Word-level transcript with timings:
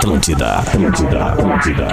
Atlântida, 0.00 0.60
Atlântida, 0.60 1.24
Atlântida. 1.26 1.92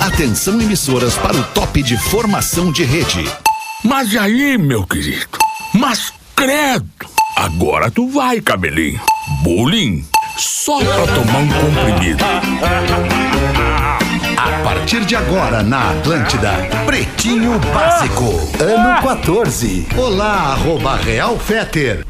Atenção 0.00 0.60
emissoras 0.60 1.16
para 1.16 1.36
o 1.36 1.44
top 1.44 1.80
de 1.80 1.96
formação 1.96 2.72
de 2.72 2.82
rede. 2.82 3.24
Mas 3.84 4.16
aí, 4.16 4.58
meu 4.58 4.84
querido? 4.84 5.38
Mas 5.72 6.12
credo! 6.34 6.88
Agora 7.36 7.88
tu 7.88 8.08
vai, 8.08 8.40
cabelinho. 8.40 9.00
Bullying? 9.44 10.04
Só 10.36 10.80
pra 10.80 11.06
tomar 11.06 11.38
um 11.38 11.48
comprimido. 11.48 12.24
A 14.36 14.64
partir 14.64 15.04
de 15.04 15.14
agora 15.14 15.62
na 15.62 15.92
Atlântida, 15.92 16.50
Pretinho 16.84 17.60
Básico, 17.72 18.24
ano 18.60 19.00
14. 19.02 19.86
Olá, 19.96 20.52
arroba 20.52 20.96
Real 20.96 21.38
Feter. 21.38 22.04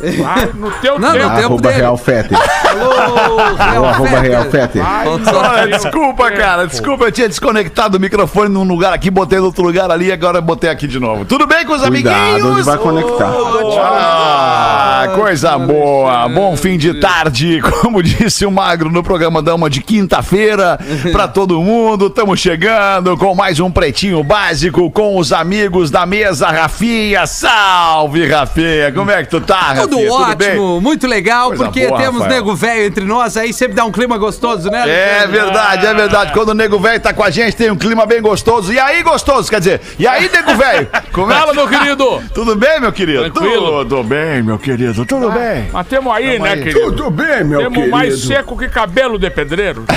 Vai 0.00 0.50
no 0.54 0.70
teu 0.72 0.98
Não, 0.98 1.12
tempo. 1.12 1.24
no 1.24 1.30
tempo 1.34 1.46
Arroba 1.46 1.68
dele. 1.68 1.74
Real 1.80 1.96
Fetter. 1.96 2.38
Alô, 2.70 3.36
Real 3.56 3.84
Arroba 3.84 4.20
Real 4.20 4.44
Fetter. 4.44 4.82
Fetter. 4.84 5.34
Olha, 5.34 5.66
desculpa, 5.68 6.30
cara. 6.30 6.66
Desculpa, 6.66 7.04
eu 7.06 7.12
tinha 7.12 7.28
desconectado 7.28 7.96
o 7.96 8.00
microfone 8.00 8.48
num 8.48 8.64
lugar 8.64 8.92
aqui, 8.92 9.10
botei 9.10 9.38
no 9.38 9.46
outro 9.46 9.62
lugar 9.64 9.90
ali, 9.90 10.12
agora 10.12 10.38
eu 10.38 10.42
botei 10.42 10.70
aqui 10.70 10.86
de 10.86 11.00
novo. 11.00 11.24
Tudo 11.24 11.46
bem 11.46 11.64
com 11.66 11.72
os 11.74 11.82
Cuidado 11.82 12.14
amiguinhos? 12.16 12.52
onde 12.52 12.62
vai 12.62 12.78
conectar. 12.78 13.32
Ah, 13.80 15.08
coisa 15.14 15.58
boa. 15.58 16.28
Bom 16.28 16.56
fim 16.56 16.76
de 16.78 16.94
tarde, 16.94 17.60
como 17.82 18.02
disse 18.02 18.44
o 18.46 18.50
Magro 18.50 18.90
no 18.90 19.02
programa 19.02 19.42
Dama 19.42 19.68
de 19.68 19.80
quinta-feira, 19.80 20.78
pra 21.12 21.26
todo 21.28 21.60
mundo. 21.60 22.06
Estamos 22.06 22.38
chegando 22.40 23.16
com 23.16 23.34
mais 23.34 23.58
um 23.60 23.70
Pretinho 23.70 24.22
Básico 24.22 24.90
com 24.90 25.16
os 25.18 25.32
amigos 25.32 25.90
da 25.90 26.06
mesa, 26.06 26.48
Rafinha. 26.48 27.26
Salve, 27.26 28.26
Rafinha. 28.26 28.92
Como 28.92 29.10
é 29.10 29.22
que 29.22 29.30
tu 29.30 29.40
tá, 29.40 29.56
Rafinha? 29.60 29.87
Tudo 29.90 30.12
ótimo, 30.12 30.80
muito 30.80 31.06
legal, 31.06 31.48
Coisa 31.48 31.64
porque 31.64 31.86
boa, 31.86 32.00
temos 32.00 32.20
Rafael. 32.22 32.40
nego 32.40 32.54
velho 32.54 32.84
entre 32.86 33.04
nós, 33.04 33.36
aí 33.36 33.52
sempre 33.52 33.74
dá 33.74 33.84
um 33.84 33.92
clima 33.92 34.16
gostoso, 34.18 34.70
né? 34.70 34.78
É 34.78 34.82
Alexandre? 35.22 35.40
verdade, 35.40 35.86
é 35.86 35.94
verdade. 35.94 36.32
Quando 36.32 36.48
o 36.50 36.54
nego 36.54 36.78
velho 36.78 37.00
tá 37.00 37.12
com 37.12 37.22
a 37.22 37.30
gente, 37.30 37.56
tem 37.56 37.70
um 37.70 37.76
clima 37.76 38.06
bem 38.06 38.20
gostoso. 38.22 38.72
E 38.72 38.78
aí, 38.78 39.02
gostoso, 39.02 39.48
quer 39.50 39.58
dizer, 39.60 39.80
e 39.98 40.06
aí, 40.06 40.30
nego 40.30 40.54
velho? 40.56 40.88
Como 41.12 41.32
é 41.32 41.34
Fala, 41.34 41.54
meu 41.54 41.68
querido. 41.68 42.22
Tudo 42.34 42.54
bem, 42.56 42.80
meu 42.80 42.92
querido? 42.92 43.30
Tranquilo. 43.30 43.84
Tudo 43.84 44.02
bem, 44.04 44.42
meu 44.42 44.58
querido, 44.58 45.04
tudo 45.06 45.30
bem. 45.30 45.68
Mas 45.72 45.86
temos 45.86 46.12
aí, 46.14 46.32
Tamo 46.32 46.44
né, 46.44 46.52
aí. 46.52 46.62
querido? 46.62 46.80
Tudo 46.80 47.10
bem, 47.10 47.44
meu 47.44 47.58
Temos 47.60 47.74
querido? 47.74 47.90
mais 47.96 48.20
seco 48.20 48.56
que 48.56 48.68
cabelo 48.68 49.18
de 49.18 49.30
pedreiro. 49.30 49.84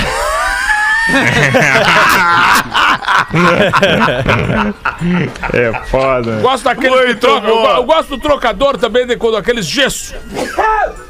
É 5.52 5.72
foda. 5.86 6.36
Gosto 6.40 6.64
daquele 6.64 7.14
troca. 7.16 7.46
Eu, 7.48 7.56
eu 7.76 7.84
gosto 7.84 8.08
do 8.10 8.18
trocador 8.18 8.76
também, 8.78 9.06
de 9.06 9.16
quando 9.16 9.36
aqueles 9.36 9.66
gesso. 9.66 10.14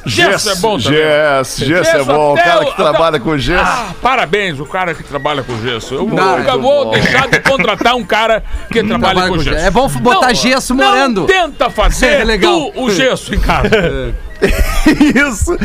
Gesso 0.07 0.51
é 0.51 0.55
bom 0.57 0.79
também. 0.79 0.99
Gesso, 0.99 1.65
gesso 1.65 1.97
é 1.97 2.03
bom. 2.05 2.33
O 2.33 2.37
cara 2.37 2.65
que 2.65 2.77
trabalha 2.77 3.21
com 3.21 3.37
gesso. 3.39 3.65
Ah, 3.65 3.89
parabéns, 4.01 4.59
o 4.61 4.67
cara 4.67 4.95
que 4.95 5.03
trabalha 5.03 5.43
com 5.43 5.57
gesso. 5.61 5.95
Eu 5.95 6.07
Não, 6.07 6.39
nunca 6.39 6.57
vou 6.57 6.87
bom. 6.87 6.91
deixar 6.93 7.29
de 7.29 7.41
contratar 7.41 7.95
um 7.95 8.05
cara 8.05 8.43
que 8.71 8.83
trabalha 8.83 9.15
Trabalha 9.15 9.29
com 9.29 9.39
gesso. 9.43 9.57
gesso. 9.57 9.67
É 9.67 9.71
bom 9.71 9.89
botar 9.89 10.29
Não, 10.29 10.35
gesso 10.35 10.75
não 10.75 10.85
morando. 10.87 11.27
tenta 11.27 11.69
fazer 11.71 12.21
É 12.21 12.25
legal. 12.25 12.71
tu 12.73 12.83
o 12.85 12.91
gesso 12.91 13.35
em 13.35 13.41
casa. 13.41 13.69
Isso. 15.29 15.57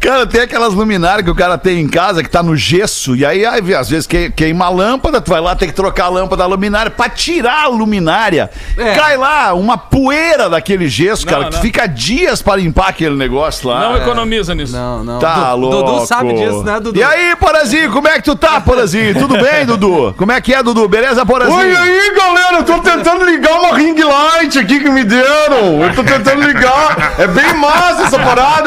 Cara, 0.00 0.26
tem 0.26 0.42
aquelas 0.42 0.74
luminárias 0.74 1.24
que 1.24 1.30
o 1.30 1.34
cara 1.34 1.56
tem 1.58 1.80
em 1.80 1.88
casa 1.88 2.22
que 2.22 2.28
tá 2.28 2.42
no 2.42 2.56
gesso. 2.56 3.16
E 3.16 3.24
aí, 3.24 3.44
aí, 3.44 3.74
às 3.74 3.88
vezes, 3.88 4.06
que- 4.06 4.30
queima 4.30 4.66
a 4.66 4.68
lâmpada, 4.68 5.20
tu 5.20 5.30
vai 5.30 5.40
lá, 5.40 5.54
tem 5.56 5.68
que 5.68 5.74
trocar 5.74 6.04
a 6.06 6.08
lâmpada 6.08 6.42
da 6.42 6.46
luminária. 6.46 6.90
Pra 6.90 7.08
tirar 7.08 7.64
a 7.64 7.68
luminária, 7.68 8.50
É. 8.76 8.94
cai 8.94 9.16
lá 9.16 9.54
uma 9.54 9.78
poeira 9.78 10.48
daquele 10.50 10.88
gesso, 10.88 11.24
Não, 11.26 11.32
cara, 11.32 11.44
que 11.46 11.54
não. 11.56 11.62
fica 11.62 11.86
dias 11.86 12.42
pra 12.42 12.56
limpar 12.56 12.88
aquele 12.88 13.16
negócio 13.16 13.68
lá. 13.68 13.80
Não 13.80 13.96
economiza 13.96 14.54
nisso. 14.54 14.72
Não, 14.76 15.02
não. 15.02 15.18
Tá 15.18 15.50
Du- 15.52 15.56
louco. 15.60 15.76
Dudu 15.92 16.06
sabe 16.06 16.34
disso, 16.34 16.62
né, 16.62 16.78
Dudu? 16.80 16.98
E 16.98 17.02
aí, 17.02 17.34
Porazinho, 17.36 17.90
como 17.90 18.08
é 18.08 18.14
que 18.16 18.22
tu 18.22 18.36
tá, 18.36 18.60
Porazinho? 18.60 19.14
Tudo 19.18 19.38
bem, 19.38 19.64
Dudu? 19.64 20.14
Como 20.16 20.32
é 20.32 20.40
que 20.40 20.54
é, 20.54 20.62
Dudu? 20.62 20.88
Beleza, 20.88 21.24
Porazinho? 21.24 21.56
Oi 21.58 21.76
aí, 21.76 22.14
galera, 22.14 22.56
eu 22.58 22.64
tô 22.64 22.78
tentando 22.80 23.24
ligar 23.24 23.52
uma 23.60 23.74
ring 23.76 23.94
light 24.02 24.58
aqui 24.58 24.80
que 24.80 24.90
me 24.90 25.04
deram. 25.04 25.82
Eu 25.82 25.94
tô 25.94 26.04
tentando 26.04 26.42
ligar. 26.42 27.14
É 27.18 27.26
bem 27.26 27.54
massa 27.54 28.02
essa 28.02 28.18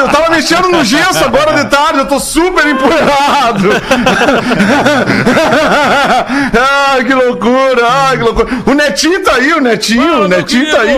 Eu 0.02 0.08
tava 0.08 0.30
mexendo 0.30 0.68
no 0.68 0.84
gesso 0.84 1.24
agora 1.24 1.52
de 1.52 1.70
tarde, 1.70 1.98
eu 1.98 2.06
tô 2.06 2.18
super 2.18 2.66
empoeirado. 2.66 3.70
ai, 6.92 7.04
que 7.04 7.14
loucura, 7.14 7.86
ai, 7.88 8.18
que 8.18 8.24
loucura. 8.24 8.48
O 8.66 8.74
Netinho 8.74 9.22
tá 9.22 9.34
aí, 9.34 9.52
o 9.52 9.60
Netinho, 9.60 10.02
Fala, 10.02 10.24
o 10.24 10.28
Netinho 10.28 10.70
tá 10.70 10.80
aí. 10.80 10.96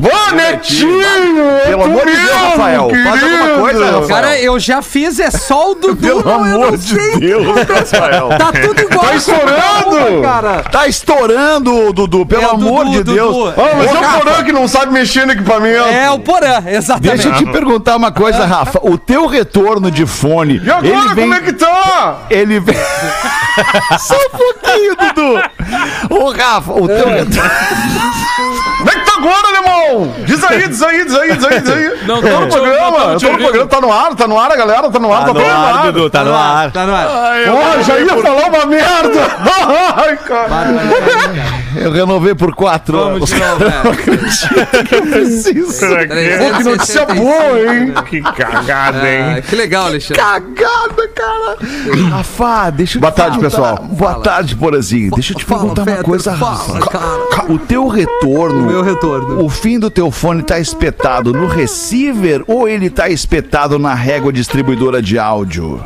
Querido. 0.00 0.18
Vá, 0.26 0.32
Netinho! 0.32 1.00
é 1.02 1.66
Pelo 1.66 1.84
amor 1.84 2.06
de 2.06 2.12
Deus, 2.12 2.24
mesmo, 2.24 2.48
Rafael, 2.50 2.88
faz 2.90 3.22
alguma 3.22 3.40
querido. 3.46 3.60
coisa, 3.60 3.84
Rafael. 3.84 4.08
Cara, 4.08 4.40
eu 4.40 4.58
já 4.58 4.82
fiz, 4.82 5.18
é 5.20 5.30
só 5.30 5.72
o 5.72 5.74
Dudu. 5.74 5.96
Pelo 5.96 6.30
amor 6.30 6.76
de. 6.76 6.96
Deus, 7.20 7.46
Rafael. 7.68 8.28
Tá 8.38 8.52
tudo 8.52 8.80
igual. 8.80 9.04
Tá 9.06 9.14
estourando! 9.14 10.22
cara. 10.22 10.62
Tá 10.62 10.86
estourando, 10.88 11.92
Dudu, 11.92 12.26
pelo 12.26 12.42
É 12.42 12.50
amor 12.50 12.84
Dudu, 12.84 12.96
de 12.98 13.04
Deus. 13.14 13.34
Dudu. 13.36 13.54
Ah, 13.60 13.74
mas 13.76 13.90
Ô, 13.90 13.94
é 13.96 13.98
o 13.98 14.20
Porã 14.20 14.44
que 14.44 14.52
não 14.52 14.68
sabe 14.68 14.92
mexer 14.92 15.26
no 15.26 15.32
equipamento. 15.32 15.84
É 15.88 16.10
o 16.10 16.18
Porã, 16.18 16.62
exatamente. 16.66 17.22
Deixa 17.22 17.28
eu 17.28 17.34
te 17.34 17.46
perguntar 17.52 17.96
uma 17.96 18.12
coisa, 18.12 18.44
Rafa. 18.46 18.80
O 18.82 18.96
teu 18.98 19.26
retorno 19.26 19.90
de 19.90 20.06
fone, 20.06 20.60
E 20.64 20.70
agora, 20.70 20.86
ele 20.86 21.14
vem... 21.14 21.24
como 21.24 21.34
é 21.34 21.40
que 21.40 21.52
tá? 21.52 22.18
Ele 22.30 22.60
vem... 22.60 22.76
Só 23.98 24.14
um 24.14 24.30
pouquinho, 24.30 24.96
Dudu. 24.96 25.42
Ô, 26.14 26.30
Rafa, 26.30 26.72
o 26.72 26.86
teu 26.86 27.08
retorno... 27.08 27.50
Como 28.78 28.90
é 28.90 28.94
que 28.94 29.04
tá 29.04 29.09
agora, 29.20 29.48
alemão? 29.48 30.14
Diz 30.24 30.42
aí, 30.44 30.68
diz 30.68 30.82
aí, 30.82 31.04
diz 31.04 31.14
aí, 31.14 31.36
diz 31.36 31.44
aí, 31.44 31.60
diz 31.60 31.70
aí. 31.70 32.06
Não 32.06 32.20
tô 32.20 32.28
no 32.28 32.40
não 32.40 32.48
programa, 32.48 32.98
eu 33.12 33.20
tô 33.20 33.32
no 33.32 33.38
programa, 33.38 33.66
tá 33.66 33.80
no 33.80 33.92
ar, 33.92 34.14
tá 34.14 34.26
no 34.28 34.38
ar, 34.38 34.52
a 34.52 34.56
galera, 34.56 34.90
tá 34.90 34.98
no 34.98 35.12
ar, 35.12 35.20
tá, 35.20 35.26
todo 35.26 35.40
mundo 35.40 35.48
no 35.48 35.54
ar. 35.54 35.92
Dudu, 35.92 36.10
tá 36.10 36.24
no 36.24 36.34
ar. 36.34 36.70
Tá 36.70 36.86
no 36.86 36.94
ar. 36.94 37.08
Porra, 37.46 37.82
já 37.82 37.98
ia 37.98 38.16
falar 38.16 38.48
uma 38.48 38.66
merda. 38.66 39.20
Ai, 39.96 40.16
cara. 40.16 40.50
Eu 41.76 41.92
renovei 41.92 42.34
por 42.34 42.54
quatro 42.54 42.98
Vamos 42.98 43.30
anos. 43.30 43.30
de 43.30 43.38
novo, 43.38 43.58
velho. 43.58 45.10
Preciso. 45.10 45.86
Pô, 45.86 46.56
que 46.56 46.64
notícia 46.64 47.06
365. 47.06 47.14
boa, 47.14 47.74
hein? 47.74 47.94
Que 48.08 48.20
cagada, 48.22 49.08
hein? 49.08 49.36
Ah, 49.38 49.42
que 49.42 49.56
legal, 49.56 49.86
Alexandre. 49.86 50.22
Cagada, 50.22 51.08
cara. 51.14 51.56
Rafa, 52.10 52.70
deixa 52.70 52.98
eu 52.98 53.00
Boa 53.00 53.12
tarde, 53.12 53.38
pessoal. 53.38 53.78
Boa 53.82 54.14
tarde, 54.14 54.56
Porazinho. 54.56 55.10
Deixa 55.12 55.32
eu 55.32 55.38
te 55.38 55.44
Fala, 55.44 55.60
perguntar 55.60 55.82
uma 55.82 56.02
coisa, 56.02 56.36
fala, 56.36 56.56
Rafa. 56.56 56.90
cara. 56.90 57.52
O 57.52 57.58
teu 57.58 57.86
retorno. 57.88 58.66
Meu 58.66 58.82
retorno. 58.82 59.09
O 59.18 59.48
fim 59.48 59.78
do 59.78 59.90
teu 59.90 60.10
fone 60.10 60.42
tá 60.42 60.58
espetado 60.58 61.32
no 61.32 61.46
receiver 61.46 62.42
ou 62.46 62.68
ele 62.68 62.90
tá 62.90 63.08
espetado 63.08 63.78
na 63.78 63.94
régua 63.94 64.32
distribuidora 64.32 65.02
de 65.02 65.18
áudio? 65.18 65.82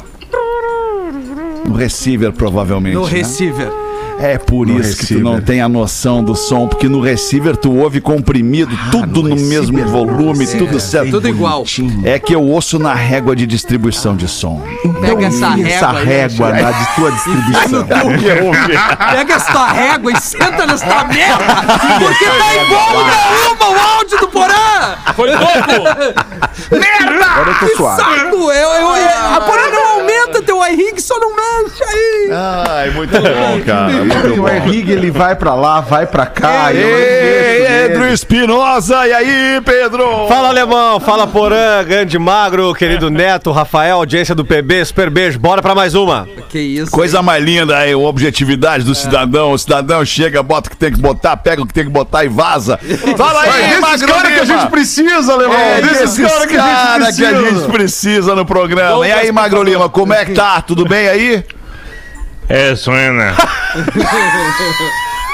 No 1.66 1.74
receiver, 1.74 2.32
provavelmente. 2.32 2.94
No 2.94 3.04
né? 3.04 3.10
receiver. 3.10 3.83
É 4.18 4.38
por 4.38 4.66
No 4.66 4.80
isso 4.80 4.90
que 4.92 4.96
tu 4.96 5.00
receiver. 5.14 5.24
não 5.24 5.40
tem 5.40 5.60
a 5.60 5.68
noção 5.68 6.22
do 6.22 6.34
som, 6.34 6.66
porque 6.68 6.88
no 6.88 7.00
receiver 7.00 7.56
tu 7.56 7.76
ouve 7.76 8.00
comprimido, 8.00 8.70
tudo 8.90 9.22
no, 9.22 9.36
mesmo 9.36 9.84
volume, 9.86 10.46
tudo 10.46 10.78
certo. 10.80 11.10
Tudo 11.10 11.28
igual. 11.28 11.64
É 12.04 12.18
que 12.18 12.34
eu 12.34 12.42
ouço 12.42 12.78
na 12.78 12.94
régua 12.94 13.34
de 13.36 13.46
distribuição 13.46 14.16
de 14.16 14.28
som. 14.28 14.62
Pega 15.00 15.26
essa 15.26 15.58
Essa 15.60 15.90
régua. 15.92 15.98
aí, 16.00 16.06
régua 16.06 16.52
na 16.52 16.70
de 16.72 16.94
tua 16.94 17.10
distribuição. 17.12 17.86
Pega 19.12 19.34
essa 19.34 19.66
régua 19.72 20.12
e 20.12 20.20
senta 20.20 20.66
nessa 20.66 21.04
merda. 21.04 21.44
Porque 21.98 22.24
tá 22.24 22.56
igual 22.64 22.90
uma, 22.94 23.70
o 23.70 23.96
áudio 23.98 24.18
do 24.20 24.28
Porã. 24.28 24.96
Foi 25.14 25.30
pouco! 25.30 25.88
Agora 27.34 27.50
eu 27.50 27.68
tô 27.68 27.76
suave. 27.76 28.02
Saco. 28.02 28.36
Eu, 28.36 28.52
eu, 28.52 28.96
eu, 28.96 29.34
a 29.34 29.40
Porã 29.40 29.70
não 29.70 29.86
aumenta 30.00 30.42
teu 30.42 30.64
iRig, 30.66 31.00
só 31.00 31.18
não 31.18 31.30
mexe 31.34 31.82
aí. 31.84 32.30
Ai, 32.32 32.90
muito 32.90 33.12
bom, 33.12 33.60
cara. 33.66 34.03
Muito 34.04 34.40
O 34.40 34.42
bom. 34.42 34.48
Henrique, 34.48 34.90
ele 34.90 35.10
vai 35.10 35.34
pra 35.34 35.54
lá, 35.54 35.80
vai 35.80 36.06
pra 36.06 36.26
cá. 36.26 36.72
Ei, 36.72 36.80
deixo 36.80 37.74
Pedro. 37.88 38.08
Espinosa, 38.12 39.06
e 39.06 39.12
aí, 39.12 39.60
Pedro? 39.64 40.26
Fala 40.28 40.48
alemão, 40.48 40.98
fala 41.00 41.26
Porã, 41.26 41.84
grande 41.84 42.18
magro, 42.18 42.74
querido 42.74 43.10
Neto, 43.10 43.52
Rafael, 43.52 43.96
audiência 43.96 44.34
do 44.34 44.44
PB, 44.44 44.84
super 44.84 45.10
beijo, 45.10 45.38
bora 45.38 45.60
pra 45.60 45.74
mais 45.74 45.94
uma. 45.94 46.26
Que 46.48 46.58
isso. 46.58 46.90
Coisa 46.90 47.22
mais 47.22 47.42
linda 47.42 47.76
aí, 47.76 47.92
a 47.92 47.98
objetividade 47.98 48.84
do 48.84 48.94
cidadão. 48.94 49.52
O 49.52 49.58
cidadão 49.58 50.04
chega, 50.04 50.42
bota 50.42 50.68
o 50.68 50.70
que 50.70 50.76
tem 50.76 50.92
que 50.92 51.00
botar, 51.00 51.36
pega 51.36 51.62
o 51.62 51.66
que 51.66 51.74
tem 51.74 51.84
que 51.84 51.90
botar 51.90 52.24
e 52.24 52.28
vaza. 52.28 52.78
Fala 53.16 53.46
É 53.46 53.50
aí, 53.50 53.80
Magro 53.80 54.08
caras 54.08 54.32
que 54.32 54.40
a 54.40 54.44
gente 54.44 54.66
precisa, 54.70 55.32
alemão. 55.32 55.56
É 55.58 55.82
desses 55.82 56.16
caras 56.18 56.46
que 56.46 56.56
a 56.56 56.62
gente 56.62 56.74
cara 56.74 57.12
que 57.12 57.24
a 57.24 57.32
gente 57.32 57.42
precisa. 57.42 57.68
precisa 57.68 58.34
no 58.34 58.46
programa. 58.46 59.06
E 59.06 59.12
aí, 59.12 59.32
Magro 59.32 59.62
Lima, 59.62 59.88
como 59.88 60.12
é 60.12 60.24
que 60.24 60.32
tá? 60.32 60.60
Tudo 60.62 60.84
bem 60.84 61.08
aí? 61.08 61.44
É, 62.48 62.76
suena. 62.76 63.34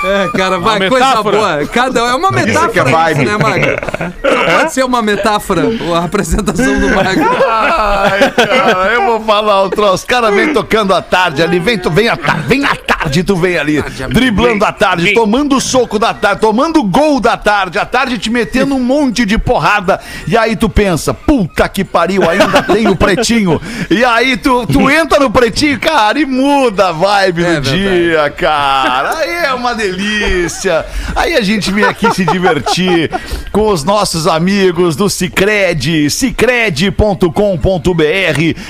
É, 0.03 0.29
cara, 0.35 0.59
vai, 0.59 0.79
Uma 0.79 0.89
coisa 0.89 1.07
metáfora. 1.09 1.37
boa. 1.37 1.67
Cada 1.67 2.01
é 2.01 2.15
uma 2.15 2.31
metáfora 2.31 2.71
que 2.71 2.79
é 2.79 2.83
isso, 2.83 2.91
vibe. 2.91 3.25
né, 3.27 3.37
Magro? 3.37 3.77
Não 4.25 4.59
pode 4.59 4.73
ser 4.73 4.85
uma 4.85 5.03
metáfora 5.03 5.63
a 5.95 6.05
apresentação 6.05 6.81
do 6.81 6.89
Magro. 6.89 7.29
Ai, 7.47 8.31
cara, 8.31 8.93
eu 8.95 9.05
vou 9.05 9.21
falar 9.21 9.63
o 9.65 9.69
troço. 9.69 9.95
Os 9.97 10.05
caras 10.05 10.35
vêm 10.35 10.55
tocando 10.55 10.95
à 10.95 11.03
tarde 11.03 11.43
ali, 11.43 11.59
vem, 11.59 11.79
vem 11.93 12.09
à 12.09 12.17
tarde, 12.17 12.43
vem 12.49 12.65
à 12.65 12.75
tarde. 12.75 12.91
Tarde, 13.01 13.25
tu 13.25 13.35
vem 13.35 13.57
ali, 13.57 13.83
driblando 14.11 14.65
a 14.65 14.73
tarde, 14.73 15.15
tomando 15.15 15.57
o 15.57 15.61
soco 15.61 15.99
da 15.99 16.13
tarde, 16.13 16.41
tomando 16.41 16.81
o 16.81 16.85
gol 16.85 17.19
da 17.19 17.37
tarde, 17.37 17.79
a 17.79 17.87
tarde 17.87 18.19
te 18.19 18.29
metendo 18.29 18.75
um 18.75 18.83
monte 18.83 19.25
de 19.25 19.39
porrada. 19.39 19.99
E 20.27 20.37
aí 20.37 20.55
tu 20.55 20.69
pensa, 20.69 21.15
puta 21.15 21.67
que 21.69 21.83
pariu, 21.83 22.29
ainda 22.29 22.63
tem 22.71 22.89
o 22.89 22.97
pretinho. 22.97 23.61
E 23.89 24.05
aí 24.05 24.37
tu, 24.37 24.67
tu 24.67 24.91
entra 24.91 25.19
no 25.19 25.31
pretinho, 25.31 25.81
cara, 25.81 26.19
e 26.19 26.27
muda 26.27 26.89
a 26.89 26.93
vibe 26.93 27.45
É 27.45 27.55
do 27.55 27.71
dia, 27.71 28.31
cara. 28.37 29.17
Aí 29.17 29.47
é 29.47 29.55
uma 29.55 29.75
delícia. 29.75 30.85
Aí 31.17 31.35
a 31.35 31.41
gente 31.41 31.73
vem 31.73 31.85
aqui 31.85 32.15
se 32.15 32.25
divertir 32.27 33.11
com 33.53 33.69
os 33.69 33.85
nossos 33.85 34.27
amigos 34.27 34.97
do 34.97 35.09
Cicred, 35.09 36.11
cicred.com.br. 36.11 37.21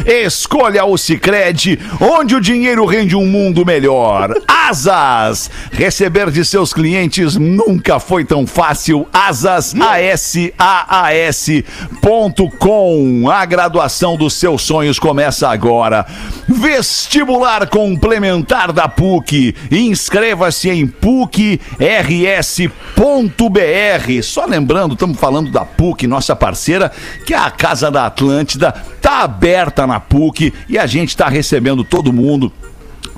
Escolha 0.06 0.84
o 0.84 0.96
Cicred, 0.96 1.78
onde 2.00 2.34
o 2.34 2.40
dinheiro 2.40 2.84
rende 2.84 3.16
um 3.16 3.26
mundo 3.26 3.64
melhor. 3.64 4.34
Asas, 4.70 5.50
receber 5.72 6.30
de 6.30 6.44
seus 6.44 6.72
clientes 6.72 7.34
nunca 7.34 7.98
foi 7.98 8.24
tão 8.24 8.46
fácil. 8.46 9.04
Asas, 9.12 9.74
A-S-A-A-S 9.74 11.64
ponto 12.00 12.48
com. 12.50 13.28
A 13.28 13.44
graduação 13.44 14.16
dos 14.16 14.34
seus 14.34 14.62
sonhos 14.62 14.96
começa 14.96 15.48
agora. 15.48 16.06
Vestibular 16.46 17.66
complementar 17.66 18.70
da 18.70 18.86
PUC. 18.88 19.56
Inscreva-se 19.72 20.70
em 20.70 20.86
PUCRS.br. 20.86 21.58
Só 24.22 24.44
lembrando, 24.46 24.94
estamos 24.94 25.18
falando 25.18 25.50
da 25.50 25.64
PUC, 25.64 26.06
nossa 26.06 26.36
parceira, 26.36 26.92
que 27.26 27.34
é 27.34 27.38
a 27.38 27.50
Casa 27.50 27.90
da 27.90 28.06
Atlântida, 28.06 28.72
tá 29.02 29.22
aberta 29.22 29.84
na 29.84 29.98
PUC 29.98 30.54
e 30.68 30.78
a 30.78 30.86
gente 30.86 31.08
está 31.08 31.28
recebendo 31.28 31.82
todo 31.82 32.12
mundo 32.12 32.52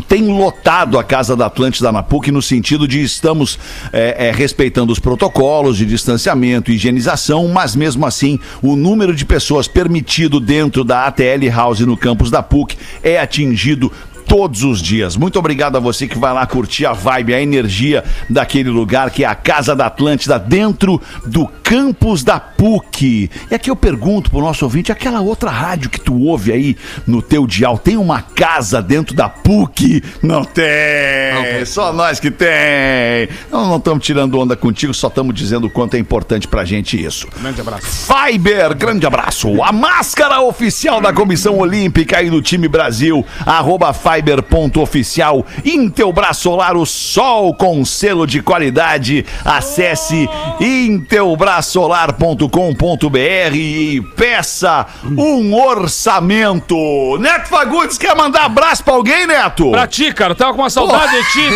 tem 0.09 0.29
lotado 0.29 0.99
a 0.99 1.05
Casa 1.05 1.35
da 1.35 1.47
Atlântida 1.47 1.91
na 1.91 2.03
PUC 2.03 2.31
no 2.31 2.43
sentido 2.43 2.87
de 2.87 3.03
estamos 3.03 3.59
é, 3.93 4.29
é, 4.29 4.31
respeitando 4.31 4.93
os 4.93 4.99
protocolos 4.99 5.77
de 5.77 5.87
distanciamento 5.87 6.71
higienização, 6.71 7.49
mas 7.49 7.75
mesmo 7.75 8.05
assim 8.05 8.39
o 8.61 8.77
número 8.77 9.15
de 9.15 9.25
pessoas 9.25 9.67
permitido 9.67 10.39
dentro 10.39 10.85
da 10.85 11.07
ATL 11.07 11.49
House 11.51 11.81
no 11.81 11.97
campus 11.97 12.31
da 12.31 12.43
PUC 12.43 12.77
é 13.03 13.19
atingido 13.19 13.91
todos 14.33 14.65
os 14.65 14.81
dias. 14.81 15.15
Muito 15.15 15.39
obrigado 15.39 15.77
a 15.77 15.81
você 15.81 16.09
que 16.09 16.19
vai 16.19 16.33
lá 16.33 16.47
curtir 16.47 16.87
a 16.87 16.95
vibe, 16.95 17.35
a 17.35 17.43
energia 17.43 18.03
daquele 18.31 18.71
lugar 18.71 19.11
que 19.11 19.25
é 19.25 19.27
a 19.27 19.35
Casa 19.35 19.77
da 19.77 19.85
Atlântida 19.85 20.39
dentro 20.39 20.99
do 21.27 21.47
campus 21.63 22.25
da 22.25 22.41
PUC. 22.41 23.31
E 23.51 23.55
aqui 23.55 23.71
eu 23.71 23.77
pergunto 23.77 24.31
pro 24.31 24.41
nosso 24.41 24.65
ouvinte, 24.65 24.91
aquela 24.91 25.21
outra 25.21 25.51
rádio 25.51 25.91
que 25.91 26.01
tu 26.01 26.19
ouve 26.19 26.51
aí 26.51 26.77
no 27.07 27.21
teu 27.21 27.47
dial, 27.47 27.77
tem 27.77 27.99
uma 27.99 28.23
casa 28.23 28.81
dentro 28.81 29.15
da 29.15 29.29
PUC? 29.29 30.03
Não 30.23 30.45
tem. 30.45 31.67
Só 31.67 31.93
nós 31.93 32.19
que 32.19 32.31
tem. 32.31 33.29
Nós 33.51 33.69
não 33.69 33.77
estamos 33.77 34.03
tirando 34.03 34.39
onda 34.39 34.57
contigo, 34.57 34.95
só 34.95 35.09
estamos 35.09 35.35
dizendo 35.35 35.67
o 35.67 35.71
quanto 35.71 35.95
é 35.95 35.99
importante 35.99 36.49
pra 36.49 36.65
gente 36.65 37.03
isso. 37.03 37.29
Grande 37.39 37.61
abraço. 37.61 38.07
Fiber, 38.07 38.75
grande 38.75 39.07
abraço. 39.07 39.63
A 39.63 39.73
máscara 39.73 40.41
oficial 40.41 41.03
da 41.03 41.13
Comissão 41.13 41.59
Olímpica 41.59 42.23
e 42.23 42.31
do 42.31 42.41
time 42.41 42.67
Brasil, 42.67 43.27
arroba 43.45 43.93
fiber.oficial. 44.23 45.45
Intelbras 45.65 46.37
Solar, 46.37 46.77
o 46.77 46.87
sol 46.87 47.53
com 47.55 47.85
selo 47.85 48.25
de 48.27 48.41
qualidade. 48.41 49.27
Acesse 49.45 50.29
intelbrasolar.com.br 50.61 53.55
e 53.55 54.01
peça 54.17 54.87
um 55.17 55.53
orçamento. 55.55 56.77
Neto 57.19 57.49
Fagundes, 57.49 57.99
quer 57.99 58.15
mandar 58.17 58.45
abraço 58.45 58.85
pra 58.85 58.95
alguém, 58.95 59.27
Neto? 59.27 59.73
Pra 59.73 59.87
ti, 59.87 60.13
cara, 60.13 60.33
eu 60.33 60.37
tava 60.37 60.55
com 60.55 60.63
uma 60.63 60.71
saudade 60.71 61.13
de 61.13 61.33
ti. 61.33 61.49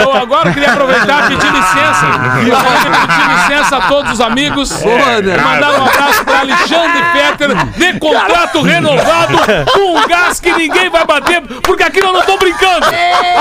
Eu 0.00 0.12
agora 0.14 0.52
queria 0.52 0.72
aproveitar 0.72 1.30
e 1.30 1.36
pedir 1.36 1.52
licença. 1.52 2.06
Eu 2.42 2.56
queria 2.82 3.06
pedir 3.06 3.28
licença 3.34 3.76
a 3.76 3.82
todos 3.88 4.12
os 4.12 4.20
amigos. 4.20 4.72
Boa, 4.72 5.22
mandar 5.42 5.80
um 5.80 5.86
abraço 5.86 6.24
pra 6.24 6.40
Alexandre 6.40 7.02
Fetter, 7.12 7.54
de 7.76 7.98
contrato 7.98 8.60
renovado, 8.62 9.38
com 9.72 9.96
um 9.96 10.06
gás 10.06 10.38
que 10.40 10.52
ninguém 10.52 10.90
vai 10.90 11.04
bater, 11.06 11.31
porque 11.62 11.82
aqui 11.82 12.00
nós 12.00 12.12
não 12.12 12.20
estamos 12.20 12.40
brincando. 12.40 12.86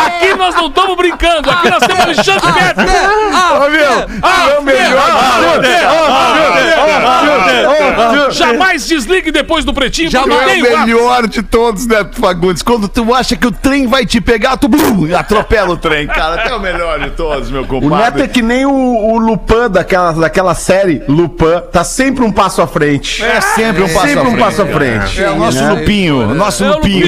Aqui 0.05 0.33
nós 0.35 0.55
não 0.55 0.67
estamos 0.67 0.97
brincando. 0.97 1.49
Aqui 1.49 1.69
nós 1.69 1.79
temos 1.79 2.01
Alexandre 2.03 2.51
Fetter. 2.53 2.85
Ô, 2.85 3.69
meu, 3.69 4.05
Ah, 4.23 4.49
é 4.51 4.59
o 4.59 4.63
melhor. 4.63 5.11
Jamais 8.31 8.87
desligue 8.87 9.31
depois 9.31 9.65
do 9.65 9.73
pretinho, 9.73 10.09
Tu 10.09 10.17
é 10.17 10.21
o 10.21 10.85
melhor 10.85 11.27
de 11.27 11.41
todos, 11.43 11.85
Neto 11.85 12.19
Fagundes. 12.19 12.61
Quando 12.61 12.87
tu 12.87 13.13
acha 13.13 13.35
que 13.35 13.47
o 13.47 13.51
trem 13.51 13.87
vai 13.87 14.05
te 14.05 14.19
pegar, 14.21 14.57
tu 14.57 14.67
blum, 14.67 15.13
atropela 15.15 15.71
o 15.71 15.77
trem, 15.77 16.07
cara. 16.07 16.43
Tu 16.43 16.49
é 16.49 16.55
o 16.55 16.59
melhor 16.59 16.99
de 16.99 17.09
todos, 17.11 17.49
meu 17.51 17.61
O 17.63 17.65
Neto 17.65 17.75
é 17.75 17.79
compadre. 17.79 18.27
que 18.29 18.41
nem 18.41 18.65
o, 18.65 18.71
o 18.71 19.17
Lupin 19.17 19.69
daquela, 19.69 20.11
daquela 20.13 20.55
série 20.55 21.03
Lupin, 21.07 21.61
tá 21.71 21.83
sempre 21.83 22.23
um 22.23 22.31
passo 22.31 22.61
à 22.61 22.67
frente. 22.67 23.23
É 23.23 23.41
sempre 23.41 23.83
um 23.83 23.87
passo 23.93 24.07
sempre 24.07 24.19
à 24.19 24.21
um 24.21 24.25
frente. 24.31 24.39
passo 24.43 24.61
à 24.61 24.65
frente. 24.65 25.23
É 25.23 25.29
o 25.31 25.35
nosso 25.35 25.63
né? 25.63 25.71
Lupinho, 25.71 26.35
nosso 26.35 26.63
É 26.63 26.67
o 26.67 26.73
Lupinho, 26.73 27.01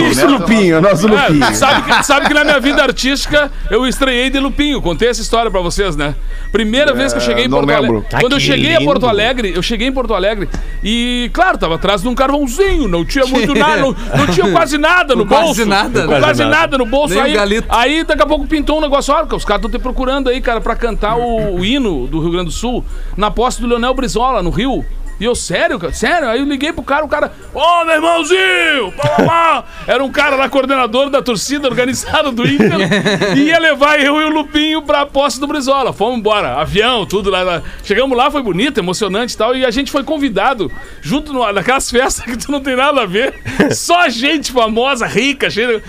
Lupinho, 0.71 0.81
né? 0.81 0.92
Isso, 0.94 1.07
Lupinho, 1.07 1.19
nosso 1.19 1.38
Lupinho. 1.38 1.44
É, 1.44 1.54
sabe, 1.54 1.81
que, 1.83 2.04
sabe 2.04 2.27
que 2.27 2.33
na 2.33 2.44
minha 2.44 2.60
vida 2.60 2.81
artística 2.83 3.51
eu 3.69 3.86
estreiei 3.88 4.30
de 4.30 4.39
Lupinho. 4.39 4.81
Contei 4.81 5.10
essa 5.10 5.21
história 5.21 5.50
pra 5.51 5.62
vocês, 5.62 5.95
né? 5.95 6.15
Primeira 6.51 6.94
vez 6.94 7.12
que 7.13 7.19
eu 7.19 7.24
cheguei 7.24 7.45
em 7.45 7.50
Porto 7.50 7.68
lembro. 7.68 7.98
Alegre. 7.98 8.19
Quando 8.21 8.33
eu 8.33 8.39
cheguei 8.39 8.75
a 8.75 8.81
Porto 8.81 9.07
Alegre, 9.07 9.54
eu 9.56 9.62
cheguei 9.62 9.88
em 9.88 9.92
Porto 9.92 10.13
Alegre 10.13 10.50
e, 10.83 11.30
claro, 11.33 11.57
tava 11.57 11.75
atrás 11.75 12.01
de 12.01 12.07
um 12.07 12.15
carvãozinho, 12.15 12.88
não 12.88 13.04
tinha 13.06 13.25
muito 13.25 13.54
nada, 13.56 13.77
não, 13.81 13.95
não 14.18 14.27
tinha 14.27 14.51
quase 14.51 14.77
nada 14.77 15.15
no 15.15 15.25
Quase 15.25 15.44
bolso. 15.45 15.65
nada, 15.65 16.06
Quase, 16.06 16.21
quase 16.21 16.45
nada. 16.45 16.77
no 16.77 16.86
bolso. 16.86 17.13
Nem 17.13 17.24
Aí, 17.24 17.33
galito. 17.33 17.68
aí 17.69 18.04
daqui 18.04 18.21
a 18.21 18.25
pouco 18.25 18.45
pintou 18.48 18.77
um 18.77 18.81
negócio, 18.81 19.13
olha, 19.13 19.27
os 19.36 19.45
caras 19.45 19.63
estão 19.65 19.71
te 19.71 19.81
procurando 19.81 20.30
aí, 20.30 20.42
cara, 20.42 20.62
pra 20.62 20.75
cantar 20.75 21.15
o, 21.18 21.56
o 21.56 21.65
hino 21.65 22.07
do 22.07 22.19
Rio 22.19 22.31
Grande 22.31 22.45
do 22.48 22.51
Sul 22.51 22.83
na 23.18 23.31
posse 23.31 23.60
do 23.62 23.68
Leonel 23.68 23.94
Brizola, 23.94 24.44
no 24.44 24.50
Rio. 24.50 24.86
E 25.19 25.25
eu, 25.25 25.36
sério, 25.36 25.80
cara? 25.80 25.94
Sério? 25.94 26.30
Aí 26.30 26.39
eu 26.39 26.45
liguei 26.45 26.74
pro 26.74 26.83
cara, 26.83 27.06
o 27.06 27.07
cara, 27.07 27.31
ô, 27.54 27.86
meu 27.86 27.95
irmãozinho! 27.95 28.92
pá, 28.98 29.10
pá, 29.10 29.24
pá." 29.24 29.63
Era 29.88 30.04
um 30.04 30.12
cara 30.12 30.36
lá, 30.36 30.50
coordenador 30.50 31.10
da 31.10 31.21
torcida 31.21 31.68
organizada 31.68 32.31
do 32.31 32.45
Inter, 32.48 33.38
e 33.38 33.44
ia 33.48 33.60
levar 33.60 34.00
eu 34.00 34.19
e 34.21 34.25
o 34.25 34.30
Lupinho 34.30 34.81
pra 34.81 35.06
posse 35.06 35.39
do 35.39 35.48
Brizola. 35.48 35.94
Fomos 35.94 36.19
embora, 36.19 36.56
avião, 36.60 37.06
tudo 37.06 37.30
lá, 37.30 37.44
lá. 37.44 37.62
Chegamos 37.83 38.18
lá, 38.18 38.31
foi 38.31 38.42
bonito, 38.42 38.80
emocionante 38.80 39.36
e 39.36 39.38
tal, 39.38 39.56
e 39.56 39.65
a 39.65 39.71
gente 39.71 39.92
foi 39.92 40.04
convidado, 40.04 40.71
junto 41.01 41.31
no, 41.31 41.50
naquelas 41.51 41.89
festas 41.89 42.25
que 42.25 42.38
tu 42.38 42.51
não 42.51 42.60
tem 42.60 42.75
nada 42.75 43.01
a 43.01 43.06
ver, 43.06 43.33
só 43.71 44.10
gente 44.10 44.51
famosa, 44.51 45.06
rica, 45.06 45.50
cheia. 45.50 45.81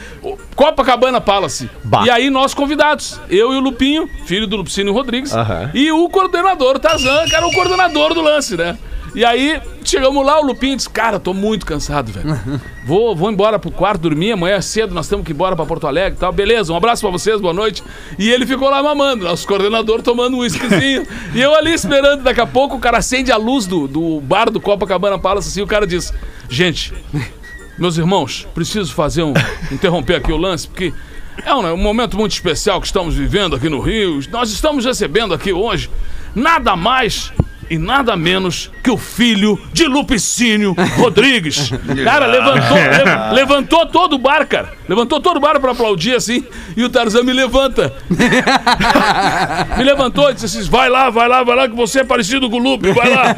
Copacabana 0.54 1.20
Palace. 1.20 1.68
Bah. 1.82 2.04
E 2.06 2.10
aí 2.10 2.30
nós 2.30 2.54
convidados, 2.54 3.20
eu 3.28 3.52
e 3.52 3.56
o 3.56 3.60
Lupinho, 3.60 4.08
filho 4.26 4.46
do 4.46 4.56
Lupicínio 4.56 4.92
Rodrigues, 4.92 5.32
e 5.72 5.90
o 5.90 6.08
coordenador 6.08 6.78
Tarzan, 6.78 7.24
que 7.26 7.34
era 7.34 7.46
o 7.46 7.52
coordenador 7.52 8.14
do 8.14 8.20
lance, 8.20 8.56
né? 8.56 8.76
E 9.14 9.24
aí, 9.24 9.62
chegamos 9.84 10.26
lá, 10.26 10.40
o 10.40 10.44
Lupinho 10.44 10.76
disse, 10.76 10.90
cara, 10.90 11.20
tô 11.20 11.32
muito 11.32 11.64
cansado, 11.64 12.10
velho. 12.10 12.40
Vou, 12.84 13.16
vou 13.16 13.30
embora 13.30 13.58
pro 13.58 13.70
quarto 13.70 14.02
dormir, 14.02 14.32
amanhã 14.32 14.60
cedo 14.60 14.94
nós 14.94 15.08
temos 15.08 15.24
que 15.24 15.32
ir 15.32 15.34
embora 15.34 15.56
pra 15.56 15.64
Porto 15.64 15.86
Alegre 15.86 16.18
e 16.18 16.20
tal. 16.20 16.30
Beleza, 16.30 16.70
um 16.70 16.76
abraço 16.76 17.00
pra 17.00 17.10
vocês, 17.10 17.40
boa 17.40 17.54
noite. 17.54 17.82
E 18.18 18.30
ele 18.30 18.44
ficou 18.44 18.68
lá 18.68 18.82
mamando, 18.82 19.24
nosso 19.24 19.46
coordenador 19.48 20.02
tomando 20.02 20.36
um 20.36 20.40
whiskyzinho. 20.40 21.06
e 21.34 21.40
eu 21.40 21.54
ali 21.54 21.72
esperando, 21.72 22.22
daqui 22.22 22.42
a 22.42 22.46
pouco 22.46 22.76
o 22.76 22.78
cara 22.78 22.98
acende 22.98 23.32
a 23.32 23.38
luz 23.38 23.64
do, 23.64 23.88
do 23.88 24.20
bar 24.20 24.50
do 24.50 24.60
Copacabana 24.60 25.18
Palace, 25.18 25.48
assim, 25.48 25.62
o 25.62 25.66
cara 25.66 25.86
diz, 25.86 26.12
gente, 26.50 26.92
meus 27.78 27.96
irmãos, 27.96 28.46
preciso 28.54 28.92
fazer 28.92 29.22
um. 29.22 29.32
interromper 29.72 30.16
aqui 30.16 30.30
o 30.30 30.36
lance, 30.36 30.68
porque 30.68 30.92
é 31.42 31.54
um, 31.54 31.66
um 31.72 31.78
momento 31.78 32.18
muito 32.18 32.32
especial 32.32 32.82
que 32.82 32.86
estamos 32.86 33.14
vivendo 33.14 33.56
aqui 33.56 33.70
no 33.70 33.80
Rio. 33.80 34.20
Nós 34.30 34.50
estamos 34.50 34.84
recebendo 34.84 35.32
aqui 35.32 35.54
hoje 35.54 35.88
nada 36.34 36.76
mais 36.76 37.32
e 37.70 37.78
nada 37.78 38.16
menos 38.16 38.70
que 38.82 38.90
o 38.90 38.96
filho 38.96 39.60
de 39.72 39.84
Lupicínio 39.86 40.74
Rodrigues. 40.96 41.70
Cara, 42.04 42.26
levantou, 42.26 42.76
le- 42.76 43.34
levantou 43.34 43.86
todo 43.86 44.14
o 44.14 44.18
bar, 44.18 44.46
cara. 44.46 44.72
Levantou 44.88 45.20
todo 45.20 45.36
o 45.36 45.40
bar 45.40 45.58
pra 45.60 45.72
aplaudir 45.72 46.14
assim. 46.14 46.44
E 46.76 46.84
o 46.84 46.88
Tarzan 46.88 47.22
me 47.22 47.32
levanta. 47.32 47.92
me 49.76 49.84
levantou 49.84 50.30
e 50.30 50.34
disse 50.34 50.58
assim: 50.58 50.68
vai 50.68 50.88
lá, 50.88 51.10
vai 51.10 51.28
lá, 51.28 51.42
vai 51.42 51.56
lá, 51.56 51.68
que 51.68 51.74
você 51.74 52.00
é 52.00 52.04
parecido 52.04 52.50
com 52.50 52.56
o 52.56 52.58
Lupe, 52.58 52.92
vai 52.92 53.08
lá. 53.08 53.34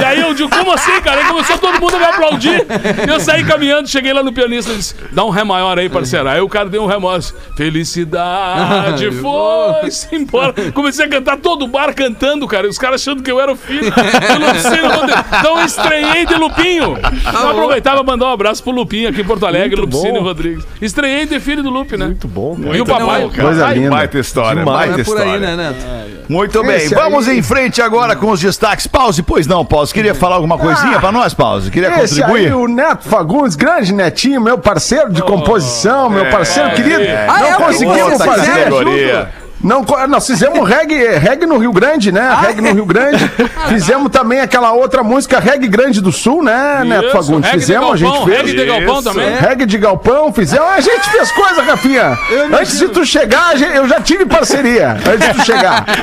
e 0.00 0.04
aí 0.04 0.20
eu 0.20 0.34
digo, 0.34 0.50
como 0.50 0.72
assim, 0.72 1.00
cara? 1.00 1.20
Aí 1.20 1.26
começou 1.26 1.58
todo 1.58 1.80
mundo 1.80 1.96
a 1.96 1.98
me 1.98 2.04
aplaudir. 2.04 2.66
Eu 3.08 3.20
saí 3.20 3.44
caminhando, 3.44 3.88
cheguei 3.88 4.12
lá 4.12 4.22
no 4.22 4.32
pianista 4.32 4.72
e 4.72 4.76
disse: 4.76 4.94
dá 5.12 5.24
um 5.24 5.30
ré 5.30 5.44
maior 5.44 5.78
aí, 5.78 5.88
parceiro. 5.88 6.28
Aí 6.28 6.40
o 6.40 6.48
cara 6.48 6.68
deu 6.68 6.82
um 6.82 6.86
ré 6.86 6.98
maior. 6.98 7.20
Felicidade 7.56 9.10
foi-se 9.12 10.14
embora. 10.14 10.52
Comecei 10.72 11.06
a 11.06 11.08
cantar 11.08 11.36
todo 11.38 11.64
o 11.64 11.68
bar 11.68 11.94
cantando, 11.94 12.46
cara. 12.46 12.66
E 12.66 12.70
os 12.70 12.78
caras 12.78 13.00
achando 13.00 13.22
que 13.22 13.30
eu 13.30 13.40
era 13.40 13.52
o 13.52 13.56
filho 13.56 13.90
do 13.90 14.52
Luciano 14.54 14.88
Rodrigues. 14.94 15.24
Então 15.44 15.58
eu 15.58 15.66
estranhei 15.66 16.26
de 16.26 16.34
Lupinho. 16.34 16.96
Eu 16.98 17.50
aproveitava 17.50 18.02
pra 18.02 18.12
mandar 18.12 18.26
um 18.26 18.32
abraço 18.32 18.62
pro 18.62 18.72
Lupinho 18.72 19.08
aqui 19.08 19.20
em 19.20 19.24
Porto 19.24 19.46
Alegre, 19.46 19.80
Lupicínio 19.80 20.22
Rodrigues. 20.22 20.66
Estreiei 20.84 21.26
de 21.26 21.40
filho 21.40 21.62
do 21.62 21.70
Lupe, 21.70 21.96
né? 21.96 22.06
Muito 22.06 22.28
bom, 22.28 22.56
E 22.72 22.80
o 22.80 22.84
papai, 22.84 23.22
bom, 23.22 23.30
cara. 23.30 23.42
Coisa 23.42 23.70
linda. 23.72 23.90
Baita 23.90 24.18
história, 24.18 24.58
Demais. 24.60 24.88
baita 24.90 25.00
É 25.00 25.04
por 25.04 25.18
aí, 25.18 25.24
história. 25.26 25.56
né, 25.56 25.68
Neto? 25.70 26.04
Muito 26.28 26.62
bem, 26.62 26.76
Esse 26.76 26.94
vamos 26.94 27.28
aí- 27.28 27.38
em 27.38 27.42
frente 27.42 27.82
agora 27.82 28.16
com 28.16 28.30
os 28.30 28.40
destaques. 28.40 28.86
Pause, 28.86 29.22
pois 29.22 29.46
não, 29.46 29.64
Pause. 29.64 29.92
Queria 29.92 30.14
falar 30.14 30.36
alguma 30.36 30.56
coisinha 30.56 30.98
pra 30.98 31.12
nós, 31.12 31.34
Pause? 31.34 31.70
Queria 31.70 31.88
Esse 32.02 32.20
contribuir? 32.20 32.46
aí, 32.46 32.52
o 32.54 32.66
Neto 32.66 33.08
Fagundes, 33.08 33.56
grande 33.56 33.92
netinho, 33.92 34.40
meu 34.40 34.56
parceiro 34.58 35.12
de 35.12 35.22
composição, 35.22 36.08
meu 36.08 36.26
parceiro 36.30 36.70
querido. 36.70 37.02
Ah, 37.28 37.40
não 37.40 37.46
é? 37.48 37.54
conseguimos 37.56 38.24
fazer. 38.24 38.46
categoria. 38.52 39.28
Não, 39.64 39.82
co- 39.82 40.06
nós 40.06 40.26
fizemos 40.26 40.60
reggae, 40.68 41.16
reggae 41.18 41.46
no 41.46 41.58
Rio 41.58 41.72
Grande, 41.72 42.12
né? 42.12 42.36
reggae 42.40 42.60
no 42.60 42.72
Rio 42.72 42.84
Grande. 42.86 43.28
Fizemos 43.68 44.10
também 44.12 44.40
aquela 44.40 44.72
outra 44.72 45.02
música, 45.02 45.40
Reggae 45.40 45.66
Grande 45.68 46.00
do 46.00 46.12
Sul, 46.12 46.42
né, 46.42 46.82
Neto 46.84 47.04
Isso, 47.06 47.12
Fagundes? 47.12 47.50
reggae 47.50 47.58
de 47.58 47.66
Fizemos, 47.66 47.90
a 47.92 47.96
gente 47.96 48.10
galpão, 48.12 48.26
fez. 48.26 48.36
reggae 48.38 48.54
de 48.56 48.66
galpão 48.66 48.94
Isso. 48.94 49.02
também. 49.04 49.36
Reggae 49.36 49.66
de 49.66 49.78
galpão, 49.78 50.32
fizemos. 50.32 50.68
A 50.68 50.80
gente 50.80 51.10
fez 51.10 51.32
coisa, 51.32 51.62
Rafinha. 51.62 52.18
Antes 52.60 52.78
de 52.78 52.88
tu 52.88 53.04
chegar, 53.06 53.58
eu 53.60 53.88
já 53.88 54.00
tive 54.00 54.26
parceria. 54.26 54.92
Antes 54.92 55.28
de 55.28 55.34
tu 55.34 55.44
chegar. 55.46 55.84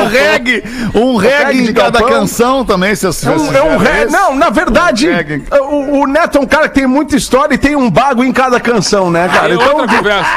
Um 0.00 0.08
reggae, 0.08 0.64
um 0.94 1.16
reggae 1.16 1.36
reggae 1.44 1.58
em 1.60 1.64
de 1.66 1.72
cada 1.72 1.98
galpão. 2.00 2.18
canção 2.20 2.64
também, 2.64 2.94
se 2.94 3.06
vocês 3.06 3.30
É 3.30 3.36
um, 3.36 3.54
é 3.56 3.62
um 3.62 3.76
re... 3.76 4.06
Não, 4.10 4.34
na 4.34 4.50
verdade, 4.50 5.08
reggae. 5.10 5.42
o, 5.60 6.00
o 6.02 6.06
Neto 6.06 6.38
é 6.38 6.40
um 6.40 6.46
cara 6.46 6.68
que 6.68 6.74
tem 6.76 6.86
muita 6.86 7.14
história 7.16 7.54
e 7.54 7.58
tem 7.58 7.76
um 7.76 7.90
bago 7.90 8.24
em 8.24 8.32
cada 8.32 8.58
canção, 8.58 9.10
né, 9.10 9.28
cara? 9.32 9.46
Aí 9.48 9.54
Então, 9.54 9.76
outra 9.76 9.96
conversa. 9.96 10.30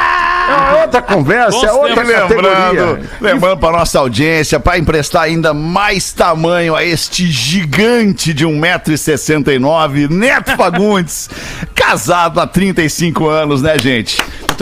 É 0.49 0.81
outra 0.83 1.01
conversa, 1.03 1.65
é 1.65 1.71
outra. 1.71 2.03
Lembrando, 2.03 2.35
categoria. 2.35 3.09
lembrando 3.21 3.57
para 3.57 3.77
nossa 3.77 3.99
audiência, 3.99 4.59
para 4.59 4.77
emprestar 4.77 5.23
ainda 5.23 5.53
mais 5.53 6.11
tamanho 6.11 6.75
a 6.75 6.83
este 6.83 7.27
gigante 7.27 8.33
de 8.33 8.45
1,69m, 8.45 10.09
Neto 10.09 10.55
Fagundes, 10.57 11.29
casado 11.73 12.39
há 12.39 12.47
35 12.47 13.27
anos, 13.27 13.61
né, 13.61 13.77
gente? 13.77 14.17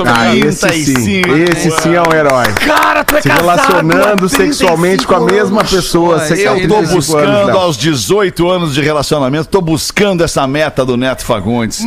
Ah, 0.06 0.36
esse 0.36 0.86
sim, 0.86 1.22
35 1.22 1.36
esse 1.36 1.72
sim 1.82 1.94
é 1.94 2.02
um 2.02 2.14
herói. 2.14 2.46
Cara, 2.66 3.04
tu 3.04 3.18
é 3.18 3.22
Se 3.22 3.30
relacionando 3.30 4.30
sexualmente 4.30 5.06
com 5.06 5.16
a 5.16 5.20
mesma 5.20 5.64
pessoa. 5.64 6.18
Eu 6.30 6.68
tô 6.68 6.76
35 6.78 6.96
buscando 6.96 7.52
aos 7.52 7.78
18 7.78 8.50
anos 8.50 8.74
de 8.74 8.82
relacionamento, 8.82 9.50
tô 9.50 9.62
buscando 9.62 10.24
essa 10.24 10.48
meta 10.48 10.86
do 10.86 10.96
Neto 10.96 11.26
Fagundes. 11.26 11.82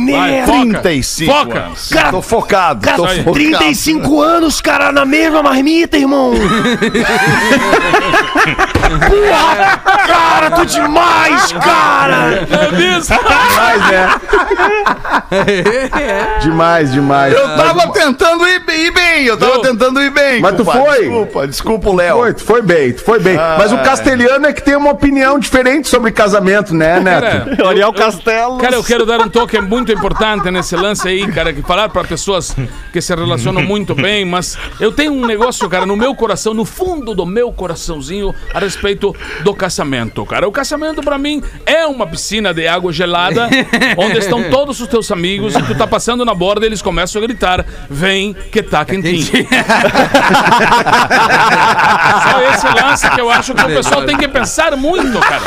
Foca. 0.45 0.79
35 0.81 1.33
Foca. 1.33 1.59
anos. 1.59 1.89
tô 2.11 2.21
focado, 2.21 2.87
tô 2.95 3.07
focado. 3.07 3.31
35 3.33 3.84
anos, 3.93 4.59
cara, 4.61 4.91
na 4.91 5.05
mesma 5.05 5.41
marmita, 5.43 5.97
irmão. 5.97 6.33
Porra, 8.85 9.77
cara, 10.07 10.51
tu 10.51 10.65
demais, 10.65 11.51
cara. 11.53 12.47
É 12.49 12.97
isso. 12.97 13.11
Demais, 13.13 13.81
né? 13.91 14.09
demais, 16.41 16.91
demais. 16.91 17.33
Eu 17.33 17.55
tava 17.55 17.91
tentando 17.91 18.47
ir 18.47 18.59
bem, 18.59 18.85
ir 18.85 18.91
bem, 18.91 19.25
eu 19.25 19.37
tava 19.37 19.53
Eu- 19.53 19.61
tentando 19.61 20.01
ir 20.01 20.11
bem. 20.11 20.39
Mas 20.41 20.55
tu 20.55 20.63
compadre. 20.65 20.81
foi? 20.85 20.99
Desculpa, 21.01 21.47
desculpa 21.47 21.89
o 21.89 21.95
Léo. 21.95 22.17
Foi, 22.17 22.33
tu 22.33 22.43
foi 22.43 22.61
bem, 22.61 22.93
tu 22.93 23.03
foi 23.03 23.19
bem. 23.19 23.37
Ah, 23.37 23.55
Mas 23.57 23.71
o 23.71 23.75
é. 23.75 23.83
castelhano 23.83 24.45
é 24.47 24.53
que 24.53 24.61
tem 24.63 24.75
uma 24.75 24.91
opinião 24.91 25.39
diferente 25.39 25.87
sobre 25.87 26.11
casamento, 26.11 26.73
né, 26.73 26.99
Neto? 26.99 27.21
Cara, 27.55 27.67
Ariel 27.69 27.93
Castelo. 27.93 28.57
Cara, 28.59 28.75
eu 28.75 28.83
quero 28.83 29.05
dar 29.05 29.19
um 29.21 29.29
toque 29.29 29.59
muito 29.59 29.91
importante 29.91 30.49
nesse 30.51 30.75
lance 30.75 31.07
aí, 31.07 31.27
cara, 31.31 31.51
que 31.53 31.61
falar 31.61 31.89
para 31.89 32.03
pessoas 32.07 32.55
que 32.93 33.01
se 33.01 33.13
relacionam 33.15 33.61
muito 33.63 33.74
bem, 33.95 34.23
mas 34.23 34.57
eu 34.79 34.91
tenho 34.91 35.11
um 35.11 35.25
negócio, 35.25 35.67
cara, 35.67 35.85
no 35.85 35.95
meu 35.95 36.15
coração, 36.15 36.53
no 36.53 36.63
fundo 36.63 37.13
do 37.13 37.25
meu 37.25 37.51
coraçãozinho, 37.51 38.33
a 38.53 38.59
respeito 38.59 39.15
do 39.43 39.53
casamento, 39.53 40.25
cara. 40.25 40.47
O 40.47 40.51
casamento 40.51 41.01
para 41.01 41.17
mim 41.17 41.43
é 41.65 41.85
uma 41.85 42.07
piscina 42.07 42.53
de 42.53 42.67
água 42.67 42.93
gelada, 42.93 43.49
onde 43.97 44.17
estão 44.19 44.49
todos 44.49 44.79
os 44.79 44.87
teus 44.87 45.11
amigos 45.11 45.55
e 45.55 45.61
tu 45.63 45.75
tá 45.75 45.85
passando 45.87 46.23
na 46.23 46.33
borda 46.33 46.65
e 46.65 46.69
eles 46.69 46.81
começam 46.81 47.21
a 47.21 47.25
gritar: 47.25 47.65
"Vem 47.89 48.33
que 48.33 48.63
tá 48.63 48.85
quentinho". 48.85 49.47
Só 52.23 52.41
esse 52.53 52.67
lance 52.83 53.09
que 53.09 53.21
eu 53.21 53.29
acho 53.29 53.53
que 53.53 53.63
o 53.63 53.67
pessoal 53.67 54.05
tem 54.05 54.17
que 54.17 54.27
pensar 54.27 54.75
muito, 54.77 55.19
cara. 55.19 55.43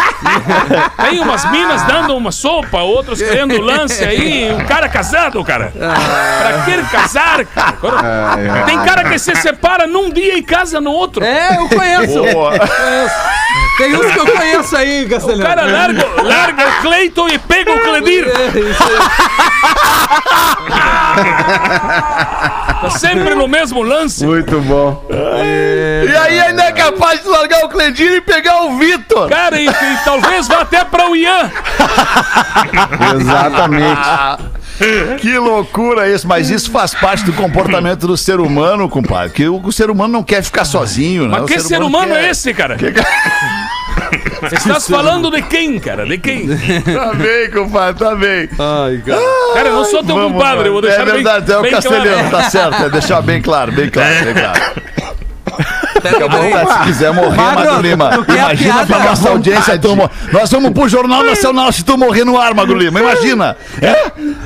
Tem 1.09 1.21
umas 1.21 1.51
minas 1.51 1.83
dando 1.83 2.17
uma 2.17 2.33
sopa, 2.33 2.79
outros 2.79 3.21
querendo 3.21 3.61
lance 3.61 4.05
aí, 4.05 4.53
um 4.53 4.65
cara 4.65 4.89
casado, 4.89 5.43
cara. 5.45 5.73
Pra 5.73 6.65
que 6.65 6.83
casar, 6.91 7.45
cara? 7.47 7.69
Agora, 7.69 8.03
Tem 8.67 8.79
cara 8.85 9.05
que 9.05 9.19
se 9.19 9.35
separa 9.37 9.87
num 9.87 10.11
dia 10.11 10.37
e 10.39 10.43
casa 10.43 10.81
no 10.81 10.91
outro. 10.91 11.25
É, 11.25 11.57
eu 11.59 11.69
conheço. 11.69 12.23
Boa. 12.33 12.53
Tem 13.79 13.95
uns 13.95 14.13
que 14.13 14.19
eu 14.19 14.27
conheço 14.27 14.77
aí, 14.77 15.05
O 15.05 15.09
Castelhano. 15.09 15.43
cara 15.45 15.65
larga, 15.65 16.05
larga 16.23 16.69
o 16.69 16.73
Cleiton 16.83 17.29
e 17.29 17.39
pega 17.39 17.73
o 17.73 17.81
Cledir. 17.81 18.27
É, 18.27 18.59
isso 18.59 18.83
aí. 18.83 18.99
Tá 22.81 22.91
sempre 22.91 23.35
no 23.35 23.47
mesmo 23.49 23.83
lance. 23.83 24.25
Muito 24.27 24.61
bom. 24.63 25.05
E 25.11 26.17
aí 26.17 26.41
ainda 26.41 26.65
é 26.65 26.73
capaz 26.73 27.23
de 27.23 27.29
largar 27.29 27.65
o 27.65 27.69
Cledir 27.69 28.13
e 28.15 28.21
pegar 28.21 28.63
o 28.63 28.79
Vitor. 28.79 29.29
Cara, 29.29 29.59
e, 29.61 29.67
e 29.69 29.97
talvez 30.05 30.47
vá 30.49 30.63
até 30.63 30.85
pra 30.85 31.09
o 31.09 31.17
Ian. 31.17 31.51
Exatamente. 33.21 34.49
Que 35.19 35.37
loucura 35.39 36.09
isso, 36.09 36.27
mas 36.29 36.51
isso 36.51 36.71
faz 36.71 36.95
parte 36.95 37.25
do 37.25 37.33
comportamento 37.33 38.07
do 38.07 38.17
ser 38.17 38.41
humano, 38.41 38.89
compadre. 38.89 39.31
Que 39.33 39.49
o, 39.49 39.61
o 39.65 39.73
ser 39.73 39.91
humano 39.91 40.13
não 40.13 40.23
quer 40.23 40.43
ficar 40.43 40.65
sozinho, 40.65 41.25
né? 41.25 41.31
Mas 41.33 41.43
O 41.43 41.47
que 41.47 41.61
ser 41.61 41.83
humano 41.83 42.15
quer- 42.15 42.25
é 42.25 42.31
esse, 42.31 42.55
cara? 42.55 42.77
Estás 44.53 44.87
falando 44.89 45.31
de 45.31 45.43
quem, 45.43 45.79
cara? 45.81 46.07
De 46.07 46.17
quem? 46.19 46.47
Tá 46.49 47.13
bem, 47.15 47.51
compadre, 47.51 47.99
tá 47.99 48.15
bem. 48.15 48.49
Ai, 48.59 49.03
cara. 49.05 49.21
Cara, 49.55 49.69
eu 49.69 49.75
não 49.75 49.85
sou 49.85 50.05
teu 50.05 50.15
Vamos, 50.15 50.33
compadre, 50.33 50.69
eu 50.69 50.73
vou 50.73 50.83
deixar 50.83 51.03
É 51.03 51.05
verdade, 51.05 51.47
bem, 51.47 51.55
é 51.55 51.59
o 51.59 51.63
bem 51.63 51.71
castelhano, 51.73 52.31
claro. 52.31 52.45
tá 52.45 52.51
certo. 52.51 52.83
É 52.85 52.89
deixar 52.91 53.21
bem 53.23 53.43
claro, 53.43 53.73
bem 53.73 53.91
claro, 53.91 54.25
bem 54.25 54.35
claro. 54.35 54.61
Peraí. 56.03 56.67
Se 56.67 56.79
quiser 56.85 57.13
morrer, 57.13 57.37
Magro, 57.37 57.65
Magro 57.65 57.81
Lima, 57.83 58.11
tu 58.25 58.33
imagina 58.35 58.87
pra 58.87 58.99
nossa 59.01 59.29
audiência 59.31 59.79
tu 59.79 59.97
Nós 60.33 60.51
vamos 60.51 60.71
pro 60.73 60.89
Jornal 60.89 61.23
Nacional 61.25 61.73
se 61.73 61.85
tu 61.85 61.97
morrer 61.99 62.25
no 62.25 62.39
ar, 62.39 62.55
Magro 62.55 62.77
Lima, 62.79 63.01
imagina. 63.01 63.57
É? 63.81 63.93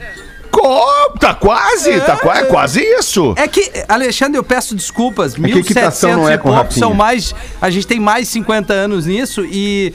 Co- 0.52 0.96
Tá 1.20 1.34
quase, 1.34 2.00
tá 2.02 2.18
qua- 2.18 2.38
é 2.40 2.44
quase 2.44 2.82
isso. 2.82 3.34
É 3.38 3.48
que, 3.48 3.72
Alexandre, 3.88 4.38
eu 4.38 4.44
peço 4.44 4.76
desculpas. 4.76 5.34
equitação 5.34 6.10
1700 6.12 6.18
não 6.18 6.30
é 6.30 6.34
e 6.36 6.38
pouco 6.38 6.74
são 6.74 6.94
mais. 6.94 7.34
A 7.62 7.70
gente 7.70 7.88
tem 7.88 8.00
mais 8.00 8.28
de 8.28 8.34
50 8.34 8.74
anos 8.74 9.06
nisso 9.06 9.46
e. 9.46 9.94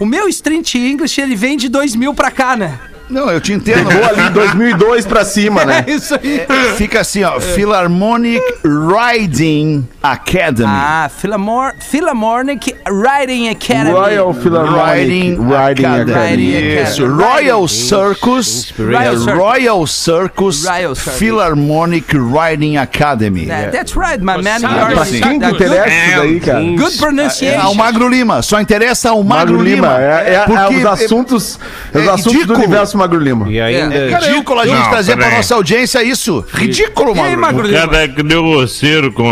O 0.00 0.06
meu 0.06 0.26
Street 0.28 0.76
English, 0.76 1.20
ele 1.20 1.36
vem 1.36 1.58
de 1.58 1.68
2000 1.68 2.14
pra 2.14 2.30
cá, 2.30 2.56
né? 2.56 2.80
Não, 3.10 3.30
eu 3.30 3.40
te 3.40 3.52
entendo. 3.52 3.88
Pegou 3.88 4.04
ali 4.04 4.30
2002 4.30 5.06
pra 5.06 5.24
cima, 5.24 5.64
né? 5.64 5.84
É 5.90 5.90
isso 5.92 6.14
aí. 6.14 6.46
Fica 6.76 7.00
assim, 7.00 7.22
ó. 7.24 7.40
Philharmonic 7.40 8.40
Riding 8.64 9.86
Academy. 10.02 10.68
Ah, 10.68 11.10
Philharmor 11.14 11.72
Philharmonic 11.80 12.74
Riding 12.86 13.48
Academy. 13.48 13.90
Royal 13.92 14.34
Philharmonic 14.34 15.00
Riding, 15.00 15.30
Riding 15.38 15.84
Academy. 15.86 16.12
Academy. 16.12 16.82
Isso. 16.82 17.02
Riding. 17.06 17.22
Royal 17.22 17.68
Circus. 17.68 18.72
Royal 18.78 19.00
é 19.14 19.16
Circus. 19.16 19.34
Royal 19.34 19.86
Circus 19.86 20.64
Royal 20.66 20.94
Circus. 20.94 21.18
Philharmonic 21.18 22.16
Riding 22.16 22.76
Academy. 22.76 23.46
That- 23.46 23.70
That's 23.72 23.96
right, 23.96 24.18
my 24.22 24.42
man. 24.42 24.60
Pra 24.60 25.04
Sim. 25.04 25.20
quem 25.20 25.38
que 25.40 25.46
Good- 25.46 25.54
interessa 25.64 25.88
isso 25.88 26.16
daí, 26.18 26.40
cara? 26.40 26.60
Good 26.60 26.94
É, 26.94 26.98
pronunciation. 26.98 27.60
ao 27.66 27.74
Magro 27.74 28.08
Lima. 28.08 28.42
Só 28.42 28.60
interessa 28.60 29.10
ao 29.10 29.22
Magro, 29.22 29.56
Magro 29.56 29.62
Lima, 29.62 29.98
é, 30.00 30.04
é- 30.04 30.34
é 30.34 30.40
Porque 30.46 30.76
os 30.76 30.86
assuntos, 30.86 31.58
é 31.94 31.98
os 31.98 32.08
assuntos 32.08 32.46
do 32.46 32.54
universo 32.54 32.96
Magro 33.00 33.18
Lima. 33.18 33.50
E 33.50 33.60
ainda. 33.60 33.94
É 33.94 34.08
ridículo 34.18 34.60
a 34.60 34.66
gente 34.66 34.78
Não, 34.78 34.90
trazer 34.90 35.16
pra 35.16 35.30
nossa 35.30 35.54
audiência 35.54 36.02
isso. 36.02 36.44
Ridículo, 36.52 37.16
E 37.16 37.20
aí, 37.20 37.36
Magro. 37.36 37.40
Magro 37.40 37.64
O 37.64 37.66
Lima? 37.66 37.88
cara 37.88 38.08
que 38.08 38.22
deu 38.22 38.44
o 38.44 38.66
circo 38.68 39.22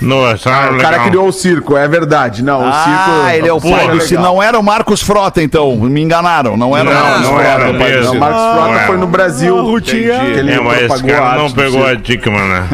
no 0.00 0.26
acharam 0.26 0.76
O 0.76 0.80
cara 0.80 0.98
criou 1.04 1.28
o 1.28 1.32
circo, 1.32 1.76
é 1.76 1.86
verdade. 1.88 2.42
Não, 2.42 2.58
o 2.60 2.64
circo. 2.72 3.10
Ah, 3.24 3.36
ele 3.36 3.48
é 3.48 3.52
o 3.52 3.60
pai 3.60 3.88
do... 3.88 4.00
Se 4.02 4.14
não 4.14 4.42
era 4.42 4.58
o 4.58 4.62
Marcos 4.62 5.00
Frota, 5.00 5.40
então. 5.42 5.74
Me 5.76 6.02
enganaram. 6.02 6.56
Não 6.56 6.76
era 6.76 6.90
o 6.90 6.92
Não, 6.92 7.00
Marcos 7.00 7.22
não 7.22 7.28
Frota. 7.36 7.48
era 7.48 7.70
o 7.70 7.74
mesmo. 7.74 8.04
Não, 8.04 8.12
o 8.12 8.20
Marcos 8.20 8.40
Ah, 8.42 8.54
Frota 8.64 8.80
é. 8.80 8.86
foi 8.86 8.96
no 8.98 9.06
Brasil. 9.06 9.80
que 9.82 9.96
ele 9.96 10.52
É, 10.52 10.60
mas 10.60 10.82
esse 10.92 11.04
cara 11.04 11.38
não 11.38 11.50
pegou 11.50 11.84
a 11.84 11.88
circo. 11.90 12.02
Dickman, 12.02 12.48
né? 12.48 12.68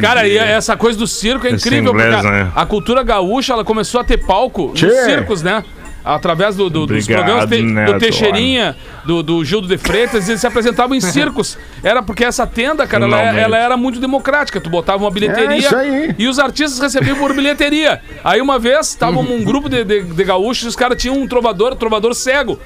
Cara, 0.00 0.26
e 0.28 0.36
essa 0.36 0.76
coisa 0.76 0.98
do 0.98 1.06
circo 1.06 1.46
é 1.46 1.50
Esse 1.52 1.66
incrível, 1.68 1.92
inglês, 1.92 2.14
porque 2.14 2.26
a- 2.28 2.30
né? 2.30 2.48
a 2.54 2.66
cultura 2.66 3.02
gaúcha 3.02 3.54
ela 3.54 3.64
começou 3.64 4.00
a 4.00 4.04
ter 4.04 4.18
palco 4.18 4.72
Tchê. 4.74 4.86
nos 4.86 4.96
circos, 5.04 5.42
né? 5.42 5.64
Através 6.04 6.56
do, 6.56 6.68
do- 6.68 6.86
dos 6.86 7.04
Obrigado, 7.04 7.24
programas 7.48 7.48
te- 7.48 7.92
do 7.92 7.98
Teixeirinha, 8.00 8.76
do, 9.04 9.22
do 9.22 9.44
Gildo 9.44 9.68
de 9.68 9.78
Freitas, 9.78 10.28
eles 10.28 10.40
se 10.40 10.46
apresentavam 10.46 10.96
em 10.96 11.00
circos. 11.00 11.56
Era 11.82 12.02
porque 12.02 12.24
essa 12.24 12.44
tenda, 12.46 12.86
cara, 12.86 13.04
ela, 13.04 13.18
Finalmente. 13.18 13.44
ela 13.44 13.56
era 13.58 13.76
muito 13.76 14.00
democrática. 14.00 14.60
Tu 14.60 14.68
botava 14.68 15.04
uma 15.04 15.10
bilheteria 15.12 15.54
É 15.54 15.58
isso 15.58 15.76
aí. 15.76 16.14
e 16.18 16.26
os 16.26 16.38
artistas 16.40 16.80
recebiam 16.80 17.16
por 17.16 17.32
bilheteria. 17.34 18.00
Aí 18.24 18.40
uma 18.40 18.58
vez, 18.58 18.94
tava 18.96 19.20
um 19.20 19.44
grupo 19.44 19.68
de, 19.68 19.84
de, 19.84 20.02
de 20.02 20.24
gaúchos 20.24 20.64
e 20.64 20.68
os 20.68 20.76
caras 20.76 21.00
tinham 21.00 21.16
um 21.16 21.26
trovador, 21.28 21.74
trovador 21.76 22.14
cego. 22.14 22.58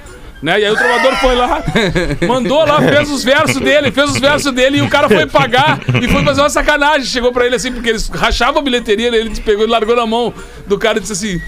Né? 0.43 0.61
E 0.61 0.64
aí 0.66 0.71
o 0.71 0.76
trovador 0.76 1.16
foi 1.16 1.35
lá, 1.35 1.62
mandou 2.28 2.64
lá, 2.64 2.81
fez 2.83 3.11
os 3.11 3.25
versos 3.25 3.59
dele, 3.59 3.90
fez 3.90 4.11
os 4.11 4.19
versos 4.19 4.52
dele 4.52 4.78
e 4.78 4.83
o 4.83 4.88
cara 4.88 5.09
foi 5.09 5.26
pagar 5.26 5.78
e 6.02 6.07
foi 6.09 6.23
fazer 6.25 6.43
uma 6.43 6.50
sacanagem. 6.50 7.07
Chegou 7.07 7.33
pra 7.33 7.47
ele 7.47 7.57
assim, 7.57 7.73
porque 7.73 7.88
eles 7.88 8.09
rachavam 8.09 8.61
a 8.61 8.62
bilheteria, 8.62 9.09
ele 9.14 9.31
pegou 9.40 9.64
e 9.64 9.69
largou 9.69 9.97
na 9.97 10.07
mão 10.07 10.33
do 10.66 10.78
cara 10.78 10.99
e 10.99 11.00
disse 11.00 11.12
assim: 11.14 11.40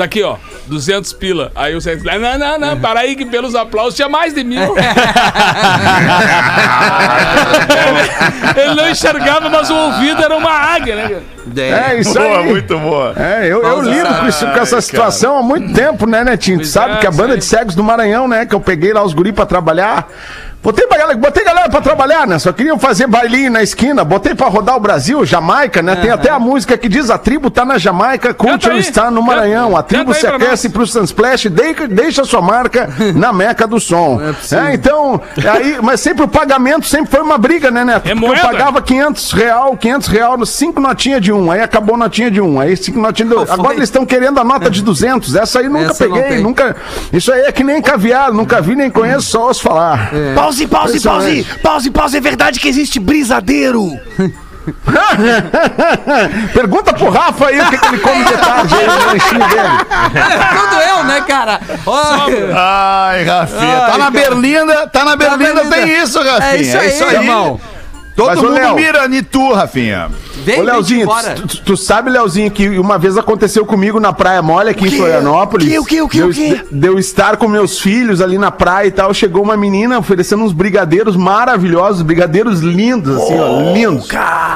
Está 0.00 0.06
aqui, 0.06 0.22
ó, 0.22 0.36
200 0.66 1.12
pila. 1.12 1.52
Aí 1.54 1.76
o 1.76 1.80
Sérgio, 1.80 2.06
não, 2.18 2.38
não, 2.38 2.58
não, 2.58 2.80
para 2.80 3.00
aí 3.00 3.14
que 3.14 3.26
pelos 3.26 3.54
aplausos 3.54 3.94
tinha 3.94 4.08
mais 4.08 4.32
de 4.32 4.42
mil. 4.42 4.74
ele, 8.56 8.60
ele 8.64 8.74
não 8.74 8.88
enxergava, 8.88 9.50
mas 9.50 9.68
o 9.68 9.74
ouvido 9.76 10.22
era 10.22 10.34
uma 10.34 10.50
águia, 10.50 10.96
né? 10.96 11.02
cara? 11.02 11.22
É 11.92 12.00
isso 12.00 12.14
Boa, 12.14 12.38
aí. 12.38 12.46
muito 12.46 12.78
boa. 12.78 13.12
É, 13.14 13.46
eu, 13.46 13.62
eu 13.62 13.82
lido 13.82 14.08
com, 14.20 14.26
isso- 14.26 14.46
com 14.46 14.58
essa 14.58 14.80
situação 14.80 15.36
há 15.36 15.42
muito 15.42 15.74
tempo, 15.74 16.06
né, 16.06 16.24
Netinho? 16.24 16.60
Tu 16.60 16.66
sabe 16.66 16.94
é, 16.94 16.96
que 16.96 17.06
a 17.06 17.10
banda 17.10 17.34
aí. 17.34 17.38
de 17.38 17.44
cegos 17.44 17.74
do 17.74 17.84
Maranhão, 17.84 18.26
né? 18.26 18.46
Que 18.46 18.54
eu 18.54 18.60
peguei 18.60 18.94
lá 18.94 19.02
os 19.02 19.12
guri 19.12 19.32
pra 19.32 19.44
trabalhar. 19.44 20.08
Botei, 20.62 20.86
botei 21.16 21.42
galera 21.42 21.70
pra 21.70 21.80
trabalhar, 21.80 22.26
né? 22.26 22.38
Só 22.38 22.52
queriam 22.52 22.78
fazer 22.78 23.06
bailinho 23.06 23.50
na 23.50 23.62
esquina. 23.62 24.04
Botei 24.04 24.34
pra 24.34 24.48
rodar 24.48 24.76
o 24.76 24.80
Brasil, 24.80 25.24
Jamaica, 25.24 25.80
né? 25.80 25.96
Tem 25.96 26.10
até 26.10 26.30
a 26.30 26.38
música 26.38 26.76
que 26.76 26.88
diz: 26.88 27.08
a 27.08 27.16
tribo 27.16 27.50
tá 27.50 27.64
na 27.64 27.78
Jamaica, 27.78 28.34
Culture 28.34 28.78
está 28.78 29.10
no 29.10 29.22
Maranhão. 29.22 29.74
A 29.76 29.82
tribo 29.82 30.12
se 30.12 30.26
aquece 30.26 30.68
pro 30.68 30.86
Sunsplash, 30.86 31.48
deixa, 31.48 31.88
deixa 31.88 32.24
sua 32.24 32.42
marca 32.42 32.88
na 33.14 33.32
meca 33.32 33.66
do 33.66 33.80
som. 33.80 34.20
É, 34.52 34.74
então, 34.74 35.20
aí, 35.50 35.78
mas 35.82 36.00
sempre 36.00 36.24
o 36.24 36.28
pagamento 36.28 36.86
sempre 36.86 37.10
foi 37.10 37.20
uma 37.20 37.38
briga, 37.38 37.70
né, 37.70 37.84
Neto? 37.84 38.06
É 38.06 38.14
Porque 38.14 38.26
moeda. 38.26 38.40
eu 38.40 38.50
pagava 38.50 38.82
500 38.82 39.32
real, 39.32 39.76
500 39.76 40.08
real 40.08 40.46
cinco 40.46 40.80
notinhas 40.80 41.20
de 41.22 41.32
um. 41.32 41.50
Aí 41.50 41.60
acabou 41.60 41.94
a 41.94 41.98
notinha 41.98 42.30
de 42.30 42.40
um. 42.40 42.60
Aí 42.60 42.76
cinco 42.76 42.98
notinhas 42.98 43.30
de 43.30 43.34
dois. 43.34 43.50
Agora 43.50 43.74
eles 43.74 43.88
estão 43.88 44.04
querendo 44.04 44.38
a 44.38 44.44
nota 44.44 44.70
de 44.70 44.82
200. 44.82 45.34
Essa 45.34 45.60
aí 45.60 45.68
nunca 45.68 45.90
Essa 45.90 46.04
peguei, 46.04 46.38
nunca. 46.40 46.76
Isso 47.12 47.32
aí 47.32 47.42
é 47.42 47.52
que 47.52 47.64
nem 47.64 47.80
caviar, 47.80 48.32
nunca 48.32 48.60
vi 48.60 48.76
nem 48.76 48.90
conheço, 48.90 49.22
só 49.30 49.46
ouço 49.46 49.62
falar. 49.62 50.10
Pause, 50.50 50.66
pause, 50.66 51.00
pause! 51.00 51.46
Pause, 51.62 51.90
pause! 51.90 52.16
É 52.16 52.20
verdade 52.20 52.58
que 52.58 52.66
existe 52.68 52.98
brisadeiro! 52.98 53.92
Pergunta 56.52 56.92
pro 56.92 57.08
Rafa 57.08 57.46
aí 57.46 57.60
o 57.60 57.70
que, 57.70 57.78
que 57.78 57.86
ele 57.86 57.98
come 57.98 58.24
de 58.24 58.32
tarde 58.32 58.74
aí 58.74 58.86
no 58.86 59.06
lanchinho 59.06 59.48
dele. 59.48 59.68
Tudo 60.60 60.80
eu, 60.82 61.04
né, 61.04 61.20
cara? 61.22 61.60
Ai, 62.54 63.24
Rafinha. 63.24 63.78
Ai, 63.78 63.90
tá 63.90 63.98
na 63.98 63.98
cara. 63.98 64.10
Berlinda, 64.10 64.86
tá 64.88 65.04
na 65.04 65.16
Berlinda, 65.16 65.64
Berlinda. 65.64 65.76
tem 65.76 66.02
isso, 66.02 66.18
Rafinha. 66.18 66.78
É 66.80 66.86
isso 66.86 67.04
aí, 67.04 67.14
irmão. 67.14 67.60
Todo 68.16 68.26
Mas, 68.26 68.40
mundo 68.42 68.54
Léo. 68.54 68.74
mira 68.74 69.06
em 69.06 69.22
tu, 69.22 69.52
Rafinha. 69.52 70.10
Vem, 70.44 70.60
Ô, 70.60 70.62
Leozinho, 70.62 71.02
embora. 71.02 71.34
tu, 71.34 71.46
tu- 71.46 71.60
tu 71.62 71.76
sabe, 71.76 72.10
Leozinho, 72.10 72.50
que 72.50 72.68
uma 72.78 72.98
vez 72.98 73.16
aconteceu 73.18 73.64
comigo 73.66 74.00
na 74.00 74.12
Praia 74.12 74.42
Mole, 74.42 74.70
aqui 74.70 74.86
em 74.86 74.90
Florianópolis. 74.90 75.66
O 75.66 75.70
quê, 75.70 75.78
o 75.78 75.84
quê, 75.84 76.02
o 76.02 76.08
quê, 76.08 76.18
Deu, 76.18 76.28
o 76.28 76.32
quê? 76.34 76.60
deu 76.70 76.98
estar 76.98 77.36
com 77.36 77.46
meus 77.48 77.78
filhos 77.78 78.20
ali 78.20 78.38
na 78.38 78.50
praia 78.50 78.88
e 78.88 78.90
tal. 78.90 79.12
Chegou 79.14 79.42
uma 79.42 79.56
menina 79.56 79.98
oferecendo 79.98 80.42
uns 80.44 80.52
brigadeiros 80.52 81.16
maravilhosos, 81.16 82.02
brigadeiros 82.02 82.60
lindos, 82.60 83.16
assim, 83.16 83.38
ó, 83.38 83.72
lindos. 83.72 84.08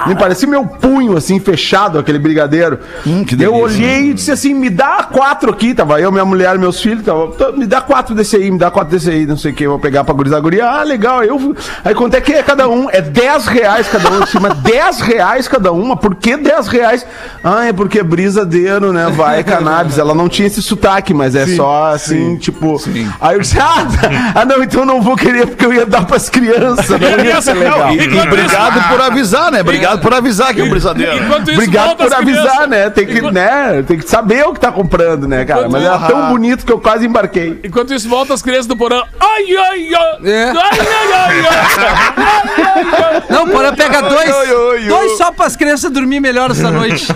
Me 0.07 0.15
parecia 0.15 0.49
meu 0.49 0.65
punho, 0.67 1.17
assim, 1.17 1.39
fechado, 1.41 1.99
aquele 1.99 2.19
brigadeiro. 2.19 2.79
Hum, 3.07 3.25
que 3.25 3.35
eu 3.35 3.39
delícia. 3.39 3.59
olhei 3.63 4.11
e 4.11 4.15
disse 4.15 4.31
assim: 4.31 4.55
me 4.55 4.71
dá 4.71 5.05
quatro 5.05 5.51
aqui. 5.51 5.75
Tava 5.75 6.01
eu, 6.01 6.11
minha 6.13 6.25
mulher, 6.25 6.59
meus 6.59 6.81
filhos. 6.81 7.05
Tava, 7.05 7.29
"Tô, 7.33 7.53
me 7.53 7.67
dá 7.67 7.81
quatro 7.81 8.15
desse 8.15 8.37
aí, 8.37 8.51
me 8.51 8.59
dá 8.59 8.71
quatro 8.71 8.91
desse 8.91 9.11
aí, 9.11 9.27
não 9.27 9.37
sei 9.37 9.53
o 9.53 9.55
que. 9.55 9.65
Eu 9.65 9.71
vou 9.71 9.79
pegar 9.79 10.05
pra 10.05 10.15
gurizar 10.15 10.41
guria. 10.41 10.67
Ah, 10.69 10.83
legal. 10.83 11.23
Eu, 11.23 11.55
aí 11.85 11.95
quanto 11.95 12.15
é 12.15 12.21
que 12.21 12.33
é 12.33 12.43
cada 12.43 12.69
um? 12.69 12.89
É 12.91 13.01
10 13.01 13.47
reais 13.47 13.89
cada 13.89 14.11
um. 14.11 14.15
Eu 14.15 14.23
disse, 14.25 14.39
Mas 14.41 14.55
10 14.59 15.01
reais 15.01 15.49
cada 15.49 15.73
uma? 15.75 15.97
Por 15.97 16.15
que 16.15 16.37
10 16.37 16.67
reais? 16.69 17.07
Ah, 17.43 17.67
é 17.67 17.73
porque 17.73 17.99
é 17.99 18.03
brisadeiro, 18.03 18.93
né? 18.93 19.11
Vai 19.15 19.43
cannabis. 19.45 19.99
Ela 19.99 20.15
não 20.15 20.29
tinha 20.29 20.47
esse 20.47 20.63
sotaque, 20.63 21.13
mas 21.13 21.35
é 21.35 21.47
só 21.47 21.93
assim, 21.93 22.37
tipo. 22.37 22.77
Aí 23.21 23.37
eu 23.37 23.41
disse: 23.41 23.59
ah, 23.59 23.87
tá. 24.01 24.33
ah, 24.41 24.45
não, 24.45 24.63
então 24.63 24.81
eu 24.81 24.87
não 24.87 25.03
vou 25.03 25.17
querer 25.17 25.47
porque 25.47 25.65
eu 25.67 25.73
ia 25.73 25.87
dar 25.87 26.05
pras 26.07 26.29
crianças. 26.31 26.89
Não 27.15 27.25
ia 27.25 27.41
ser 27.43 27.55
legal. 27.55 27.93
E, 27.93 27.99
e 27.99 28.21
obrigado 28.21 28.89
por 28.89 29.01
avisar, 29.01 29.51
né? 29.53 29.61
Obrigado 29.61 30.01
por 30.01 30.13
avisar 30.15 30.55
que 30.55 30.61
é 30.61 30.65
um 30.65 30.71
brisadeiro. 30.71 31.17
Enquanto 31.25 31.49
isso, 31.51 31.61
Obrigado 31.61 31.97
por 31.97 32.13
avisar, 32.13 32.43
crianças. 32.45 32.69
né? 32.69 32.91
Tem 32.91 33.07
que, 33.07 33.19
Enquanto- 33.19 33.35
né? 33.35 33.85
Tem 33.87 33.99
que 33.99 34.09
saber 34.09 34.45
o 34.47 34.53
que 34.53 34.61
tá 34.61 34.71
comprando, 34.73 35.27
né, 35.29 35.45
cara? 35.45 35.61
Enquanto 35.61 35.73
Mas 35.73 35.85
era 35.85 35.97
isso- 35.97 36.07
tão 36.07 36.29
bonito 36.31 36.65
que 36.65 36.73
eu 36.73 36.79
quase 36.81 37.07
embarquei. 37.07 37.61
Enquanto 37.65 37.93
isso, 37.95 38.09
volta 38.09 38.33
as 38.35 38.43
crianças 38.43 38.67
do 38.67 38.77
porão. 38.77 39.05
Ai, 39.21 39.45
ai, 39.57 39.89
ai. 39.95 40.31
É. 40.31 40.45
Ai, 40.51 40.79
ai, 40.81 41.13
ai, 41.15 41.47
ai. 41.49 43.23
Não, 43.31 43.47
bora 43.47 43.73
pegar 43.73 44.01
dois. 44.03 44.31
oi, 44.35 44.53
oi, 44.53 44.77
oi. 44.83 44.85
Dois 44.89 45.17
só 45.17 45.31
pras 45.33 45.57
crianças 45.57 45.64
dormir 45.91 46.21
melhor 46.21 46.51
essa 46.51 46.71
noite. 46.71 47.07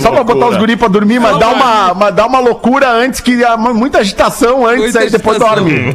Só 0.00 0.10
pra 0.10 0.24
botar 0.24 0.46
os 0.48 0.56
guri 0.56 0.76
pra 0.76 0.88
dormir, 0.88 1.18
mas 1.18 1.38
dá 1.38 1.48
uma, 1.48 1.94
mas 1.94 2.14
dá 2.14 2.26
uma 2.26 2.38
loucura 2.38 2.90
antes 2.90 3.20
que 3.20 3.44
há 3.44 3.56
muita 3.56 3.98
agitação 3.98 4.66
antes, 4.66 4.94
Muita 4.94 5.00
aí 5.00 5.10
depois 5.10 5.40
agitação. 5.40 5.64
dorme. 5.64 5.94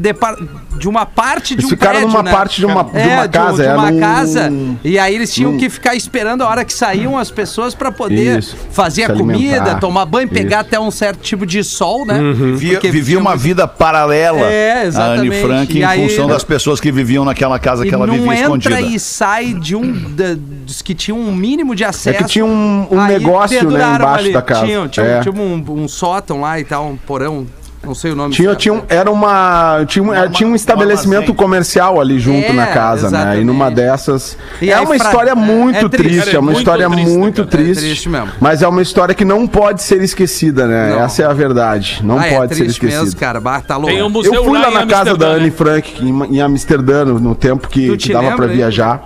depar- 0.00 0.36
de 0.76 0.88
uma 0.88 1.06
parte 1.06 1.54
de 1.54 1.60
Eles 1.60 1.66
um 1.66 1.68
ficaram 1.70 1.92
prédio, 1.94 2.08
numa 2.08 2.22
né? 2.22 2.32
parte 2.32 2.56
de 2.56 2.66
uma, 2.66 2.82
de 2.84 2.98
É, 2.98 3.14
uma 3.16 3.28
casa. 3.28 3.62
de, 3.62 3.68
é, 3.68 3.74
uma 3.74 3.90
num- 3.90 4.00
casa. 4.00 4.52
E 4.82 4.98
aí 4.98 5.14
eles 5.14 5.32
tinham 5.32 5.52
num- 5.52 5.58
que 5.58 5.70
ficar 5.70 5.94
esperando 5.94 6.42
a 6.42 6.48
hora 6.48 6.64
que 6.64 6.72
saíam 6.72 7.16
as 7.16 7.30
pessoas 7.30 7.74
pra 7.74 7.92
poder 7.92 8.38
Isso. 8.40 8.56
fazer 8.72 9.06
Se 9.06 9.12
a 9.12 9.14
comida, 9.14 9.56
alimentar. 9.56 9.78
tomar 9.80 10.04
banho, 10.04 10.28
pegar 10.28 10.58
Isso. 10.58 10.66
até 10.66 10.80
um 10.80 10.90
certo 10.90 11.20
tipo 11.20 11.46
de 11.46 11.62
sol, 11.62 12.04
né? 12.04 12.18
Vivia, 12.34 12.72
Porque 12.74 12.90
vivia 12.90 13.18
uma 13.18 13.36
vida 13.36 13.66
paralela 13.68 14.40
É, 14.40 14.88
a 14.94 15.02
Anne. 15.12 15.30
Frank 15.30 15.72
E 15.76 15.80
em 15.80 15.84
aí- 15.84 16.08
função 16.08 16.26
das 16.26 16.42
pessoas 16.44 16.80
que 16.80 16.90
viviam 16.90 17.24
naquela 17.24 17.58
casa 17.58 17.84
E 17.86 17.88
que 17.88 17.94
ela 17.94 18.06
vivia 18.06 18.43
entra 18.44 18.80
e 18.80 18.98
sai 19.00 19.54
de 19.54 19.74
um 19.76 20.10
da- 20.14 20.34
dos 20.36 20.82
que 20.82 20.94
tinham 20.94 21.18
um 21.18 21.34
mínimo 21.34 21.74
de 21.74 21.84
acesso. 21.84 22.10
É 22.18 22.22
que 22.22 22.24
tinha 22.28 22.44
um, 22.44 22.86
um 22.90 23.04
negócio, 23.06 23.70
né, 23.70 23.94
embaixo 23.96 24.24
ali. 24.24 24.32
da 24.32 24.42
casa. 24.42 24.66
Tinha, 24.66 24.88
tinha, 24.88 25.06
É. 25.06 25.20
tinha 25.20 25.34
um, 25.34 25.64
um 25.68 25.88
sótão 25.88 26.40
lá 26.40 26.58
e 26.60 26.64
tal, 26.64 26.88
um 26.88 26.96
porão, 26.96 27.46
não 27.84 27.94
sei 27.94 28.12
o 28.12 28.16
nome. 28.16 28.32
Tinha, 28.34 28.54
tinha, 28.54 28.74
um- 28.74 28.82
era 28.88 29.10
uma, 29.10 29.84
tinha, 29.86 30.02
um, 30.02 30.28
tinha 30.30 30.48
um 30.48 30.54
estabelecimento 30.54 31.16
armazém. 31.22 31.34
comercial 31.34 32.00
ali 32.00 32.18
junto 32.18 32.46
É, 32.48 32.52
na 32.52 32.66
casa, 32.66 33.10
né? 33.10 33.16
E 33.16 33.20
exatamente. 33.20 33.44
numa 33.44 33.70
dessas. 33.70 34.36
E 34.60 34.70
é 34.70 34.74
aí 34.74 34.84
uma 34.84 34.94
fra- 34.96 35.06
história 35.06 35.30
é- 35.30 35.34
muito 35.34 35.86
é 35.86 35.88
triste. 35.88 35.96
triste, 36.08 36.24
Cara, 36.24 36.36
é 36.36 36.38
uma 36.38 36.42
muito 36.46 36.58
história 36.58 36.90
triste, 36.90 37.08
muito 37.10 37.44
cara. 37.44 37.48
É 37.48 37.64
triste. 37.64 37.80
triste 37.84 38.08
mesmo. 38.08 38.28
Mas 38.40 38.62
é 38.62 38.68
uma 38.68 38.82
história 38.82 39.14
que 39.14 39.24
não 39.24 39.46
pode 39.46 39.82
ser 39.82 40.02
esquecida, 40.02 40.66
né? 40.66 40.90
Não. 40.90 41.00
Essa 41.04 41.22
é 41.22 41.26
a 41.26 41.32
verdade. 41.32 42.00
Não 42.02 42.18
Ah, 42.18 42.26
é 42.26 42.36
pode 42.36 42.54
ser 42.54 42.62
triste 42.64 42.76
esquecida. 42.78 43.02
mesmo, 43.04 43.18
cara. 43.20 43.40
Bah, 43.40 43.60
tá 43.60 43.76
louco. 43.76 43.92
Tem 43.92 44.02
um 44.02 44.10
museu 44.10 44.34
Eu 44.34 44.44
fui 44.44 44.58
lá 44.58 44.70
em 44.70 44.74
na 44.74 44.86
casa 44.86 45.10
Amsterdã, 45.12 45.28
da 45.28 45.34
Anne 45.34 45.44
né? 45.46 45.50
Frank, 45.50 46.04
em, 46.04 46.36
em 46.36 46.40
Amsterdã, 46.40 47.04
no, 47.04 47.18
no 47.20 47.34
tempo 47.34 47.68
que, 47.68 47.88
que 47.90 47.96
te 47.96 48.12
dava 48.12 48.44
aí? 48.44 48.54
viajar. 48.56 49.02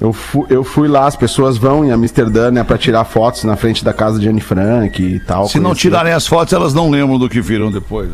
Eu 0.00 0.12
fui, 0.12 0.46
eu 0.48 0.62
fui 0.62 0.86
lá, 0.86 1.06
as 1.06 1.16
pessoas 1.16 1.58
vão 1.58 1.84
em 1.84 1.90
Amsterdã, 1.90 2.50
né, 2.50 2.62
pra 2.62 2.78
tirar 2.78 3.04
fotos 3.04 3.42
na 3.42 3.56
frente 3.56 3.84
da 3.84 3.92
casa 3.92 4.18
de 4.18 4.28
Anne 4.28 4.40
Frank 4.40 5.02
e 5.02 5.18
tal. 5.20 5.48
Se 5.48 5.58
não 5.58 5.74
tirarem 5.74 6.12
as 6.12 6.26
fotos, 6.26 6.52
elas 6.52 6.72
não 6.72 6.88
lembram 6.88 7.18
do 7.18 7.28
que 7.28 7.40
viram 7.40 7.70
depois. 7.70 8.08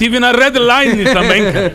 Tive 0.00 0.18
na 0.18 0.32
Red 0.32 0.52
Line 0.52 1.04
também, 1.12 1.52
cara. 1.52 1.70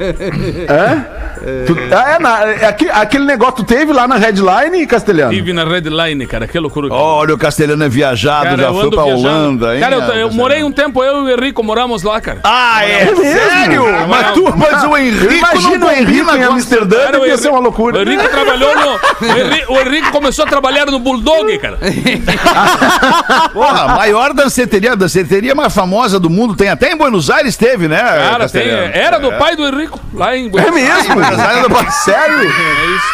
Tu- 1.67 1.77
ah, 1.95 2.09
é, 2.15 2.19
na- 2.19 2.45
é 2.53 2.65
aqui- 2.65 2.89
aquele 2.89 3.23
negócio 3.23 3.57
tu 3.57 3.63
teve 3.63 3.93
lá 3.93 4.07
na 4.07 4.15
Headline, 4.17 4.87
Castelhano? 4.87 5.31
Tive 5.31 5.53
na 5.53 5.63
Red 5.63 5.81
Line, 5.81 6.25
cara. 6.25 6.47
Que 6.47 6.57
loucura. 6.57 6.91
Olha, 6.91 7.35
o 7.35 7.37
castelhano 7.37 7.83
é 7.83 7.87
viajado, 7.89 8.45
Cara, 8.45 8.63
já 8.63 8.73
foi 8.73 8.89
pra 8.89 9.03
viajando. 9.03 9.27
Holanda, 9.27 9.75
hein? 9.75 9.79
Cara, 9.79 9.95
eu, 9.95 10.01
eu 10.01 10.31
morei 10.31 10.63
um 10.63 10.71
tempo, 10.71 11.03
eu 11.03 11.17
e 11.27 11.33
o 11.33 11.37
Henrico 11.37 11.61
moramos 11.61 12.01
lá, 12.01 12.19
cara. 12.19 12.39
Ah, 12.43 12.83
é? 12.83 13.05
Sério? 13.15 13.83
Mas, 14.09 14.31
tu, 14.33 14.53
mas 14.57 14.83
o 14.85 14.97
Henrico 14.97 15.33
Imagina 15.33 15.77
não 15.77 15.87
o 15.87 15.91
Henrico 15.91 16.35
em 16.35 16.43
Amsterdã, 16.43 16.97
Cara, 16.97 17.11
devia 17.11 17.27
Henrico- 17.27 17.43
ser 17.43 17.49
uma 17.49 17.59
loucura. 17.59 17.99
O 17.99 18.01
Henrico 18.01 18.27
trabalhou 18.27 18.73
no. 18.75 18.95
O 18.95 19.37
Henrico, 19.37 19.73
o 19.73 19.79
Henrico 19.81 20.11
começou 20.11 20.45
a 20.45 20.47
trabalhar 20.47 20.87
no 20.87 20.97
Bulldog, 20.97 21.59
cara. 21.59 21.77
Porra, 23.53 23.81
a 23.83 23.95
maior 23.95 24.33
danceteria, 24.33 24.93
a 24.93 24.95
danceteria 24.95 25.53
mais 25.53 25.73
famosa 25.75 26.19
do 26.19 26.29
mundo, 26.29 26.55
tem 26.55 26.69
até 26.69 26.91
em 26.91 26.97
Buenos 26.97 27.29
Aires 27.29 27.55
teve, 27.55 27.87
né? 27.87 28.01
Cara, 28.17 28.49
tem, 28.49 28.61
Castelhano? 28.63 28.91
era 28.93 29.19
do 29.19 29.31
pai 29.33 29.55
do 29.55 29.67
Henrico, 29.67 29.99
lá 30.13 30.35
em 30.35 30.47
É 30.47 30.49
Buenos 30.49 30.73
mesmo? 30.73 31.19
Aires 31.21 31.67
do- 31.67 31.91
Sério? 31.91 32.51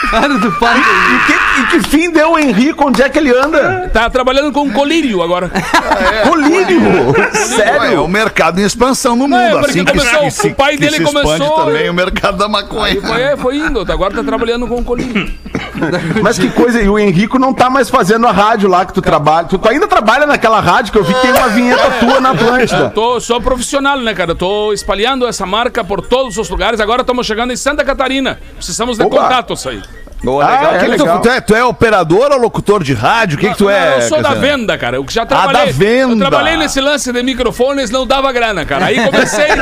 Cara 0.10 0.28
do 0.38 0.52
pai. 0.54 0.80
E 0.80 1.26
que, 1.26 1.34
e 1.62 1.66
que 1.82 1.90
fim 1.90 2.12
deu 2.12 2.32
o 2.34 2.40
Henrico? 2.40 2.88
Onde 2.88 3.02
é 3.02 3.10
que 3.10 3.18
ele 3.20 3.32
anda? 3.36 3.90
Tá 3.94 4.10
trabalhando 4.10 4.52
com 4.52 4.70
colírio 4.72 5.22
agora. 5.22 5.50
Colírio! 6.28 6.82
Ué, 7.12 7.28
É 7.28 7.36
Sério? 7.36 8.04
o 8.04 8.08
mercado 8.08 8.60
em 8.60 8.64
expansão 8.64 9.16
no 9.16 9.28
mundo. 9.28 9.36
É, 9.58 9.60
assim 9.60 9.84
que, 9.86 9.92
começou- 9.92 10.20
que 10.22 10.32
se- 10.32 10.48
o 10.48 10.56
pai 10.56 10.74
que 10.78 10.80
dele 10.80 11.04
começou- 11.04 11.66
também 11.66 11.90
o 11.90 11.94
mercado 11.94 12.38
da 12.38 12.48
maconha. 12.48 13.02
Foi, 13.02 13.22
é, 13.22 13.38
foi 13.38 13.58
indo, 13.58 13.80
agora 13.92 14.14
tá 14.14 14.24
trabalhando 14.24 14.68
com 14.68 14.84
colírio. 14.84 15.32
Mas 16.22 16.38
que 16.38 16.50
coisa, 16.50 16.80
e 16.82 16.88
o 16.88 16.98
Henrico 17.00 17.40
não 17.40 17.54
tá 17.54 17.70
mais 17.70 17.90
fazendo 17.90 18.28
a 18.28 18.32
rádio 18.32 18.70
lá 18.70 18.86
que 18.86 18.94
tu 18.94 19.02
trabalha. 19.02 19.48
Tu, 19.48 19.58
tu 19.58 19.68
ainda 19.70 19.88
trabalha 19.88 20.26
naquela 20.26 20.60
rádio 20.60 20.92
que 20.92 20.98
eu 21.00 21.04
vi 21.04 21.14
que 21.14 21.22
tem 21.22 21.32
uma 21.32 21.48
vinheta 21.50 21.90
tua 22.00 22.20
na 22.20 22.30
Eu 22.30 22.34
Atlântida. 22.36 22.90
tô, 22.94 23.20
sou 23.20 23.42
profissional, 23.42 23.98
né, 24.00 24.14
cara? 24.14 24.32
Eu 24.32 24.36
tô 24.36 24.72
espalhando 24.92 25.26
essa 25.26 25.46
marca 25.46 25.84
por 25.86 26.02
todos 26.06 26.38
os 26.38 26.50
lugares. 26.50 26.82
Agora 26.82 27.02
estamos 27.02 27.26
chegando 27.26 27.54
em 27.54 27.56
Santa 27.56 27.84
Catarina. 27.86 28.38
Precisamos 28.58 28.98
de 28.98 29.04
Opa. 29.06 29.22
contatos 29.22 29.66
aí. 29.66 29.82
Ô, 30.26 30.38
legal. 30.40 30.54
Ah, 30.54 30.78
Que 30.80 30.86
que 30.90 30.98
tu- 30.98 31.04
legal. 31.04 31.22
Tu, 31.22 31.30
é, 31.30 31.42
tu 31.42 31.56
é 31.56 31.64
operador 31.64 32.30
ou 32.32 32.38
locutor 32.38 32.84
de 32.84 32.94
rádio? 32.94 33.38
O 33.38 33.40
que, 33.40 33.50
que 33.52 33.58
tu 33.58 33.70
é? 33.70 33.96
eu 33.98 34.02
sou 34.02 34.18
da 34.22 34.30
Cassiano? 34.34 34.42
venda, 34.42 34.78
cara. 34.78 34.98
Eu 34.98 35.06
já 35.10 35.26
trabalhei. 35.26 35.62
Ah, 35.62 35.66
da 35.68 35.72
venda. 35.72 36.26
Eu 36.26 36.30
trabalhei 36.30 36.58
nesse 36.58 36.82
lance 36.82 37.12
de 37.12 37.24
microfones, 37.24 37.90
não 37.90 38.06
dava 38.06 38.32
grana, 38.34 38.66
cara. 38.66 38.86
Aí 38.88 39.02
comecei. 39.02 39.48
a- 39.50 39.56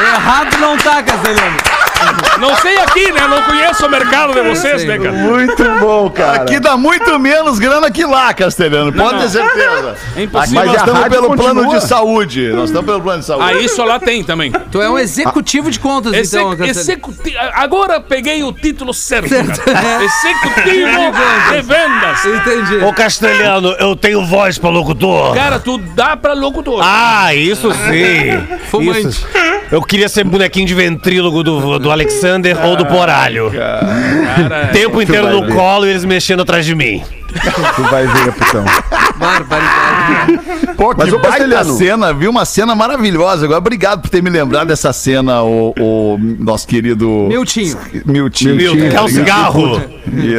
a- 0.00 0.16
Errado 0.16 0.56
não 0.58 0.76
tá, 0.76 1.02
Castelhano. 1.04 1.56
Não 2.38 2.56
sei 2.56 2.78
aqui, 2.78 3.12
né? 3.12 3.26
Não 3.28 3.42
conheço 3.42 3.86
o 3.86 3.90
mercado 3.90 4.32
de 4.34 4.40
vocês, 4.48 4.84
né, 4.84 4.98
cara? 4.98 5.12
Muito 5.12 5.62
bom, 5.80 6.10
cara. 6.10 6.42
Aqui 6.42 6.58
dá 6.60 6.76
muito 6.76 7.18
menos 7.18 7.58
grana 7.58 7.90
que 7.90 8.04
lá, 8.04 8.32
Castelhano. 8.34 8.92
Pode 8.92 9.14
não. 9.14 9.20
ter 9.22 9.28
certeza. 9.28 9.96
É 10.16 10.22
impossível. 10.24 10.54
nós 10.64 10.66
Mas 10.66 10.76
a 10.76 10.84
estamos 10.86 11.08
pelo 11.08 11.36
plano 11.36 11.60
continua. 11.62 11.78
de 11.80 11.86
saúde. 11.86 12.48
Nós 12.52 12.64
estamos 12.70 12.86
pelo 12.86 13.00
plano 13.00 13.20
de 13.20 13.26
saúde. 13.26 13.44
Aí 13.44 13.68
só 13.68 13.84
lá 13.84 13.98
tem 13.98 14.24
também. 14.24 14.52
Tu 14.70 14.80
é 14.82 14.90
um 14.90 14.98
executivo 14.98 15.70
de 15.70 15.78
contas, 15.78 16.12
Esse, 16.14 16.36
então, 16.36 16.50
Castelhano. 16.50 16.78
executi- 16.80 17.36
Agora 17.54 18.00
peguei 18.00 18.42
o 18.42 18.52
título 18.52 18.92
certo, 18.92 19.28
Certo. 19.28 19.60
cara. 19.62 20.02
Executivo 20.04 21.12
de 21.50 21.62
vendas. 21.62 22.24
Entendi. 22.24 22.84
Ô 22.84 22.92
Castelhano, 22.92 23.70
eu 23.78 23.94
tenho 23.96 24.24
voz 24.26 24.58
pra 24.58 24.70
locutor. 24.70 25.34
Cara, 25.34 25.58
tu 25.58 25.78
dá 25.78 26.16
pra 26.16 26.32
locutor. 26.34 26.80
Ah, 26.82 27.34
isso 27.34 27.70
sim. 27.72 28.58
Fumante. 28.70 29.08
Isso. 29.08 29.26
Eu 29.70 29.82
queria 29.82 30.08
ser 30.08 30.24
bonequinho 30.24 30.66
de 30.66 30.74
ventrílogo 30.74 31.42
do, 31.44 31.78
do 31.78 31.89
Alexander 31.90 32.56
ou 32.64 32.76
do 32.76 32.86
Poralho. 32.86 33.50
Cara, 33.50 34.68
Tempo 34.72 35.00
inteiro 35.02 35.28
no 35.30 35.46
ver. 35.46 35.54
colo 35.54 35.86
e 35.86 35.90
eles 35.90 36.04
mexendo 36.04 36.40
atrás 36.42 36.64
de 36.64 36.74
mim. 36.74 37.02
Tu 37.76 37.82
vai 37.84 38.06
ver, 38.06 38.32
putão. 38.32 38.64
Barbaridade. 39.16 39.89
Pô, 40.76 40.94
que 40.94 40.98
Mas, 40.98 41.10
baita 41.20 41.64
cena, 41.64 42.12
viu? 42.12 42.30
Uma 42.30 42.44
cena 42.44 42.74
maravilhosa. 42.74 43.44
Agora, 43.44 43.58
obrigado 43.58 44.02
por 44.02 44.10
ter 44.10 44.20
me 44.22 44.30
lembrado 44.30 44.68
dessa 44.68 44.92
cena, 44.92 45.42
o, 45.42 45.74
o 45.78 46.18
nosso 46.38 46.66
querido... 46.66 47.08
Miltinho. 47.28 47.78
Miltinho. 48.04 48.56
Miltinho. 48.56 48.90
Quer 48.90 49.00
um 49.00 49.08
cigarro? 49.08 49.80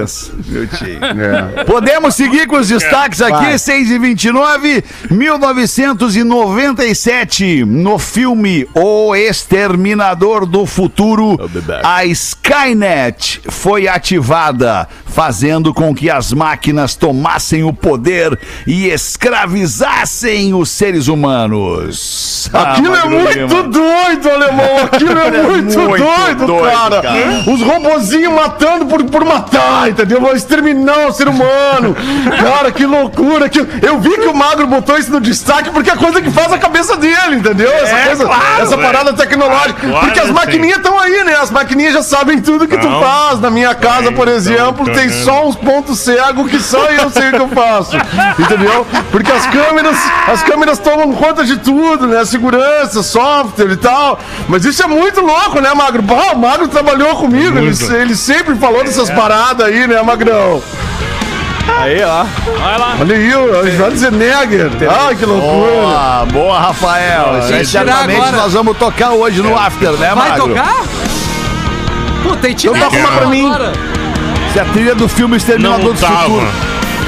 Isso, 0.04 0.34
Miltinho. 0.48 1.00
É. 1.04 1.64
Podemos 1.64 2.16
seguir 2.16 2.46
com 2.48 2.58
os 2.58 2.68
destaques 2.68 3.22
aqui, 3.22 3.32
Vai. 3.32 3.58
6 3.58 3.92
e 3.92 4.00
29 4.00 4.84
1997, 5.10 7.64
no 7.66 7.98
filme 8.00 8.68
O 8.74 9.16
Exterminador 9.16 10.46
do 10.46 10.66
Futuro, 10.66 11.38
a 11.84 12.04
Skynet 12.06 13.42
foi 13.50 13.88
ativada, 13.88 14.90
fazendo 15.06 15.74
com 15.74 15.96
que 15.96 16.10
as 16.10 16.34
máquinas 16.34 16.96
tomassem 16.96 17.64
o 17.64 17.72
poder 17.72 18.38
e 18.66 18.88
escravizassem 18.88 19.61
os 19.64 20.70
seres 20.70 21.08
humanos. 21.08 22.50
Aquilo 22.54 22.94
Ah, 22.96 23.02
é 23.06 23.10
muito 23.10 23.34
Lima. 23.38 23.64
doido, 23.64 24.30
alemão! 24.30 24.78
Aquilo 24.92 25.12
é 25.20 25.32
muito, 25.44 25.80
muito 25.80 26.04
doido, 26.04 26.46
doido, 26.48 26.72
cara. 26.72 27.02
cara. 27.02 27.44
Os 27.48 27.62
robozinhos 27.62 28.34
matando 28.34 28.86
por, 28.86 29.04
por 29.06 29.24
matar, 29.26 29.90
entendeu? 29.90 30.20
Vão 30.22 30.34
exterminar 30.34 31.08
o 31.08 31.12
ser 31.12 31.28
humano. 31.28 31.96
cara, 32.44 32.72
que 32.72 32.86
loucura. 32.86 33.48
Que... 33.50 33.60
Eu 33.82 34.00
vi 34.00 34.10
que 34.18 34.28
o 34.28 34.34
Magro 34.36 34.68
botou 34.68 34.98
isso 34.98 35.12
no 35.12 35.20
destaque 35.22 35.70
porque 35.72 35.90
é 35.90 35.96
coisa 35.96 36.22
que 36.22 36.32
faz 36.32 36.52
a 36.52 36.58
cabeça 36.58 36.98
dele, 36.98 37.36
entendeu? 37.38 37.72
Essa, 37.72 37.96
É, 37.96 38.06
coisa, 38.08 38.26
claro, 38.26 38.62
essa 38.64 38.76
é. 38.76 38.78
parada 38.78 39.14
tecnológica. 39.14 39.88
Claro, 39.88 40.06
porque 40.06 40.20
as 40.20 40.30
maquininhas 40.30 40.78
estão 40.78 40.98
aí, 41.00 41.24
né? 41.24 41.36
As 41.42 41.52
maquininhas 41.52 41.94
já 41.94 42.04
sabem 42.04 42.40
tudo 42.42 42.68
que 42.68 42.78
tu 42.78 42.88
Não. 42.90 43.02
faz. 43.02 43.40
Na 43.40 43.50
minha 43.50 43.74
casa, 43.76 44.12
por 44.12 44.28
Então, 44.28 44.36
exemplo, 44.36 44.86
tá 44.86 44.94
tem 44.94 45.08
vendo? 45.08 45.24
só 45.24 45.48
uns 45.48 45.56
pontos 45.56 46.00
cegos 46.00 46.50
que 46.50 46.60
só 46.60 46.86
eu 46.86 47.10
sei 47.10 47.30
o 47.30 47.32
que 47.32 47.40
eu 47.42 47.48
faço. 47.50 47.96
Entendeu? 48.40 48.86
Porque 49.12 49.32
as 49.32 49.46
câmeras, 49.52 49.98
as 50.28 50.42
câmeras 50.44 50.80
tomam 50.80 51.12
conta 51.14 51.44
de 51.44 51.58
tudo, 51.58 52.08
né? 52.08 52.24
Segurança, 52.26 53.04
software 53.04 53.72
e 53.72 53.78
tal. 53.78 54.20
Mas 54.48 54.66
isso 54.66 54.82
é 54.84 54.88
muito 54.88 55.22
louco, 55.22 55.60
né, 55.62 55.74
Magro? 55.74 56.02
Bah, 56.02 56.32
o 56.34 56.40
Magro 56.40 56.68
trabalhou 56.68 57.16
comigo, 57.16 57.58
ele, 57.58 57.76
ele 57.96 58.16
sempre 58.16 58.56
falou 58.56 58.84
dessas 58.84 59.10
paradas 59.10 59.68
aí, 59.68 59.86
né, 59.88 60.02
Magrão? 60.02 60.62
Aí, 61.80 62.04
ó. 62.04 62.24
Vai 62.60 62.78
lá. 62.78 62.96
Olha 63.00 63.16
aí, 63.16 63.36
o 63.36 63.72
Schwarzenegger. 63.78 64.70
Ai, 65.06 65.16
que 65.16 65.26
loucura. 65.26 65.52
Boa, 65.72 66.26
boa, 66.32 66.60
Rafael. 66.60 67.36
Ah, 67.36 67.50
É, 67.52 68.16
agora. 68.16 68.32
nós 68.38 68.54
vamos 68.54 68.78
tocar 68.78 69.12
hoje 69.12 69.42
no 69.42 69.58
After, 69.58 69.92
né, 69.94 70.14
Vai 70.16 70.30
Magro? 70.32 70.48
tocar? 70.50 70.82
Puta, 72.24 72.48
e 72.50 72.52
Então 72.54 72.74
toca 72.74 72.98
uma 72.98 73.12
pra 73.12 73.26
mim. 73.28 73.46
agora. 73.48 73.72
Se 74.54 74.60
a 74.60 74.66
trilha 74.66 74.94
do 74.96 75.08
filme 75.08 75.32
Não 75.32 75.38
Exterminador 75.38 75.94
do 75.94 76.00
tava. 76.00 76.24
Futuro. 76.24 76.48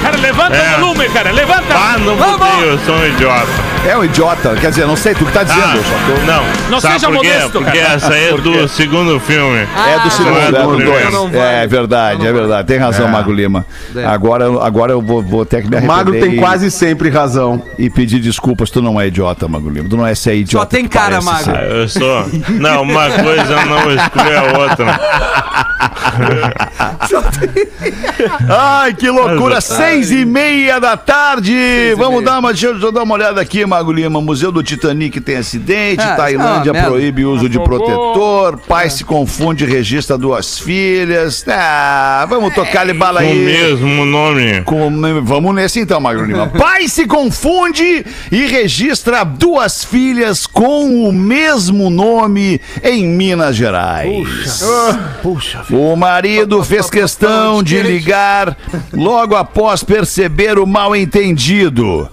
Cara, 0.04 0.18
levanta 0.18 0.56
É. 0.56 0.76
o 0.78 0.80
volume, 0.82 1.10
cara. 1.10 1.32
Levanta. 1.32 1.74
Ah, 1.76 1.98
não 1.98 2.16
Vamos! 2.18 2.38
botei, 2.38 2.70
eu 2.70 2.80
sou 2.80 2.96
um 2.96 3.06
idiota. 3.08 3.73
É 3.86 3.98
um 3.98 4.04
idiota. 4.06 4.56
Quer 4.56 4.70
dizer, 4.70 4.88
não 4.88 4.96
sei 4.96 5.14
tu 5.14 5.26
que 5.26 5.34
tá 5.34 5.44
dizendo. 5.44 5.62
Ah, 5.62 6.08
tô... 6.08 6.26
não. 6.26 6.44
Não 6.70 6.80
Sabe 6.80 6.94
seja 6.94 7.08
por 7.08 7.20
quê? 7.20 7.28
modesto, 7.28 7.52
Porque 7.62 7.78
cara. 7.80 7.94
essa 7.96 8.14
aí 8.14 8.30
é 8.30 8.38
do 8.38 8.68
segundo 8.70 9.20
filme. 9.20 9.58
É 9.58 10.00
do 10.00 10.08
Ah, 10.08 10.10
segundo, 10.10 10.38
é 10.40 10.48
é 10.48 10.52
do 10.52 10.68
primeiro. 10.76 10.92
dois. 10.92 11.12
Não 11.14 11.28
É, 11.28 11.32
vale. 11.32 11.56
é 11.64 11.68
verdade, 11.68 12.26
é 12.28 12.32
verdade. 12.34 12.68
Tem 12.68 12.78
razão, 12.78 13.08
Mago 13.10 13.32
Lima. 13.34 13.66
É. 13.96 14.06
Agora, 14.06 14.46
agora 14.66 14.94
eu 14.94 15.02
vou, 15.02 15.22
vou 15.22 15.46
ter 15.46 15.62
que 15.64 15.70
me 15.70 15.76
O 15.76 15.78
arrepender. 15.80 15.98
Magro 15.98 16.14
tem 16.20 16.36
e- 16.36 16.40
quase 16.40 16.72
sempre 16.72 17.10
razão. 17.10 17.62
E 17.78 17.90
pedir 17.90 18.20
desculpas, 18.20 18.72
tu 18.72 18.82
não 18.82 19.00
é 19.00 19.08
idiota, 19.08 19.48
Mago 19.50 19.70
Lima. 19.70 19.90
Tu 19.90 19.98
não 19.98 20.08
é 20.08 20.16
ser 20.16 20.36
idiota. 20.36 20.66
Só 20.66 20.70
tem 20.70 20.88
cara, 20.88 21.22
Mago. 21.22 21.44
ser. 21.44 21.72
Eu 21.72 21.90
sou. 21.90 22.26
Não, 22.50 22.84
uma 22.84 23.10
coisa 23.10 23.66
não 23.66 23.92
exclui 23.92 24.36
a 24.36 24.58
outra. 24.60 25.00
Ai, 28.50 28.94
que 28.94 29.10
loucura! 29.10 29.60
Seis 29.62 30.12
e 30.12 30.26
meia 30.26 30.80
da 30.80 30.96
tarde. 30.96 31.94
Vamos 31.98 32.24
dar 32.24 32.40
uma, 32.40 32.50
deixa 32.54 32.68
eu 32.68 32.92
dar 32.92 33.04
uma 33.04 33.16
olhada 33.16 33.42
aqui, 33.42 33.66
Mago 33.74 33.92
Lima. 33.92 34.22
Museu 34.22 34.52
do 34.52 34.62
Titanic 34.62 35.20
tem 35.20 35.38
acidente. 35.38 36.00
Ah, 36.00 36.16
Tailândia 36.16 36.72
ah, 36.76 36.84
proíbe 36.84 37.26
o 37.26 37.32
uso 37.32 37.50
de 37.50 37.60
protetor. 37.60 38.60
Pai 38.68 38.88
se 38.88 39.04
confunde 39.04 39.64
e 39.64 39.68
registra 39.68 40.16
duas 40.16 40.60
filhas. 40.60 41.44
Ah, 41.48 42.24
vamos 42.30 42.54
tocar 42.54 42.82
ali 42.82 42.94
bala 42.94 43.22
Com 43.22 43.28
o 43.28 43.32
aí. 43.32 43.40
mesmo 43.40 44.06
nome. 44.06 44.62
Com- 44.62 44.92
vamos 45.24 45.56
nesse 45.56 45.80
então, 45.80 46.00
Magro 46.00 46.24
Lima. 46.24 46.48
Pai 46.56 46.88
se 46.88 47.08
confunde 47.08 48.06
e 48.32 48.46
registra 48.46 49.24
duas 49.24 49.84
filhas 49.84 50.46
com 50.46 51.10
o 51.10 51.12
mesmo 51.12 51.90
nome 51.90 52.62
em 52.84 53.08
Minas 53.08 53.56
Gerais. 53.56 54.62
O 55.72 55.96
marido 55.96 56.64
fez 56.64 56.92
questão 56.92 57.64
de 57.64 57.82
ligar 57.82 58.56
logo 58.94 59.36
após 59.36 59.84
perceber 59.84 60.60
o 60.60 60.68
mal 60.68 60.96
entendido. 60.96 62.08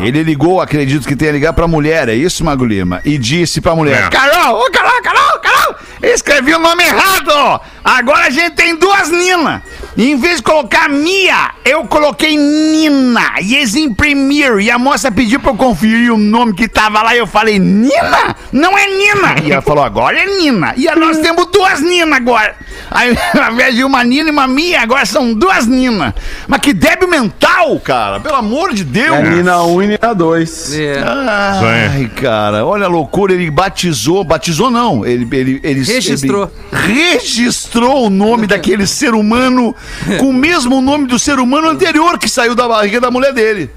Ele 0.00 0.22
ligou, 0.22 0.60
acredito 0.60 0.99
que 1.06 1.16
tenha 1.16 1.32
ligado 1.32 1.54
pra 1.54 1.66
mulher, 1.68 2.08
é 2.08 2.14
isso, 2.14 2.44
Mago 2.44 2.64
Lima? 2.64 3.00
E 3.04 3.18
disse 3.18 3.60
pra 3.60 3.74
mulher: 3.74 4.04
É. 4.04 4.08
Carol, 4.08 4.60
ô 4.60 4.70
Carol, 4.70 5.02
Carol, 5.02 5.38
Carol, 5.40 5.74
escrevi 6.02 6.54
o 6.54 6.58
nome 6.58 6.84
errado! 6.84 7.60
Agora 7.84 8.26
a 8.26 8.30
gente 8.30 8.52
tem 8.52 8.76
duas 8.76 9.10
Nina. 9.10 9.62
E 9.96 10.10
em 10.10 10.16
vez 10.16 10.36
de 10.36 10.42
colocar 10.42 10.88
Mia, 10.88 11.50
eu 11.64 11.84
coloquei 11.84 12.36
Nina. 12.36 13.34
E 13.42 13.56
eles 13.56 13.74
imprimiram. 13.74 14.60
E 14.60 14.70
a 14.70 14.78
moça 14.78 15.10
pediu 15.10 15.40
pra 15.40 15.50
eu 15.50 15.56
conferir 15.56 16.12
o 16.12 16.18
nome 16.18 16.54
que 16.54 16.68
tava 16.68 17.02
lá. 17.02 17.14
E 17.14 17.18
eu 17.18 17.26
falei: 17.26 17.58
Nina? 17.58 18.36
Não 18.52 18.78
é 18.78 18.86
Nina. 18.86 19.36
E 19.44 19.52
ela 19.52 19.62
falou: 19.62 19.82
agora 19.82 20.18
é 20.18 20.26
Nina. 20.26 20.74
E 20.76 20.86
nós 20.94 21.18
temos 21.18 21.46
duas 21.46 21.80
Nina 21.80 22.16
agora. 22.16 22.54
Aí, 22.90 23.16
ao 23.38 23.52
invés 23.52 23.74
de 23.74 23.84
uma 23.84 24.04
Nina 24.04 24.28
e 24.28 24.32
uma 24.32 24.46
Mia, 24.46 24.80
agora 24.80 25.04
são 25.04 25.34
duas 25.34 25.66
Nina. 25.66 26.14
Mas 26.46 26.60
que 26.60 26.72
débil 26.72 27.08
mental, 27.08 27.78
cara. 27.80 28.20
Pelo 28.20 28.36
amor 28.36 28.72
de 28.72 28.84
Deus. 28.84 29.16
É 29.16 29.22
Nina 29.22 29.62
1 29.62 29.82
e 29.82 29.86
Nina 29.86 30.14
2. 30.14 30.78
É. 30.78 31.02
Ai, 31.02 32.10
cara, 32.20 32.64
olha 32.64 32.86
a 32.86 32.88
loucura, 32.88 33.32
ele 33.32 33.50
batizou, 33.50 34.22
batizou 34.24 34.70
não, 34.70 35.04
ele, 35.04 35.28
ele, 35.32 35.60
ele 35.62 35.84
Registrou. 35.94 36.50
registrou 36.72 38.06
o 38.06 38.10
nome 38.10 38.46
daquele 38.46 38.86
ser 38.86 39.14
humano 39.14 39.74
com 40.18 40.30
o 40.30 40.32
mesmo 40.32 40.80
nome 40.80 41.06
do 41.06 41.18
ser 41.18 41.38
humano 41.38 41.68
anterior 41.68 42.18
que 42.18 42.28
saiu 42.28 42.54
da 42.54 42.68
barriga 42.68 43.00
da 43.00 43.10
mulher 43.10 43.32
dele. 43.32 43.70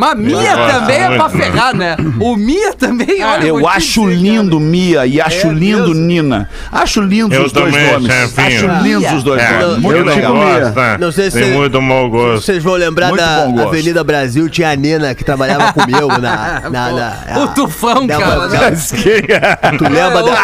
Mas 0.00 0.18
Mia 0.18 0.56
também 0.56 0.96
é 0.96 1.16
pra 1.16 1.28
ferrar, 1.28 1.76
né? 1.76 1.94
O 2.18 2.34
Mia 2.36 2.72
também, 2.72 3.22
olha. 3.22 3.46
Eu 3.46 3.68
acho 3.68 4.08
dizer, 4.08 4.16
lindo 4.22 4.58
Mia 4.58 5.04
e 5.06 5.20
acho 5.20 5.48
É 5.48 5.52
lindo 5.52 5.88
mesmo? 5.88 5.94
Nina. 5.94 6.48
Acho 6.72 7.02
lindos 7.02 7.36
Eu 7.36 7.44
os 7.44 7.52
dois 7.52 7.70
também, 7.74 7.92
nomes. 7.92 8.10
chefinho. 8.10 8.46
Acho 8.72 8.82
lindos 8.82 9.12
os 9.12 9.22
dois 9.22 9.42
É, 9.42 9.58
nomes. 9.58 9.84
eu 9.84 10.04
não 10.04 10.14
legal. 10.14 10.34
gosto, 10.34 11.00
Não 11.00 11.12
sei 11.12 11.30
se 11.30 11.38
Tem 11.40 11.52
muito 11.52 11.82
mau 11.82 12.08
gosto. 12.08 12.44
Vocês 12.46 12.62
vão 12.62 12.74
lembrar 12.74 13.08
Muito 13.08 13.20
da. 13.20 13.62
Avenida 13.64 14.02
Brasil, 14.02 14.48
tinha 14.48 14.70
a 14.70 14.76
Nina 14.76 15.14
que 15.14 15.22
trabalhava 15.22 15.70
comigo 15.74 16.08
na. 16.18 16.62
na, 16.70 16.92
na 16.92 17.38
O 17.42 17.48
Tufão, 17.48 18.06
cara. 18.06 18.48
né? 18.48 18.70
Tu 19.76 19.84
lembra 19.84 20.20
É, 20.20 20.34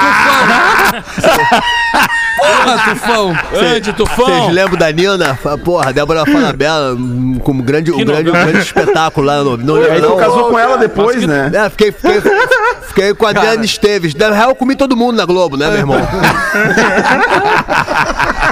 o 2.47 2.67
da. 2.67 2.79
Tufão. 2.79 3.35
Porra, 3.35 3.81
Tufão. 3.81 4.27
Grande 4.27 4.43
Vocês 4.43 4.55
lembram 4.55 4.79
da 4.79 4.93
Nina? 4.93 5.39
Porra, 5.65 5.93
Débora 5.93 6.25
Falabella, 6.31 6.95
hum, 6.95 7.39
com 7.43 7.53
um 7.53 7.59
grande, 7.59 7.93
um 7.93 8.05
grande, 8.05 8.31
um 8.31 8.33
grande 8.33 8.59
espetáculo 8.59 9.27
lá 9.27 9.43
no. 9.43 9.57
Não 9.57 9.77
Aí 9.77 10.01
tu 10.01 10.09
não. 10.09 10.17
casou 10.17 10.51
com 10.51 10.59
ela 10.59 10.77
depois, 10.77 11.27
né? 11.27 11.51
É, 11.53 11.71
fiquei, 11.71 11.93
fiquei, 11.93 12.21
fiquei 12.89 13.15
com 13.15 13.27
a 13.27 13.31
Adriana 13.31 13.65
Esteves. 13.65 14.15
Na 14.15 14.31
real, 14.31 14.51
eu 14.51 14.55
comi 14.55 14.77
todo 14.77 14.97
mundo 14.97 15.17
na 15.17 15.25
Globo, 15.25 15.57
né, 15.57 15.69
meu 15.69 15.79
irmão? 15.79 15.99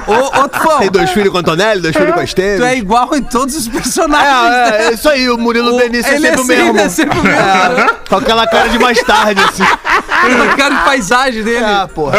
Ô, 0.06 0.40
ô, 0.44 0.48
Tufão. 0.48 0.78
Tem 0.80 0.90
dois 0.90 1.10
filhos 1.10 1.30
com 1.30 1.38
a 1.38 1.40
Antonelli, 1.40 1.80
dois 1.80 1.96
filhos 1.96 2.12
com 2.14 2.20
a 2.20 2.24
Esteves. 2.24 2.58
Tu 2.60 2.64
é 2.64 2.76
igual 2.76 3.14
em 3.14 3.22
todos 3.22 3.54
os 3.56 3.68
personagens. 3.68 4.28
É, 4.28 4.70
né? 4.70 4.78
é, 4.78 4.86
é 4.88 4.92
isso 4.94 5.08
aí, 5.08 5.28
o 5.30 5.38
Murilo 5.38 5.74
O- 5.74 5.78
Benício 5.78 6.12
é 6.12 6.16
ele 6.16 6.26
é 6.26 6.30
sempre 6.30 6.42
o 6.42 6.46
sempre, 6.46 6.62
mesmo. 6.64 6.78
é 6.80 6.88
sempre 6.88 7.18
o 7.18 7.22
mesmo. 7.22 7.40
né? 7.40 7.86
Com 8.08 8.16
aquela 8.16 8.46
cara 8.46 8.68
de 8.68 8.78
mais 8.78 9.02
tarde, 9.02 9.40
assim. 9.42 9.62
A 9.62 10.56
cara 10.56 10.74
de 10.76 10.84
paisagem 10.84 11.42
dele. 11.42 11.64
Ah, 11.64 11.88
porra. 11.92 12.18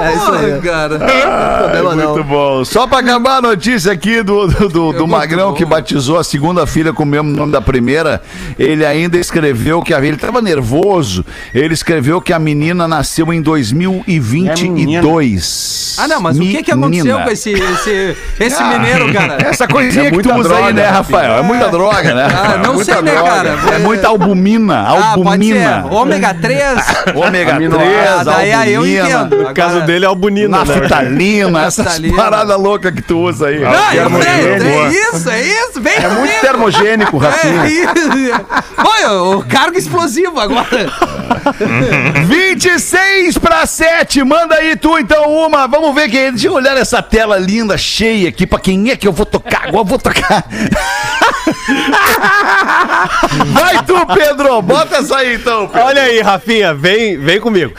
É 0.00 0.14
isso 0.14 0.32
aí. 0.32 0.60
Cara. 0.60 0.98
Problema 1.58 1.94
não. 1.96 2.12
Muito 2.14 2.24
bom. 2.24 2.64
Só 2.64 2.86
pra 2.86 2.98
acabar 3.00 3.38
a 3.38 3.42
notícia 3.42 3.90
aqui 3.92 4.22
do, 4.22 4.46
do, 4.46 4.68
do- 4.68 4.92
do 4.92 5.06
Magrão 5.08 5.52
que 5.54 5.64
batizou 5.64 6.18
a 6.18 6.24
segunda 6.24 6.66
filha 6.66 6.92
com 6.92 7.02
o 7.02 7.06
mesmo 7.06 7.28
nome 7.30 7.50
da 7.52 7.60
primeira, 7.60 8.22
ele 8.58 8.84
ainda 8.86 9.18
escreveu 9.18 9.82
que 9.82 9.92
a 9.92 9.98
ele 10.04 10.16
tava 10.16 10.40
nervoso. 10.40 11.24
Ele 11.52 11.74
escreveu 11.74 12.20
que 12.20 12.32
a 12.32 12.38
menina 12.38 12.86
nasceu 12.88 13.32
em 13.32 13.42
2022. 13.42 15.96
Ah, 15.98 16.06
não, 16.08 16.20
mas 16.20 16.38
o 16.38 16.42
que 16.42 16.62
que 16.62 16.70
aconteceu 16.70 17.04
Menina. 17.04 17.17
Com 17.24 17.30
esse, 17.30 17.52
esse, 17.52 18.16
esse 18.40 18.62
mineiro, 18.64 19.10
cara? 19.14 19.36
Essa 19.40 19.66
coisinha 19.68 20.08
É 20.08 20.10
que 20.10 20.22
tu 20.22 20.34
usa 20.34 20.48
aí, 20.54 20.62
droga, 20.62 20.72
né, 20.72 20.82
né, 20.82 20.88
Rafael? 20.88 21.32
É 21.38 21.42
muita 21.42 21.68
droga, 21.68 22.14
né? 22.14 22.26
Ah, 22.30 22.58
não 22.58 22.80
É 22.80 22.84
sei, 22.84 23.02
né, 23.02 23.12
cara? 23.12 23.58
É 23.74 23.78
muita 23.78 24.08
albumina. 24.08 24.80
Ah, 24.88 25.14
pode 25.14 25.46
ser. 25.46 25.62
Albumina. 25.62 25.86
Ômega 25.90 26.34
3. 26.34 26.62
Ômega 27.14 27.54
3, 27.56 27.72
Ah, 28.08 28.22
daí 28.24 28.52
aí 28.52 28.72
eu 28.72 28.80
albumina. 28.80 29.08
entendo. 29.08 29.36
No 29.48 29.54
caso 29.54 29.80
dele 29.82 30.04
é 30.04 30.08
o 30.08 30.14
bonito, 30.14 30.50
né? 30.50 30.58
Naftalina, 30.58 31.64
essas 31.66 31.84
Naftalina. 31.84 32.16
paradas 32.16 32.58
loucas 32.60 32.92
que 32.94 33.02
tu 33.02 33.18
usa 33.18 33.48
aí. 33.48 33.60
Não, 33.60 33.70
eu 33.70 33.90
Termo- 33.92 34.22
sei, 34.22 34.52
é 34.52 34.58
boa. 34.60 34.88
isso, 34.88 35.30
é 35.30 35.40
isso. 35.42 35.80
Vem 35.80 35.94
É 35.94 36.08
muito 36.08 36.40
termogênico, 36.40 37.22
É 37.22 37.26
Rafinha. 37.28 37.66
isso. 37.66 38.44
Olha, 38.78 39.12
o 39.36 39.44
cargo 39.44 39.76
explosivo 39.78 40.40
agora. 40.40 40.68
26 42.26 43.38
para 43.38 43.66
7, 43.66 44.22
manda 44.24 44.54
aí 44.56 44.76
tu 44.76 44.98
então 44.98 45.24
uma. 45.30 45.66
Vamos 45.66 45.94
ver 45.94 46.08
quem 46.08 46.20
é. 46.20 46.30
Deixa 46.30 46.46
eu 46.48 46.54
olhar 46.54 46.76
essa 46.76 47.02
tela 47.08 47.38
linda, 47.38 47.76
cheia 47.76 48.28
aqui. 48.28 48.46
Pra 48.46 48.58
quem 48.58 48.90
é 48.90 48.96
que 48.96 49.06
eu 49.08 49.12
vou 49.12 49.26
tocar? 49.26 49.68
Agora 49.68 49.84
vou 49.84 49.98
tocar. 49.98 50.44
Vai 53.52 53.82
tu, 53.84 53.94
Pedro. 54.14 54.62
Bota 54.62 54.96
essa 54.96 55.18
aí 55.18 55.34
então, 55.34 55.66
Pedro. 55.66 55.86
Olha 55.86 56.02
aí, 56.02 56.20
Rafinha, 56.20 56.74
vem, 56.74 57.18
vem 57.18 57.40
comigo. 57.40 57.72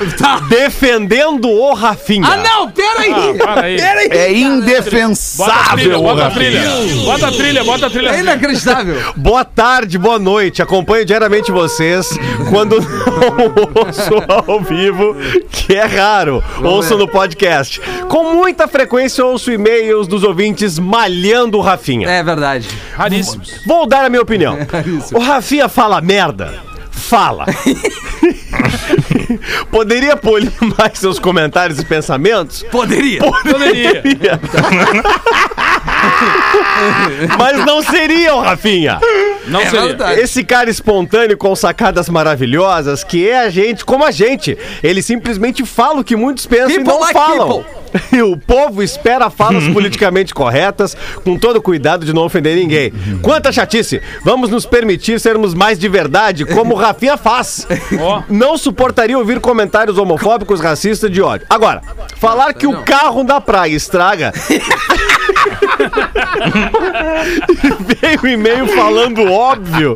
Defendendo 0.49 1.49
o 1.49 1.73
Rafinha. 1.73 2.27
Ah, 2.27 2.37
não, 2.37 2.71
peraí. 2.71 3.37
Para 3.37 3.61
aí. 3.61 3.77
Peraí. 3.77 4.07
É 4.09 4.09
Bota 4.09 4.17
a 4.17 4.27
trilha, 4.27 4.37
indefensável, 4.39 6.01
bota 6.01 6.27
a 6.27 6.31
trilha. 6.31 6.61
Bota 7.05 7.27
a 7.27 7.31
trilha, 7.31 7.63
bota 7.63 7.85
a 7.87 7.89
trilha. 7.89 8.09
É 8.09 8.19
inacreditável. 8.19 9.13
Boa 9.15 9.45
tarde, 9.45 9.97
boa 9.97 10.19
noite. 10.19 10.61
Acompanho 10.61 11.05
diariamente 11.05 11.51
vocês 11.51 12.09
quando 12.49 12.79
não 12.79 13.83
ouço 13.85 14.13
ao 14.47 14.61
vivo, 14.61 15.15
que 15.51 15.73
é 15.73 15.85
raro. 15.85 16.43
Ouço 16.63 16.97
no 16.97 17.07
podcast. 17.07 17.81
Com 18.07 18.33
muita 18.33 18.67
frequência 18.67 19.25
ouço 19.25 19.51
e-mails 19.51 20.07
dos 20.07 20.23
ouvintes 20.23 20.79
malhando 20.79 21.57
o 21.57 21.61
Rafinha. 21.61 22.09
É 22.09 22.23
verdade. 22.23 22.67
Raríssimos. 22.95 23.38
Vou 23.65 23.87
dar 23.87 24.05
a 24.05 24.09
minha 24.09 24.21
opinião. 24.21 24.57
O 25.13 25.19
Rafinha 25.19 25.67
fala 25.69 25.99
merda? 26.01 26.53
Fala. 26.91 27.45
Poderia 29.71 30.15
polir 30.17 30.51
mais 30.77 30.97
seus 30.99 31.17
comentários 31.19 31.79
e 31.79 31.85
pensamentos? 31.85 32.63
Poderia. 32.71 33.21
Poderia. 33.21 34.01
Mas 37.37 37.65
não 37.65 37.81
seria 37.81 38.35
o 38.35 38.41
Rafinha. 38.41 38.99
Não 39.47 39.61
É 39.61 39.65
seria. 39.69 39.85
verdade. 39.87 40.19
Esse 40.21 40.43
cara 40.43 40.69
espontâneo 40.69 41.37
com 41.37 41.55
sacadas 41.55 42.09
maravilhosas, 42.09 43.03
que 43.03 43.27
é 43.29 43.39
a 43.39 43.49
gente 43.49 43.83
como 43.85 44.03
a 44.05 44.11
gente. 44.11 44.57
Ele 44.83 45.01
simplesmente 45.01 45.65
fala 45.65 45.99
o 46.01 46.03
que 46.03 46.15
muitos 46.15 46.45
pensam 46.45 46.67
People 46.69 46.83
e 46.83 46.87
não 46.87 46.99
like 46.99 47.13
falam. 47.13 47.65
E 47.65 47.78
o 48.23 48.37
povo 48.37 48.81
espera 48.83 49.29
falas 49.29 49.67
politicamente 49.73 50.33
corretas, 50.33 50.95
com 51.23 51.37
todo 51.37 51.61
cuidado 51.61 52.05
de 52.05 52.13
não 52.13 52.23
ofender 52.23 52.55
ninguém. 52.55 52.91
Quanta 53.21 53.51
chatice! 53.51 54.01
Vamos 54.23 54.49
nos 54.49 54.65
permitir 54.65 55.19
sermos 55.19 55.53
mais 55.53 55.77
de 55.77 55.87
verdade, 55.87 56.45
como 56.45 56.73
o 56.73 56.77
Rafinha 56.77 57.17
faz. 57.17 57.67
Não 58.29 58.57
suportaria 58.57 59.17
ouvir 59.17 59.39
comentários 59.39 59.97
homofóbicos, 59.97 60.59
racistas 60.59 61.11
de 61.11 61.21
ódio. 61.21 61.45
Agora, 61.49 61.81
falar 62.17 62.53
que 62.53 62.67
o 62.67 62.81
carro 62.83 63.23
da 63.23 63.41
praia 63.41 63.75
estraga 63.75 64.33
Veio 68.01 68.19
um 68.23 68.27
e-mail 68.27 68.67
falando 68.67 69.31
óbvio 69.31 69.95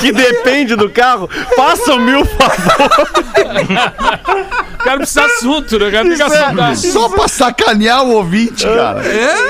que 0.00 0.12
depende 0.12 0.76
do 0.76 0.88
carro. 0.90 1.28
Façam-me 1.56 2.14
o 2.14 2.24
favor. 2.24 2.90
O 4.74 4.84
cara 4.84 4.98
precisa 4.98 5.24
assunto, 5.24 5.78
né? 5.78 5.88
O 5.88 5.92
cara 5.92 6.04
tem 6.04 6.16
que 6.16 6.22
Isso 6.72 6.88
é-. 6.88 6.92
Só 6.92 7.08
pra 7.08 7.25
sacanear 7.30 8.04
o 8.04 8.12
ouvinte, 8.12 8.64
cara. 8.64 9.02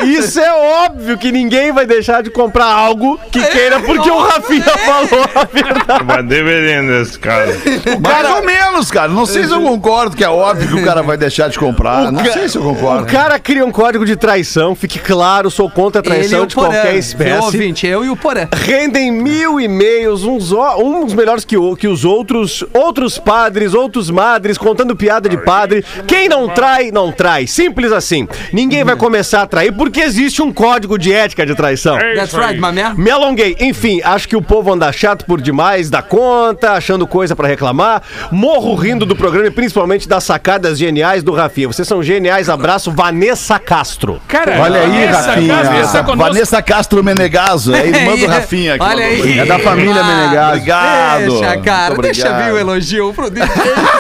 Isso 0.05 0.39
é 0.41 0.53
óbvio 0.85 1.17
que 1.19 1.31
ninguém 1.33 1.73
vai 1.73 1.87
deixar 1.87 2.23
de 2.23 2.31
comprar 2.31 2.67
algo 2.67 3.19
que 3.31 3.43
queira 3.45 3.81
porque 3.81 4.11
o 4.11 4.19
Rafinha 4.19 4.63
falou 4.65 5.25
a 5.35 5.45
verdade. 5.45 6.05
Mas 6.05 6.27
deveria 6.27 6.83
nesse 6.83 7.19
caso. 7.19 7.53
Mais 8.01 8.31
ou 8.31 8.43
menos, 8.45 8.91
cara. 8.91 9.09
Não 9.09 9.27
sei 9.27 9.45
se 9.47 9.53
eu 9.53 9.61
concordo 9.63 10.17
que 10.17 10.25
é 10.25 10.29
óbvio 10.29 10.69
que 10.69 10.75
o 10.75 10.85
cara 10.85 11.03
vai 11.03 11.17
deixar 11.17 11.49
de 11.49 11.59
comprar. 11.59 12.11
Não 12.13 12.25
sei 12.33 12.49
se 12.49 12.57
eu 12.57 12.63
O 12.63 12.75
concordo. 12.75 13.07
cara 13.07 13.39
cria 13.39 13.65
um 13.65 13.71
código 13.73 14.05
de 14.05 14.17
traição, 14.17 14.75
fique 14.75 14.99
claro, 14.99 15.51
sou 15.51 15.71
contra 15.71 16.01
a 16.01 16.03
traição 16.05 16.43
o 16.43 16.47
de 16.47 16.55
Porã. 16.55 16.71
qualquer 16.71 16.95
espécie. 16.97 17.43
ouvinte, 17.45 17.87
eu 17.87 18.05
e 18.05 18.11
o 18.11 18.17
Poré. 18.17 18.49
Rendem 18.55 19.11
mil 19.11 19.61
e-mails, 19.61 20.23
uns, 20.25 20.53
uns 20.53 21.15
melhores 21.15 21.45
que, 21.45 21.57
o- 21.57 21.77
que 21.77 21.87
os 21.89 22.05
outros, 22.05 22.65
outros 22.73 23.19
padres, 23.19 23.75
outros 23.75 24.11
madres, 24.11 24.59
contando 24.59 24.95
piada 24.97 25.29
de 25.29 25.37
padre. 25.37 25.85
Quem 26.07 26.29
não 26.29 26.49
trai, 26.49 26.91
não 26.91 27.13
trai. 27.13 27.47
Simples 27.67 27.91
assim. 27.91 28.29
Ninguém 28.53 28.85
vai 28.85 28.95
começar 28.95 29.43
a 29.43 29.47
trair 29.47 29.73
porque 29.73 30.01
existe 30.01 30.41
um 30.41 30.53
código 30.53 30.97
de 30.97 31.13
ética 31.13 31.45
de 31.45 31.53
traição. 31.55 31.99
That's 32.15 32.33
right, 32.33 32.55
my 32.61 32.71
man. 32.73 32.95
Me 32.97 33.11
alonguei. 33.11 33.57
Enfim, 33.59 34.01
acho 34.05 34.29
que 34.29 34.37
o 34.37 34.43
povo 34.43 34.73
anda 34.73 34.93
chato 34.93 35.25
por 35.25 35.41
demais 35.41 35.91
da 35.91 36.01
conta, 36.01 36.73
achando 36.73 37.09
coisa 37.09 37.35
pra 37.35 37.49
reclamar. 37.49 38.03
Morro 38.31 38.75
rindo 38.77 39.05
do 39.05 39.17
programa 39.17 39.49
e 39.49 39.51
principalmente 39.51 40.09
das 40.09 40.23
sacadas 40.23 40.79
geniais 40.79 41.25
do 41.25 41.33
Rafinha. 41.33 41.67
Vocês 41.67 41.89
são 41.89 42.03
geniais. 42.05 42.49
Abraço, 42.49 42.93
Vanessa 42.93 43.59
Castro. 43.59 44.21
Cara, 44.29 44.61
Olha 44.61 44.83
aí, 44.83 45.03
essa 45.05 45.31
Rafinha. 45.33 46.05
conosco. 46.05 46.17
Vanessa 46.17 46.63
Castro 46.63 47.03
Menegaso, 47.03 47.75
é 47.75 47.85
irmã 47.89 48.17
do 48.17 48.27
Rafinha. 48.31 48.75
aqui. 48.75 48.85
Olha 48.85 49.05
aí. 49.07 49.39
É 49.41 49.45
da 49.45 49.59
família 49.59 50.05
Menegaso. 50.05 50.51
Obrigado. 50.57 51.19
Deixa, 51.41 51.57
cara. 51.63 51.95
Muito 51.95 52.03
Deixa 52.03 52.29
obrigado. 52.31 52.47
vir 52.47 52.53
o 52.55 52.59
elogio 52.59 53.13
pro 53.13 53.29
DJ. 53.31 53.49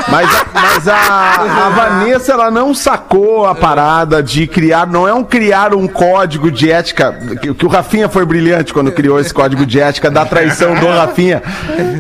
Mas, 0.08 0.28
a, 0.28 0.46
mas 0.54 0.88
a, 0.88 1.66
a 1.66 1.68
Vanessa, 1.70 2.32
ela 2.32 2.48
não 2.48 2.72
sacou 2.72 3.44
a 3.46 3.54
parada 3.56 4.22
de 4.22 4.46
criar, 4.46 4.86
não 4.86 5.06
é 5.08 5.12
um 5.12 5.24
criar 5.24 5.74
um 5.74 5.86
código 5.88 6.50
de 6.50 6.70
ética, 6.70 7.12
que, 7.40 7.52
que 7.54 7.66
o 7.66 7.68
Rafinha 7.68 8.08
foi 8.08 8.24
brilhante 8.24 8.72
quando 8.72 8.92
criou 8.92 9.18
esse 9.18 9.32
código 9.34 9.66
de 9.66 9.80
ética 9.80 10.10
da 10.10 10.24
traição 10.24 10.74
do 10.74 10.86
Rafinha. 10.86 11.42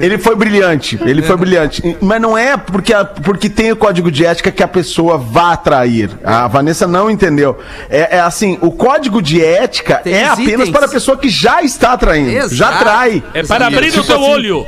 Ele 0.00 0.18
foi 0.18 0.34
brilhante, 0.36 0.98
ele 1.04 1.22
foi 1.22 1.36
brilhante. 1.36 1.96
Mas 2.00 2.20
não 2.20 2.36
é 2.36 2.56
porque, 2.56 2.92
a- 2.92 3.04
porque 3.04 3.48
tem 3.48 3.72
o 3.72 3.76
código 3.76 4.10
de 4.10 4.24
ética 4.24 4.50
que 4.52 4.62
a 4.62 4.68
pessoa 4.68 5.18
vá 5.18 5.56
trair. 5.56 6.10
A 6.24 6.46
Vanessa 6.46 6.86
não 6.86 7.10
entendeu. 7.10 7.58
É, 7.90 8.16
é 8.16 8.20
assim, 8.20 8.58
o 8.60 8.70
código 8.70 9.20
de 9.22 9.42
ética 9.44 9.96
Tem 10.04 10.14
é 10.14 10.28
apenas 10.28 10.50
itens. 10.50 10.70
para 10.70 10.86
a 10.86 10.88
pessoa 10.88 11.16
que 11.16 11.28
já 11.28 11.62
está 11.62 11.96
traindo, 11.96 12.30
já 12.30 12.44
Exato. 12.44 12.78
trai. 12.78 13.22
É 13.34 13.42
para 13.42 13.66
abrir 13.66 13.90
Tipo 13.90 14.00
o 14.02 14.04
teu 14.04 14.16
assim, 14.16 14.30
olho. 14.30 14.66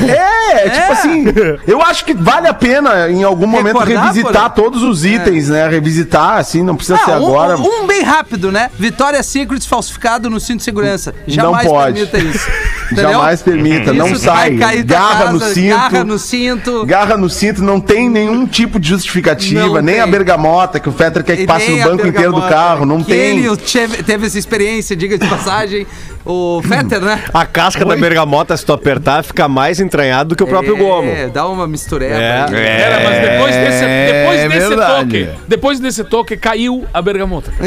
É, 0.00 0.68
tipo 0.70 0.92
assim, 0.92 1.24
eu 1.66 1.80
acho 1.82 2.04
que 2.04 2.14
vale 2.14 2.46
a 2.48 2.54
pena 2.54 3.10
em 3.10 3.22
algum 3.22 3.46
momento 3.46 3.78
Recordar, 3.78 4.06
revisitar 4.08 4.50
Porã? 4.50 4.64
todos 4.64 4.82
os 4.82 5.04
itens, 5.04 5.48
né? 5.48 5.68
Revisitar, 5.68 6.38
assim, 6.38 6.62
não 6.62 6.76
precisa 6.76 6.98
ser 6.98 7.10
Ah, 7.12 7.18
um, 7.20 7.26
agora. 7.26 7.56
um- 7.58 7.82
um 7.82 7.86
bem 7.86 8.02
rápido, 8.02 8.50
né? 8.52 8.70
Vitória 8.78 9.22
Secret 9.22 9.60
falsificado 9.66 10.28
no 10.30 10.38
cinto 10.40 10.58
de 10.58 10.64
segurança. 10.64 11.14
Não 11.26 11.34
Jamais 11.34 11.66
pode. 11.66 12.06
permita 12.06 12.18
isso. 12.18 12.48
Jamais 12.92 13.40
permita, 13.40 13.92
não 13.92 14.08
Isso 14.08 14.24
sai. 14.24 14.50
Garra 14.84 15.32
no 15.32 15.40
casa, 15.40 15.54
cinto. 15.54 15.68
Garra 15.70 16.04
no 16.04 16.18
cinto. 16.18 16.86
Garra 16.86 17.16
no 17.16 17.30
cinto, 17.30 17.62
não 17.62 17.80
tem 17.80 18.08
nenhum 18.10 18.46
tipo 18.46 18.78
de 18.78 18.88
justificativa, 18.90 19.66
Não 19.66 19.82
nem 19.82 19.94
tem. 19.94 20.00
a 20.04 20.06
bergamota 20.06 20.78
que 20.78 20.88
o 20.88 20.92
Fetter 20.92 21.24
quer 21.24 21.36
que 21.36 21.42
E 21.44 21.46
passe 21.46 21.70
no 21.70 21.82
banco 21.84 22.06
inteiro 22.06 22.32
do 22.32 22.42
carro, 22.42 22.84
não 22.84 22.98
que 23.02 23.10
tem. 23.12 23.38
Ele 23.46 23.56
teve, 23.56 24.02
teve 24.02 24.26
essa 24.26 24.38
experiência, 24.38 24.94
diga 24.94 25.16
de 25.16 25.26
passagem. 25.26 25.86
O 26.24 26.60
Fetter, 26.68 27.00
né? 27.00 27.22
A 27.32 27.46
casca 27.46 27.84
da 27.84 27.96
bergamota, 27.96 28.54
se 28.56 28.64
tu 28.64 28.72
apertar, 28.74 29.24
fica 29.24 29.48
mais 29.48 29.80
entranhado 29.82 30.30
do 30.30 30.36
que 30.36 30.42
o 30.42 30.46
próprio 30.46 30.76
gomo. 30.76 31.10
É, 31.10 31.28
dá 31.28 31.46
uma 31.46 31.66
mistureba. 31.66 32.14
É. 32.14 32.44
Cara, 32.44 33.00
mas 33.04 33.20
depois 33.30 33.54
desse, 33.54 33.84
depois 34.12 34.40
É 34.40 34.48
desse 34.48 34.68
verdade. 34.68 35.24
toque, 35.24 35.28
depois 35.48 35.80
desse 35.80 36.04
toque, 36.04 36.36
caiu 36.36 36.86
a 36.92 37.02
bergamota. 37.02 37.52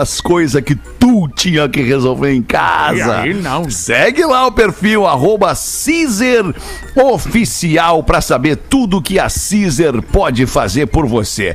as 0.00 0.20
coisas 0.20 0.60
que 0.62 0.74
tu 0.74 1.28
tinha 1.34 1.68
que 1.68 1.82
resolver 1.82 2.32
em 2.32 2.42
casa. 2.42 2.96
E 2.96 3.28
aí 3.30 3.34
não. 3.34 3.68
Segue 3.70 4.24
lá 4.24 4.46
o 4.46 4.52
perfil 4.52 5.06
arroba 5.06 5.48
Caesar 5.54 6.52
Oficial 6.96 8.02
para 8.02 8.20
saber 8.20 8.56
tudo 8.56 9.00
que 9.02 9.18
a 9.18 9.28
Caesar 9.28 10.00
pode 10.10 10.46
fazer 10.46 10.86
por 10.86 11.06
você. 11.06 11.54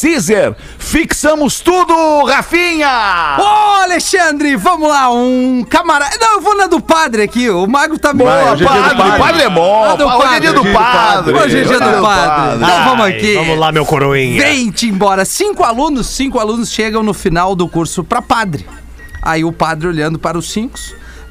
Caesar, 0.00 0.54
fixamos 0.78 1.60
tudo, 1.60 2.24
Rafinha! 2.24 3.36
Ô, 3.38 3.82
Alexandre, 3.82 4.54
vamos 4.56 4.88
lá, 4.88 5.10
um 5.12 5.64
camarada. 5.68 6.16
Não, 6.20 6.34
eu 6.34 6.40
vou 6.40 6.56
na 6.56 6.66
do 6.66 6.80
padre 6.80 7.22
aqui, 7.22 7.48
o 7.50 7.66
mago 7.66 7.98
tá 7.98 8.12
bom. 8.12 8.24
Vai, 8.24 8.52
hoje 8.52 8.64
é 8.64 8.66
dia 8.68 8.82
do 8.82 8.82
Padre, 8.82 8.96
padre. 9.02 9.18
padre 9.22 9.42
é 9.42 9.50
bom, 9.50 9.84
Ah, 9.84 9.94
do 9.96 10.06
hoje 10.06 10.34
é 10.36 10.40
dia 10.40 10.52
do 10.52 10.62
padre. 10.62 10.72
padre. 10.74 11.34
Hoje 11.34 11.58
é 11.58 11.64
dia 11.64 11.80
do 11.80 12.02
padre. 12.02 12.56
Então 12.56 12.84
vamos 12.84 13.06
aqui. 13.06 13.34
Vamos 13.34 13.58
lá, 13.58 13.72
meu 13.72 13.84
coroinha. 13.86 14.42
Vem-te 14.42 14.86
embora. 14.86 15.24
Cinco 15.24 15.64
alunos, 15.64 16.06
cinco 16.06 16.38
alunos 16.38 16.70
chegam 16.70 17.02
no 17.02 17.12
final 17.14 17.31
do 17.54 17.68
curso 17.68 18.04
para 18.04 18.20
padre. 18.22 18.66
Aí 19.20 19.44
o 19.44 19.52
padre 19.52 19.88
olhando 19.88 20.18
para 20.18 20.36
os 20.36 20.50
cinco, 20.50 20.78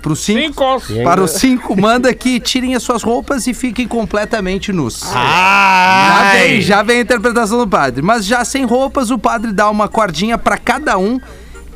para 0.02 0.14
os 0.14 0.20
cinco, 0.20 0.80
Cinco. 0.80 1.04
para 1.04 1.22
os 1.24 1.32
cinco, 1.32 1.80
manda 1.80 2.14
que 2.14 2.40
tirem 2.40 2.74
as 2.74 2.82
suas 2.82 3.04
roupas 3.04 3.46
e 3.48 3.54
fiquem 3.54 3.88
completamente 3.88 4.72
nus. 4.74 5.00
Já 5.02 5.12
Ai! 5.16 6.38
vem, 6.48 6.62
já 6.62 6.82
vem 6.82 6.98
a 6.98 7.02
interpretação 7.02 7.58
do 7.60 7.68
padre. 7.68 8.02
Mas 8.02 8.26
já 8.26 8.44
sem 8.44 8.66
roupas, 8.66 9.12
o 9.12 9.20
padre 9.20 9.52
dá 9.52 9.70
uma 9.70 9.88
cordinha 9.88 10.38
para 10.38 10.58
cada 10.58 10.98
um 10.98 11.20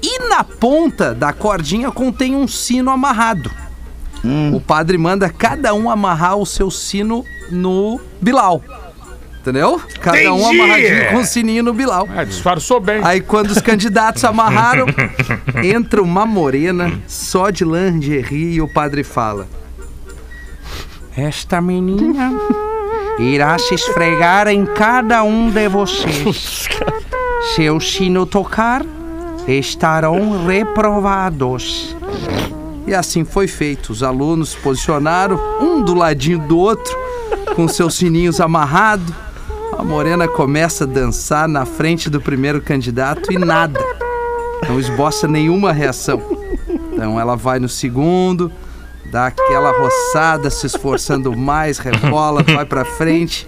e 0.01 0.27
na 0.27 0.43
ponta 0.43 1.13
da 1.13 1.31
cordinha 1.33 1.91
contém 1.91 2.35
um 2.35 2.47
sino 2.47 2.89
amarrado. 2.91 3.51
O 4.53 4.59
padre 4.59 4.97
manda 4.97 5.29
cada 5.29 5.75
um 5.75 5.87
amarrar 5.87 6.35
o 6.37 6.47
seu 6.47 6.71
sino 6.71 7.23
no 7.51 8.01
bilau. 8.19 8.63
Entendeu? 9.45 9.79
Cada 10.01 10.33
um 10.33 10.39
Entendi. 10.39 10.59
amarradinho 10.59 11.11
com 11.11 11.17
o 11.17 11.23
sininho 11.23 11.63
no 11.63 11.71
bilau. 11.71 12.09
Ah, 12.09 12.23
disfarçou 12.23 12.79
bem. 12.79 12.99
Aí 13.03 13.21
quando 13.21 13.51
os 13.51 13.61
candidatos 13.61 14.25
amarraram, 14.25 14.87
entra 15.63 16.01
uma 16.01 16.25
morena 16.25 16.91
só 17.05 17.51
de 17.51 17.63
lingerie 17.63 18.55
e 18.55 18.61
o 18.61 18.67
padre 18.67 19.03
fala: 19.03 19.47
Esta 21.15 21.61
menina 21.61 22.33
irá 23.19 23.55
se 23.59 23.75
esfregar 23.75 24.47
em 24.47 24.65
cada 24.65 25.21
um 25.21 25.51
de 25.51 25.69
vocês. 25.69 26.67
Se 27.53 27.69
o 27.69 27.79
sino 27.79 28.25
tocar, 28.25 28.83
estarão 29.47 30.43
reprovados. 30.47 31.95
E 32.87 32.95
assim 32.95 33.23
foi 33.23 33.47
feito. 33.47 33.91
Os 33.91 34.01
alunos 34.01 34.49
se 34.49 34.57
posicionaram, 34.57 35.39
um 35.61 35.83
do 35.83 35.93
ladinho 35.93 36.39
do 36.39 36.57
outro, 36.57 36.97
com 37.55 37.67
seus 37.67 37.93
sininhos 37.93 38.41
amarrados. 38.41 39.13
Morena 39.85 40.27
começa 40.27 40.83
a 40.83 40.87
dançar 40.87 41.47
na 41.47 41.63
frente 41.63 42.09
do 42.09 42.19
primeiro 42.19 42.59
candidato 42.59 43.31
e 43.31 43.37
nada. 43.37 43.79
Não 44.67 44.79
esboça 44.79 45.27
nenhuma 45.27 45.71
reação. 45.71 46.21
Então 46.91 47.19
ela 47.19 47.35
vai 47.35 47.59
no 47.59 47.69
segundo, 47.69 48.51
dá 49.11 49.27
aquela 49.27 49.71
roçada, 49.71 50.49
se 50.49 50.65
esforçando 50.65 51.37
mais, 51.37 51.77
rebola, 51.77 52.41
vai 52.41 52.65
pra 52.65 52.83
frente, 52.83 53.47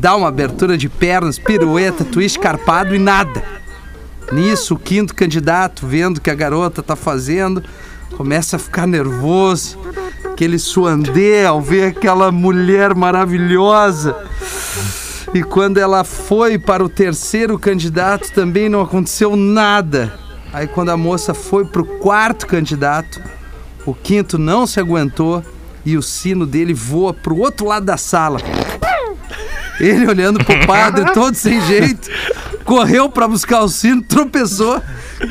dá 0.00 0.16
uma 0.16 0.26
abertura 0.26 0.76
de 0.76 0.88
pernas, 0.88 1.38
pirueta, 1.38 2.04
twist 2.04 2.38
carpado 2.40 2.92
e 2.92 2.98
nada. 2.98 3.40
Nisso, 4.32 4.74
o 4.74 4.78
quinto 4.78 5.14
candidato, 5.14 5.86
vendo 5.86 6.18
o 6.18 6.20
que 6.20 6.30
a 6.30 6.34
garota 6.34 6.82
tá 6.82 6.96
fazendo, 6.96 7.62
começa 8.16 8.56
a 8.56 8.58
ficar 8.58 8.88
nervoso. 8.88 9.78
Aquele 10.24 10.58
suandê 10.58 11.46
ao 11.46 11.62
ver 11.62 11.90
aquela 11.90 12.32
mulher 12.32 12.92
maravilhosa. 12.92 14.16
E 15.34 15.42
quando 15.42 15.78
ela 15.78 16.04
foi 16.04 16.56
para 16.56 16.84
o 16.84 16.88
terceiro 16.88 17.58
candidato, 17.58 18.30
também 18.32 18.68
não 18.68 18.80
aconteceu 18.80 19.34
nada. 19.34 20.14
Aí, 20.52 20.68
quando 20.68 20.90
a 20.90 20.96
moça 20.96 21.34
foi 21.34 21.64
para 21.64 21.82
o 21.82 21.98
quarto 21.98 22.46
candidato, 22.46 23.20
o 23.84 23.92
quinto 23.92 24.38
não 24.38 24.64
se 24.64 24.78
aguentou 24.78 25.42
e 25.84 25.96
o 25.96 26.02
sino 26.02 26.46
dele 26.46 26.72
voa 26.72 27.12
pro 27.12 27.36
outro 27.36 27.66
lado 27.66 27.84
da 27.84 27.96
sala. 27.96 28.38
Ele 29.80 30.06
olhando 30.06 30.42
pro 30.44 30.64
padre, 30.68 31.04
todo 31.12 31.34
sem 31.34 31.60
jeito, 31.62 32.08
correu 32.64 33.08
pra 33.08 33.26
buscar 33.26 33.62
o 33.62 33.68
sino, 33.68 34.02
tropeçou, 34.02 34.80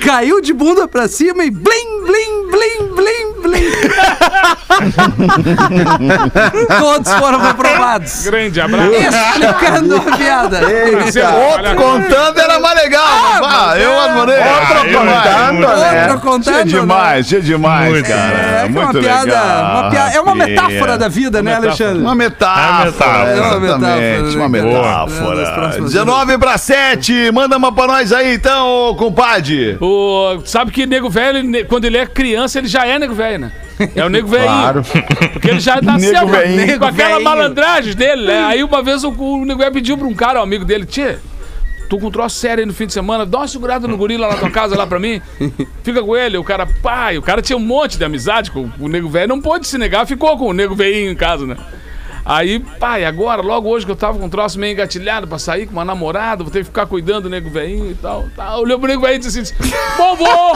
caiu 0.04 0.42
de 0.42 0.52
bunda 0.52 0.86
pra 0.86 1.08
cima 1.08 1.46
e 1.46 1.50
blim, 1.50 1.93
blim, 2.06 2.52
blim, 2.52 2.96
blim, 2.96 3.42
blim. 3.42 3.72
Todos 6.80 7.12
foram 7.14 7.40
reprovados. 7.40 8.24
Grande 8.24 8.60
abraço. 8.62 8.92
Explicando 8.94 9.96
a 9.98 10.02
piada. 10.18 10.60
Outro 10.62 11.76
contando 11.76 12.40
era 12.40 12.60
mais 12.60 12.76
legal. 12.82 13.04
Ah, 13.44 13.74
eu 13.78 14.00
adorei. 14.00 14.38
Outro 14.38 14.88
eu 14.88 15.00
contando, 15.00 15.60
né? 15.78 16.04
Outro 16.08 16.20
contando, 16.22 16.54
Tinha 16.54 16.66
demais, 16.82 17.28
tinha 17.28 17.42
demais, 17.42 17.92
Muito 17.92 18.08
cara. 18.08 18.34
É, 18.34 18.34
que 18.34 18.40
é 18.66 18.70
Muito 18.70 18.98
uma 18.98 19.02
piada, 19.02 19.24
legal. 19.26 19.82
uma 19.82 19.90
piada- 19.90 20.14
é 20.16 20.22
uma 20.22 20.36
metáfora 20.36 20.74
Rafinha. 20.80 20.98
da 20.98 21.08
vida, 21.08 21.42
né, 21.44 21.56
Alexandre? 21.56 22.02
Uma 22.02 22.16
metáfora, 22.16 22.64
É 22.64 22.72
uma 22.72 22.86
metáfora. 22.86 23.30
É 23.30 23.40
uma 23.40 23.66
exatamente, 23.66 24.12
metáfora, 24.12 24.38
uma 24.38 24.50
né, 24.50 24.60
cara? 24.60 24.74
metáfora. 24.74 25.34
É, 25.34 25.36
das 25.44 25.50
próximas 25.54 25.92
19 25.92 26.38
para 26.38 26.58
7, 26.58 27.32
manda 27.32 27.58
uma 27.58 27.72
pra 27.72 27.88
nós 27.88 28.12
aí 28.14 28.34
então, 28.34 28.96
compadre. 28.98 29.78
O, 29.82 30.42
sabe 30.46 30.72
que 30.72 30.86
nego 30.86 31.10
velho, 31.10 31.38
ele- 31.40 31.64
quando 31.66 31.86
ele 31.86 31.93
é 31.98 32.06
criança, 32.06 32.60
ele 32.60 32.68
já 32.68 32.86
é 32.86 32.98
nego 33.00 33.14
velho, 33.14 33.40
né? 33.40 33.52
É 33.96 34.06
o 34.06 34.10
nego 34.10 34.28
velhinho. 34.28 34.50
Claro. 34.50 34.84
Porque 35.34 35.50
ele 35.50 35.60
já 35.60 35.80
tá 35.82 35.98
Nego 35.98 36.20
sempre 36.20 36.38
velhinho. 36.38 36.80
com 36.80 36.86
aquela 36.86 37.20
malandragem 37.20 37.96
dele, 37.96 38.28
né? 38.28 38.46
Aí 38.46 38.64
uma 38.64 38.82
vez 38.82 39.04
o, 39.04 39.10
o 39.10 39.46
nego 39.46 39.60
velho 39.60 39.72
pediu 39.74 39.98
pra 39.98 40.08
um 40.08 40.14
cara, 40.14 40.40
um 40.40 40.44
amigo 40.44 40.64
dele, 40.64 40.86
Tchê, 40.86 41.18
tô 41.90 41.98
com 41.98 42.08
um 42.08 42.12
troço 42.12 42.38
sério 42.38 42.62
aí 42.62 42.66
no 42.66 42.74
fim 42.74 42.86
de 42.86 42.94
semana, 42.94 43.26
dá 43.26 43.40
uma 43.40 43.48
segurada 43.48 43.88
no 43.88 43.98
gorila 43.98 44.28
lá 44.28 44.34
na 44.34 44.40
tua 44.40 44.52
casa, 44.52 44.78
lá 44.78 44.86
pra 44.88 45.00
mim. 45.00 45.22
Fica 45.84 46.02
com 46.02 46.16
ele. 46.16 46.38
O 46.38 46.44
cara, 46.44 46.68
pai, 46.82 47.18
o 47.18 47.22
cara 47.22 47.42
tinha 47.42 47.58
um 47.58 47.60
monte 47.60 47.98
de 47.98 48.04
amizade 48.06 48.52
com 48.52 48.70
o 48.80 48.88
nego 48.88 49.10
velho, 49.10 49.28
não 49.28 49.42
pôde 49.42 49.68
se 49.68 49.78
negar, 49.78 50.06
ficou 50.08 50.38
com 50.38 50.46
o 50.46 50.54
nego 50.54 50.76
velhinho 50.76 51.12
em 51.12 51.16
casa, 51.16 51.46
né? 51.46 51.58
Aí, 52.26 52.60
pai, 52.60 53.04
agora, 53.04 53.42
logo 53.42 53.70
hoje 53.70 53.86
que 53.86 53.92
eu 53.92 53.96
tava 53.96 54.18
com 54.18 54.26
um 54.26 54.30
troço 54.30 54.58
meio 54.58 54.74
engatilhado 54.74 55.28
pra 55.28 55.38
sair 55.38 55.66
com 55.66 55.74
uma 55.74 55.84
namorada, 55.84 56.44
vou 56.44 56.52
ter 56.52 56.60
que 56.60 56.66
ficar 56.66 56.86
cuidando 56.86 57.24
do 57.24 57.30
nego 57.30 57.50
velhinho 57.50 57.92
e 57.92 57.96
tal. 57.96 58.26
Tá. 58.36 58.58
Olhou 58.58 58.80
pro 58.80 58.88
nego 58.88 59.02
velhinho 59.02 59.18
e 59.18 59.20
disse 59.20 59.40
assim: 59.40 59.54
Bom, 59.98 60.16
vou, 60.16 60.54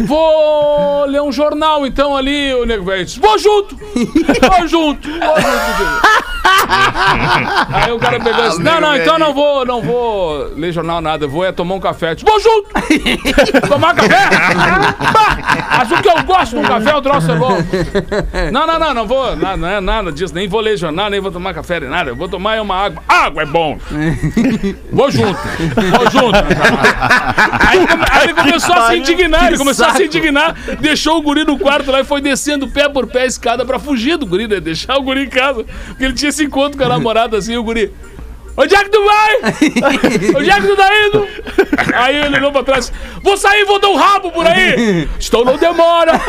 vou 0.06 1.04
ler 1.06 1.22
um 1.22 1.30
jornal 1.30 1.86
então 1.86 2.16
ali. 2.16 2.52
O 2.54 2.66
nego 2.66 2.84
velho 2.84 3.04
disse: 3.04 3.20
Vou 3.20 3.38
junto, 3.38 3.76
vou 3.76 4.68
junto, 4.68 5.08
vou 5.08 5.36
junto. 5.40 6.32
Aí 7.72 7.92
o 7.92 7.98
cara 7.98 8.18
pegou 8.18 8.44
e 8.44 8.48
disse: 8.48 8.62
Não, 8.62 8.80
não, 8.80 8.96
então 8.96 9.18
não 9.18 9.32
vou, 9.32 9.64
não 9.64 9.80
vou 9.80 10.52
ler 10.56 10.72
jornal 10.72 11.00
nada, 11.00 11.24
eu 11.24 11.28
vou 11.28 11.44
é 11.44 11.52
tomar 11.52 11.74
um 11.74 11.80
café. 11.80 12.14
Disse, 12.14 12.26
vou 12.26 12.40
junto! 12.40 12.68
tomar 13.68 13.94
café? 13.94 14.28
Bah, 15.12 15.78
mas 15.78 15.90
o 15.92 16.02
que 16.02 16.08
eu 16.08 16.22
gosto 16.24 16.50
de 16.52 16.58
um 16.58 16.62
café, 16.62 16.94
o 16.94 17.02
troço 17.02 17.30
é 17.30 17.36
bom. 17.36 17.56
Não, 18.52 18.66
não, 18.66 18.78
não, 18.78 18.94
não 18.94 19.06
vou, 19.06 19.36
nada, 19.36 19.56
não 19.56 19.68
é 19.68 19.80
nada 19.80 20.12
disso, 20.12 20.34
nem 20.34 20.48
vou 20.48 20.60
ler 20.60 20.71
jornal, 20.76 21.08
nem 21.10 21.20
vou 21.20 21.30
tomar 21.32 21.54
café, 21.54 21.80
nem 21.80 21.88
nada. 21.88 22.10
Eu 22.10 22.16
vou 22.16 22.28
tomar 22.28 22.60
uma 22.60 22.74
água. 22.76 23.02
Água 23.08 23.42
é 23.42 23.46
bom. 23.46 23.78
Vou 24.92 25.10
junto, 25.10 25.38
vou 25.90 26.10
junto. 26.10 26.36
Aí, 27.66 27.86
come- 27.86 28.04
aí 28.10 28.24
ele 28.24 28.34
começou 28.34 28.74
a 28.74 28.88
se 28.88 28.96
indignar, 28.96 29.48
ele 29.48 29.58
começou 29.58 29.86
a 29.86 29.94
se 29.94 30.04
indignar, 30.04 30.54
deixou 30.80 31.16
o 31.18 31.22
guri 31.22 31.44
no 31.44 31.58
quarto 31.58 31.90
lá 31.90 32.00
e 32.00 32.04
foi 32.04 32.20
descendo 32.20 32.68
pé 32.68 32.88
por 32.88 33.06
pé 33.06 33.22
a 33.22 33.26
escada 33.26 33.64
pra 33.64 33.78
fugir 33.78 34.16
do 34.18 34.26
guri, 34.26 34.46
né? 34.46 34.60
Deixar 34.60 34.96
o 34.98 35.02
guri 35.02 35.24
em 35.24 35.28
casa. 35.28 35.64
Porque 35.88 36.04
ele 36.04 36.12
tinha 36.14 36.28
esse 36.28 36.44
encontro 36.44 36.78
com 36.78 36.84
a 36.84 36.88
namorada 36.88 37.36
assim, 37.38 37.56
o 37.56 37.62
guri. 37.64 37.90
Onde 38.56 38.74
é 38.74 38.84
que 38.84 38.90
tu 38.90 39.04
vai? 39.04 39.36
Onde 40.36 40.50
é 40.50 40.54
que 40.60 40.66
tu 40.66 40.76
tá 40.76 40.88
indo? 41.06 41.26
Aí 41.94 42.16
ele 42.16 42.36
olhou 42.36 42.52
pra 42.52 42.62
trás. 42.62 42.92
Vou 43.22 43.36
sair, 43.36 43.64
vou 43.64 43.78
dar 43.78 43.88
um 43.88 43.96
rabo 43.96 44.30
por 44.30 44.46
aí. 44.46 45.08
Estou, 45.18 45.44
não 45.44 45.56
demora. 45.56 46.20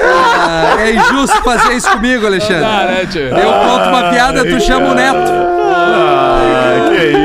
Ah, 0.00 0.76
é 0.80 0.92
injusto 0.92 1.42
fazer 1.42 1.74
isso 1.74 1.90
comigo, 1.90 2.26
Alexandre. 2.26 2.64
Ah, 2.64 2.84
né? 2.86 3.06
Eu 3.44 3.52
conto 3.52 3.88
uma 3.88 4.10
piada, 4.10 4.44
tu 4.44 4.60
chama 4.60 4.90
o 4.90 4.94
neto. 4.94 5.54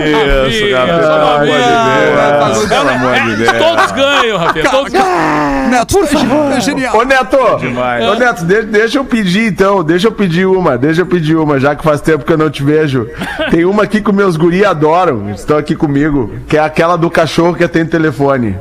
Isso, 0.10 0.76
Rafinha, 0.76 1.04
só 1.04 1.20
Pelo 1.20 1.30
amor 1.30 1.46
de. 1.48 2.56
Deus. 2.56 2.68
Pelo 2.70 2.90
amor 2.90 3.14
de 3.14 3.32
É, 3.32 3.36
Deus. 3.36 3.58
todos 3.58 3.92
ganham, 3.92 4.38
Rafinha. 4.38 4.70
Todos 4.70 4.94
ganham. 4.94 5.70
Neto, 5.70 5.94
por 6.00 6.08
favor. 6.08 6.52
É 6.52 6.62
genial. 6.62 6.98
Ô 6.98 7.04
Neto, 7.04 7.58
Demais. 7.60 8.06
ô 8.08 8.16
Neto, 8.16 8.46
de- 8.46 8.62
deixa 8.64 8.98
eu 8.98 9.06
pedir 9.06 9.46
então, 9.48 9.84
deixa 9.84 10.08
eu 10.08 10.12
pedir 10.12 10.46
uma, 10.46 10.78
deixa 10.78 11.02
eu 11.02 11.06
pedir 11.06 11.36
uma, 11.36 11.60
já 11.60 11.76
que 11.76 11.84
faz 11.84 12.02
tempo 12.02 12.26
que 12.26 12.34
eu 12.34 12.38
não 12.38 12.50
te 12.50 12.64
vejo. 12.64 13.08
Tem 13.52 13.66
uma 13.66 13.84
aqui 13.84 14.02
que 14.02 14.12
meus 14.12 14.36
guri 14.38 14.66
adoram, 14.66 15.30
estão 15.32 15.58
aqui 15.58 15.76
comigo, 15.76 16.34
que 16.48 16.58
é 16.58 16.60
aquela 16.62 16.96
do 16.98 17.10
cachorro 17.10 17.54
que 17.56 17.68
tem 17.68 17.86
telefone. 17.86 18.56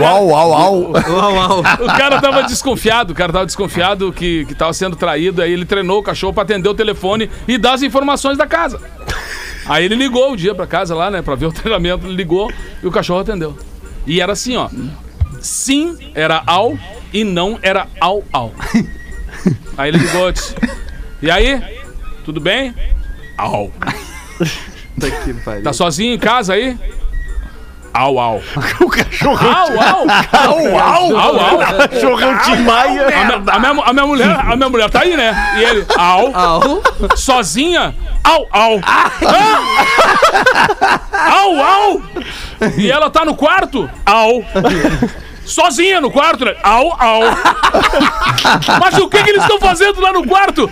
Uau, 0.00 0.26
uau, 0.28 0.50
uau. 0.50 0.92
Uau, 1.08 1.34
uau. 1.34 1.60
O 1.80 1.86
cara 1.96 2.20
tava 2.20 2.42
desconfiado, 2.42 3.12
o 3.12 3.14
cara 3.14 3.32
tava 3.32 3.46
desconfiado 3.46 4.12
que, 4.12 4.44
que 4.46 4.54
tava 4.54 4.72
sendo 4.72 4.96
traído, 4.96 5.40
aí 5.42 5.52
ele 5.52 5.64
treinou 5.64 5.98
o 5.98 6.02
cachorro 6.02 6.32
pra 6.32 6.42
atender 6.42 6.68
o 6.68 6.74
telefone 6.74 7.30
e 7.46 7.56
dar 7.58 7.72
as 7.74 7.82
informações 7.82 8.36
da 8.36 8.46
casa. 8.46 8.80
Aí 9.68 9.84
ele 9.84 9.94
ligou 9.94 10.32
o 10.32 10.36
dia 10.36 10.54
pra 10.54 10.66
casa 10.66 10.94
lá, 10.94 11.10
né, 11.10 11.22
pra 11.22 11.34
ver 11.34 11.46
o 11.46 11.52
treinamento, 11.52 12.06
ele 12.06 12.14
ligou 12.14 12.50
e 12.82 12.86
o 12.86 12.90
cachorro 12.90 13.20
atendeu. 13.20 13.56
E 14.06 14.20
era 14.20 14.32
assim, 14.32 14.56
ó. 14.56 14.68
Sim 15.40 15.96
era 16.14 16.42
ao 16.46 16.76
e 17.12 17.22
não 17.22 17.58
era 17.62 17.86
ao 18.00 18.24
ao. 18.32 18.52
Aí 19.76 19.90
ele 19.90 19.98
ligou 19.98 20.28
e 20.28 20.32
disse, 20.32 20.54
e 21.22 21.30
aí? 21.30 21.62
Tudo 22.24 22.40
bem? 22.40 22.74
Au. 23.36 23.70
Tá 25.62 25.72
sozinho 25.72 26.12
em 26.14 26.18
casa 26.18 26.54
aí? 26.54 26.76
Au, 27.94 28.18
au. 28.18 28.42
O 28.80 28.88
cachorro. 28.88 29.46
Au, 29.46 29.68
au. 29.70 30.06
Au, 30.32 30.76
au. 30.76 31.16
Au, 31.16 31.40
au. 31.40 31.88
Cachorrão 31.88 32.36
de 32.36 32.62
Maia. 32.62 33.06
A 33.06 33.24
minha, 33.24 33.54
a, 33.54 33.58
minha, 33.58 33.84
a 33.84 33.92
minha 33.92 34.06
mulher, 34.06 34.28
a 34.28 34.56
minha 34.56 34.68
mulher 34.68 34.90
tá 34.90 35.02
aí, 35.02 35.16
né? 35.16 35.34
E 35.56 35.62
ele, 35.62 35.86
au, 35.96 36.36
Au. 36.36 36.82
sozinha, 37.16 37.94
au, 38.24 38.46
au. 38.52 38.80
Hã? 38.82 39.10
Au, 41.32 41.60
au. 41.60 42.02
E 42.76 42.90
ela 42.90 43.10
tá 43.10 43.24
no 43.24 43.34
quarto, 43.34 43.88
au. 44.06 44.44
Sozinha 45.44 46.00
no 46.00 46.10
quarto, 46.10 46.44
né? 46.44 46.54
Au, 46.62 46.92
au. 46.98 47.20
Mas 48.80 48.98
o 48.98 49.08
que 49.08 49.22
que 49.22 49.30
eles 49.30 49.42
estão 49.42 49.58
fazendo 49.58 50.00
lá 50.00 50.12
no 50.12 50.26
quarto? 50.26 50.70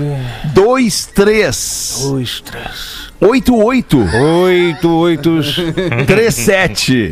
23 0.53 1.99
2, 2.03 2.41
3. 2.41 3.09
88 3.21 3.97
8, 3.97 4.89
8, 4.89 5.29
37. 6.07 7.09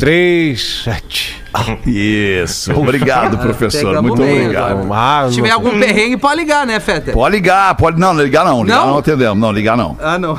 3, 1.65 1.77
7. 1.83 2.43
Isso. 2.43 2.73
Obrigado, 2.79 3.37
professor. 3.37 4.01
Muito 4.01 4.15
bem, 4.21 4.41
obrigado. 4.43 4.87
Ah, 4.93 5.25
Se 5.29 5.35
tiver 5.35 5.51
algum 5.51 5.79
perrengue, 5.79 6.17
pode 6.17 6.39
ligar, 6.39 6.65
né, 6.65 6.79
Feta? 6.79 7.11
Pode 7.11 7.35
ligar, 7.35 7.75
pode. 7.75 7.99
Não, 7.99 8.13
ligar 8.13 8.45
não. 8.45 8.63
Ligar 8.63 8.77
Não? 8.81 8.87
não, 8.91 8.97
atendemos. 8.97 9.39
Não, 9.39 9.51
ligar 9.51 9.75
não. 9.77 9.97
Ah, 10.01 10.17
não. 10.17 10.37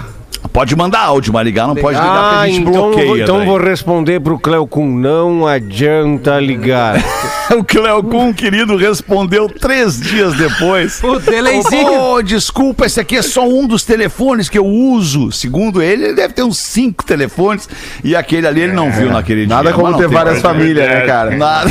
Pode 0.52 0.74
mandar 0.76 1.00
áudio, 1.00 1.32
mas 1.32 1.44
ligar 1.44 1.66
não 1.66 1.74
pode 1.74 1.98
ligar 1.98 2.10
porque 2.12 2.34
Ah, 2.36 2.40
a 2.40 2.46
gente 2.46 2.60
então, 2.60 2.72
bloqueia. 2.72 3.06
vou, 3.06 3.18
então 3.18 3.36
daí. 3.38 3.46
vou 3.46 3.58
responder 3.58 4.20
pro 4.20 4.38
Cleocum. 4.38 4.86
Não 4.88 5.46
adianta 5.46 6.38
ligar. 6.40 6.96
O 7.57 7.64
Cleocum, 7.64 8.33
querido, 8.33 8.76
respondeu 8.76 9.49
três 9.49 10.01
dias 10.01 10.35
depois. 10.35 11.03
O 11.03 11.18
delayzinho. 11.18 11.93
Oh, 11.93 12.22
desculpa, 12.22 12.87
esse 12.87 13.01
aqui 13.01 13.16
é 13.16 13.22
só 13.22 13.49
um 13.49 13.66
dos 13.66 13.85
telefones 13.85 14.49
que 14.49 14.59
eu 14.59 14.66
uso. 14.66 15.33
Segundo 15.33 15.81
ele, 15.83 16.05
ele 16.05 16.14
deve 16.14 16.35
ter 16.35 16.43
uns 16.43 16.59
cinco 16.59 17.05
telefones. 17.05 17.68
E 18.05 18.14
aquele 18.14 18.47
ali 18.47 18.61
ele 18.61 18.72
não 18.72 18.91
viu 18.93 19.11
naquele 19.11 19.47
dia. 19.47 19.57
Nada 19.57 19.72
como 19.72 19.97
ter 19.97 20.09
várias 20.09 20.41
famílias, 20.41 20.87
né, 20.87 21.07
cara? 21.07 21.37
Nada. 21.37 21.70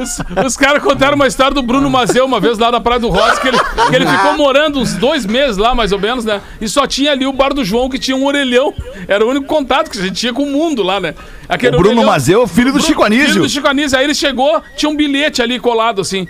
Os, 0.00 0.46
os 0.46 0.56
caras 0.56 0.82
contaram 0.82 1.14
uma 1.14 1.26
história 1.26 1.54
do 1.54 1.62
Bruno 1.62 1.88
Mazeu 1.88 2.24
uma 2.24 2.40
vez 2.40 2.58
lá 2.58 2.70
na 2.70 2.80
Praia 2.80 3.00
do 3.00 3.08
Rosa, 3.08 3.40
que 3.40 3.48
ele, 3.48 3.58
que 3.58 3.96
ele 3.96 4.06
ficou 4.06 4.36
morando 4.36 4.80
uns 4.80 4.94
dois 4.94 5.26
meses 5.26 5.56
lá, 5.56 5.74
mais 5.74 5.92
ou 5.92 5.98
menos, 5.98 6.24
né? 6.24 6.40
E 6.60 6.68
só 6.68 6.86
tinha 6.86 7.12
ali 7.12 7.26
o 7.26 7.32
bar 7.32 7.52
do 7.52 7.64
João, 7.64 7.88
que 7.88 7.98
tinha 7.98 8.16
um 8.16 8.24
orelhão. 8.24 8.74
Era 9.08 9.24
o 9.24 9.30
único 9.30 9.46
contato 9.46 9.90
que 9.90 9.98
a 9.98 10.02
gente 10.02 10.14
tinha 10.14 10.32
com 10.32 10.42
o 10.42 10.50
mundo 10.50 10.82
lá, 10.82 11.00
né? 11.00 11.14
Aquele 11.54 11.76
O 11.76 11.78
Bruno 11.78 11.96
orelhão- 11.96 12.10
Mazeu, 12.10 12.46
filho 12.46 12.68
do 12.68 12.72
Bruno- 12.74 12.86
Chico 12.86 13.02
Anísio. 13.02 13.26
Filho 13.28 13.42
do 13.42 13.48
Chico 13.48 13.68
Anísio. 13.68 13.98
Aí 13.98 14.04
ele 14.04 14.14
chegou, 14.14 14.62
tinha 14.76 14.88
um 14.90 14.96
bilhete 14.96 15.42
ali 15.42 15.58
colado, 15.58 16.00
assim. 16.00 16.26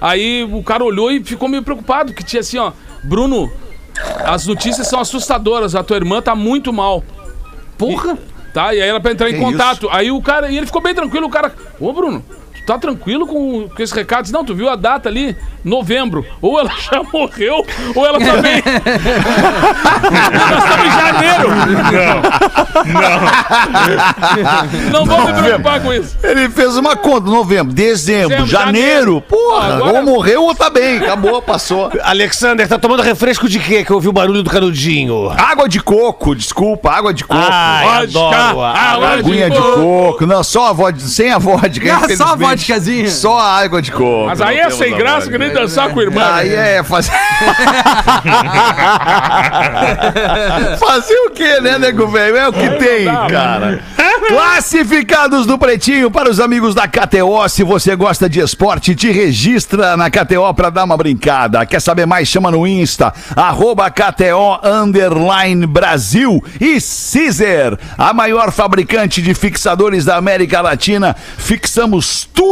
Aí 0.00 0.42
o 0.44 0.62
cara 0.62 0.82
olhou 0.84 1.10
e 1.12 1.22
ficou 1.22 1.48
meio 1.48 1.62
preocupado, 1.62 2.12
que 2.12 2.22
tinha 2.24 2.40
assim, 2.40 2.58
ó... 2.58 2.72
Bruno, 3.02 3.52
as 4.24 4.46
notícias 4.46 4.86
são 4.86 4.98
assustadoras, 4.98 5.74
a 5.74 5.82
tua 5.84 5.96
irmã 5.96 6.20
tá 6.22 6.34
muito 6.34 6.72
mal. 6.72 7.04
Porra. 7.78 8.16
Tá, 8.52 8.72
e 8.74 8.80
aí 8.80 8.88
ela 8.88 9.00
pra 9.00 9.12
entrar 9.12 9.28
em 9.30 9.34
Que 9.34 9.40
contato. 9.40 9.88
Aí 9.90 10.10
o 10.10 10.22
cara, 10.22 10.48
e 10.50 10.56
ele 10.56 10.66
ficou 10.66 10.80
bem 10.80 10.94
tranquilo, 10.94 11.26
o 11.26 11.30
cara, 11.30 11.52
ô 11.80 11.92
Bruno, 11.92 12.24
tá 12.66 12.78
tranquilo 12.78 13.26
com, 13.26 13.68
com 13.68 13.82
esse 13.82 13.94
recado? 13.94 14.30
Não, 14.32 14.44
tu 14.44 14.54
viu 14.54 14.68
a 14.68 14.76
data 14.76 15.08
ali? 15.08 15.36
Novembro. 15.64 16.24
Ou 16.42 16.58
ela 16.60 16.70
já 16.78 17.02
morreu, 17.12 17.64
ou 17.94 18.06
ela 18.06 18.18
tá 18.18 18.36
bem. 18.40 18.62
Nós 20.50 20.64
estamos 20.64 20.86
em 20.86 20.90
janeiro. 20.90 21.48
Não. 24.90 24.90
Não 24.92 25.04
vou 25.06 25.26
me 25.26 25.32
preocupar 25.42 25.80
com 25.80 25.92
isso. 25.92 26.16
Ele 26.22 26.48
fez 26.48 26.76
uma 26.76 26.96
conta, 26.96 27.28
novembro, 27.30 27.72
dezembro, 27.74 28.28
Dezembro, 28.28 28.46
janeiro. 28.46 28.86
janeiro. 28.86 29.20
Porra, 29.22 29.74
Agora- 29.76 29.98
ou 29.98 30.04
morreu 30.04 30.42
ou 30.44 30.54
tá 30.54 30.68
bem. 30.70 30.98
Acabou, 30.98 31.40
passou. 31.42 31.90
Alexander, 32.02 32.66
tá 32.68 32.78
tomando 32.78 33.02
refresco 33.02 33.48
de 33.48 33.58
quê? 33.58 33.84
Que 33.84 33.90
eu 33.90 33.96
ouvi 33.96 34.08
o 34.08 34.12
barulho 34.12 34.42
do 34.42 34.50
canudinho. 34.50 35.30
Água 35.30 35.68
de 35.68 35.80
coco, 35.80 36.34
desculpa, 36.34 36.90
água 36.90 37.12
de 37.14 37.24
coco. 37.24 37.40
Ai, 37.50 38.06
Vodka, 38.06 38.36
adoro. 38.36 38.60
água 38.62 39.08
Aguinha 39.14 39.50
de 39.50 39.56
coco. 39.58 40.26
Não, 40.26 40.42
só 40.44 40.68
a 40.68 40.72
vodka, 40.72 41.00
sem 41.06 41.30
a 41.30 41.38
vodka. 41.38 41.94
Ah, 41.94 42.00
só 42.00 42.04
a 42.04 42.06
infelizmente. 42.34 42.53
Vodkazinha. 42.54 43.10
Só 43.10 43.38
a 43.38 43.58
água 43.58 43.82
de 43.82 43.92
coco. 43.92 44.26
Mas 44.26 44.40
aí 44.40 44.58
é 44.58 44.70
sem 44.70 44.96
graça 44.96 45.30
que 45.30 45.36
nem 45.36 45.52
dançar 45.52 45.90
com 45.90 46.00
a 46.00 46.02
irmã. 46.02 46.22
Aí 46.34 46.50
né? 46.50 46.76
é 46.76 46.82
fazer. 46.82 47.12
fazer 50.78 51.16
o 51.26 51.30
quê, 51.30 51.60
né, 51.60 51.78
nego 51.78 52.06
velho? 52.06 52.36
É 52.36 52.48
o 52.48 52.52
que 52.52 52.70
tem, 52.70 53.04
dá, 53.04 53.26
cara. 53.28 53.82
Classificados 54.28 55.44
do 55.44 55.58
Pretinho 55.58 56.10
para 56.10 56.30
os 56.30 56.40
amigos 56.40 56.74
da 56.74 56.88
KTO. 56.88 57.46
Se 57.48 57.62
você 57.62 57.94
gosta 57.94 58.28
de 58.28 58.40
esporte, 58.40 58.94
te 58.94 59.10
registra 59.10 59.96
na 59.96 60.10
KTO 60.10 60.54
para 60.54 60.70
dar 60.70 60.84
uma 60.84 60.96
brincada. 60.96 61.66
Quer 61.66 61.80
saber 61.80 62.06
mais? 62.06 62.28
Chama 62.28 62.50
no 62.50 62.66
Insta, 62.66 63.12
arroba 63.36 63.90
KTO 63.90 64.60
Underline 64.62 65.66
Brasil 65.66 66.42
e 66.60 66.78
Caesar, 66.80 67.78
a 67.98 68.14
maior 68.14 68.50
fabricante 68.50 69.20
de 69.20 69.34
fixadores 69.34 70.04
da 70.04 70.16
América 70.16 70.60
Latina. 70.60 71.14
Fixamos 71.36 72.26
tudo 72.32 72.43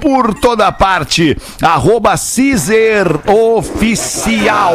por 0.00 0.34
toda 0.34 0.72
parte. 0.72 1.36
Arroba 1.62 2.14
Caesar 2.16 3.20
Oficial. 3.30 4.74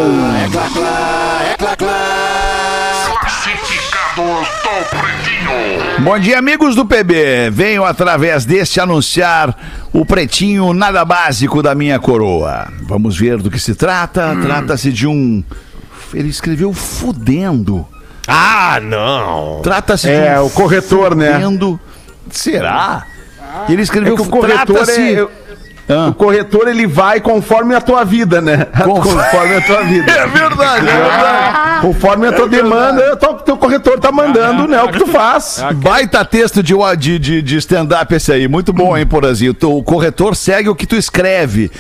Bom 5.99 6.20
dia, 6.20 6.39
amigos 6.39 6.76
do 6.76 6.86
PB. 6.86 7.49
Venho 7.51 7.84
através 7.84 8.45
deste 8.45 8.80
anunciar 8.80 9.55
o 9.93 10.05
pretinho 10.05 10.74
nada 10.74 11.03
básico 11.03 11.62
da 11.64 11.74
minha 11.76 11.99
coroa. 11.99 12.68
Vamos 12.84 13.18
ver 13.18 13.38
do 13.38 13.49
que 13.49 13.59
se 13.59 13.76
trata. 13.76 14.36
Trata-se 14.41 14.91
de 14.91 15.07
um. 15.07 15.43
Ele 16.14 16.30
escreveu 16.30 16.74
fudendo. 16.74 17.86
Ah, 18.28 18.80
não. 18.82 19.62
Trata-se 19.64 20.07
de 20.07 20.14
É, 20.14 20.39
um 20.39 20.45
o 20.45 20.49
corretor, 20.49 21.16
né? 21.16 21.34
fudendo. 21.34 21.80
Será? 23.52 23.66
Ele 23.70 23.82
escreveu 23.82 24.14
É 24.14 24.16
que 24.16 24.22
o 24.22 24.30
corretor 24.30 24.89
é. 24.89 25.28
Ah. 25.89 26.08
O 26.08 26.14
corretor 26.14 26.68
ele 26.70 26.88
vai 26.88 27.20
conforme 27.20 27.76
a 27.76 27.82
tua 27.82 28.06
vida, 28.06 28.39
né? 28.39 28.68
Conforme 28.86 29.56
a 29.56 29.62
tua 29.62 29.84
vida. 29.84 30.12
É 30.22 30.28
verdade, 30.28 30.88
é 30.88 30.93
verdade. 30.93 31.82
Conforme 31.82 32.28
a 32.28 32.32
tua 32.32 32.47
demanda, 32.47 33.14
o 33.14 33.34
teu, 33.39 33.58
corretor 33.58 33.99
tá 33.99 34.12
mandando, 34.12 34.68
né? 34.68 34.82
O 34.84 34.89
que 34.89 34.99
tu 34.99 35.08
faz. 35.08 35.64
Baita 35.76 36.24
texto 36.24 36.62
de, 36.62 36.74
de, 36.97 37.20
de, 37.20 37.41
de 37.41 37.58
stand-up 37.58 38.14
esse 38.14 38.32
aí. 38.32 38.47
Muito 38.47 38.72
bom, 38.72 38.97
hein, 38.97 39.06
Porazinho? 39.06 39.56
O 39.64 39.84
corretor 39.84 40.36
segue 40.36 40.70
o 40.70 40.76
que 40.76 40.86
tu 40.86 40.95
escreve. 40.95 41.72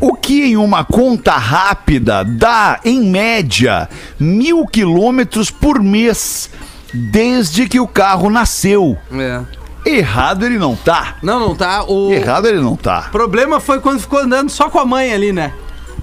o 0.00 0.14
que 0.14 0.44
em 0.44 0.56
uma 0.56 0.84
conta 0.84 1.32
rápida 1.32 2.24
dá, 2.24 2.80
em 2.84 3.02
média, 3.04 3.88
mil 4.18 4.66
quilômetros 4.66 5.50
por 5.50 5.82
mês 5.82 6.48
desde 6.94 7.68
que 7.68 7.78
o 7.78 7.86
carro 7.86 8.30
nasceu? 8.30 8.96
É. 9.12 9.40
Errado 9.84 10.44
ele 10.44 10.58
não 10.58 10.76
tá. 10.76 11.14
Não, 11.22 11.40
não 11.40 11.54
tá. 11.54 11.84
O 11.84 12.12
Errado 12.12 12.46
ele 12.46 12.60
não 12.60 12.76
tá. 12.76 13.08
problema 13.10 13.60
foi 13.60 13.80
quando 13.80 14.00
ficou 14.00 14.20
andando 14.20 14.50
só 14.50 14.68
com 14.68 14.78
a 14.78 14.84
mãe 14.84 15.12
ali, 15.12 15.32
né? 15.32 15.52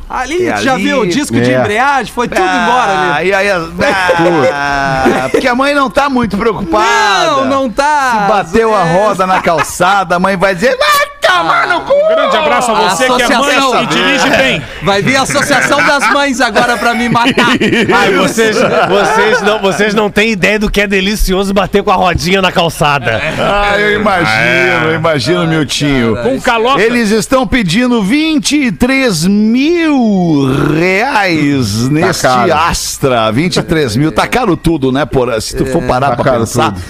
Ali, 0.08 0.48
É 0.48 0.54
tu 0.54 0.62
já 0.62 0.74
ali, 0.74 0.84
viu 0.84 1.00
o 1.02 1.08
disco 1.08 1.36
de 1.40 1.52
é. 1.52 1.60
embreagem, 1.60 2.14
foi 2.14 2.28
tudo 2.28 2.42
embora 2.42 2.92
ali. 2.92 3.34
Aí, 3.34 3.34
aí, 3.34 3.50
ah, 3.52 5.30
porque 5.32 5.48
a 5.48 5.56
mãe 5.56 5.74
não 5.74 5.90
tá 5.90 6.10
muito 6.10 6.38
preocupada. 6.38 7.32
Não, 7.32 7.46
não 7.46 7.70
tá. 7.70 8.28
Bateu 8.30 8.74
a 8.76 8.84
roda 8.84 9.26
na 9.26 9.42
calçada, 9.42 10.16
a 10.16 10.20
mãe 10.20 10.38
vai 10.38 10.54
dizer, 10.54 10.78
vai 10.78 11.14
tomar 11.38 11.68
no 11.68 11.82
cu. 11.82 11.94
Um 11.94 12.08
grande 12.08 12.38
abraço 12.38 12.72
a 12.72 12.90
você 12.90 13.06
que 13.10 13.22
é 13.24 13.38
mãe 13.38 13.84
e 13.84 13.86
dirige 13.88 14.30
bem. 14.30 14.62
Vai 14.84 15.02
vir 15.02 15.16
a 15.18 15.22
Associação 15.24 15.84
das 15.86 16.12
Mães 16.12 16.40
agora 16.42 16.78
pra 16.78 16.94
me 16.94 17.10
matar. 17.10 17.50
Ai, 17.96 18.14
vocês, 18.14 18.58
vocês, 18.58 19.42
não, 19.42 19.60
vocês 19.60 19.94
não 19.94 20.10
têm 20.10 20.32
ideia 20.32 20.60
do 20.60 20.70
que 20.70 20.82
é 20.82 20.88
delicioso 20.88 21.54
bater 21.54 21.84
com 21.84 21.92
a 21.92 21.96
rodinha 21.96 22.42
na 22.42 22.52
calçada. 22.52 23.22
Ah, 23.40 23.80
eu 23.80 24.00
imagino, 24.00 24.86
eu 24.90 24.96
imagino, 24.96 25.48
Miltinho. 25.48 26.16
Com 26.18 26.40
calota. 26.42 26.82
Eles 26.82 27.12
estão 27.12 27.46
pedindo 27.48 28.02
23 28.04 29.26
mil 29.28 30.52
reais 30.74 31.90
neste 31.90 32.22
caro. 32.24 32.54
Astra. 32.54 33.32
23 33.32 33.96
mil. 33.96 34.12
Tá 34.12 34.28
caro 34.28 34.56
tudo, 34.56 34.92
né, 34.92 35.06
Porã? 35.06 35.40
Se 35.40 35.56
tu 35.56 35.66
for 35.66 35.82
parar 35.84 36.12
Tá 36.12 36.16
pra 36.24 36.34
pensar. 36.34 36.72
tudo. 36.72 36.82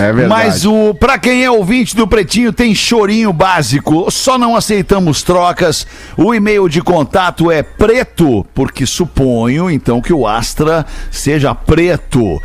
É 0.00 0.12
verdade. 0.12 0.28
Mas 0.28 0.64
o 0.64 0.94
para 0.94 1.18
quem 1.18 1.44
é 1.44 1.50
ouvinte 1.50 1.94
do 1.94 2.06
Pretinho 2.06 2.52
tem 2.52 2.74
chorinho 2.74 3.32
básico. 3.32 4.10
Só 4.10 4.38
não 4.38 4.56
aceitamos 4.56 5.22
trocas. 5.22 5.86
O 6.16 6.34
e-mail 6.34 6.68
de 6.68 6.80
contato 6.80 7.50
é 7.50 7.62
preto, 7.62 8.46
porque 8.54 8.86
suponho 8.86 9.70
então 9.70 10.00
que 10.00 10.12
o 10.12 10.26
Astra 10.26 10.86
seja 11.10 11.54
preto. 11.54 12.40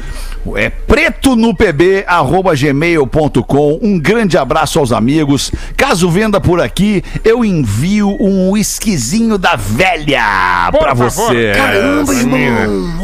É 0.56 0.70
preto 0.70 1.36
no 1.36 1.56
pb 1.56 2.04
arroba 2.08 2.54
gmail.com. 2.56 3.80
Um 3.82 4.00
grande 4.00 4.38
abraço 4.38 4.78
aos 4.78 4.92
amigos. 4.92 5.52
Caso 5.76 6.10
venda 6.10 6.40
por 6.40 6.62
aqui, 6.62 7.04
eu 7.24 7.44
envio 7.44 8.16
um 8.20 8.52
whiskyzinho 8.52 9.38
da 9.38 9.56
velha 9.56 10.70
favor. 10.72 11.10
você. 11.10 11.52
Caramba, 11.56 12.14
irmão. 12.14 12.40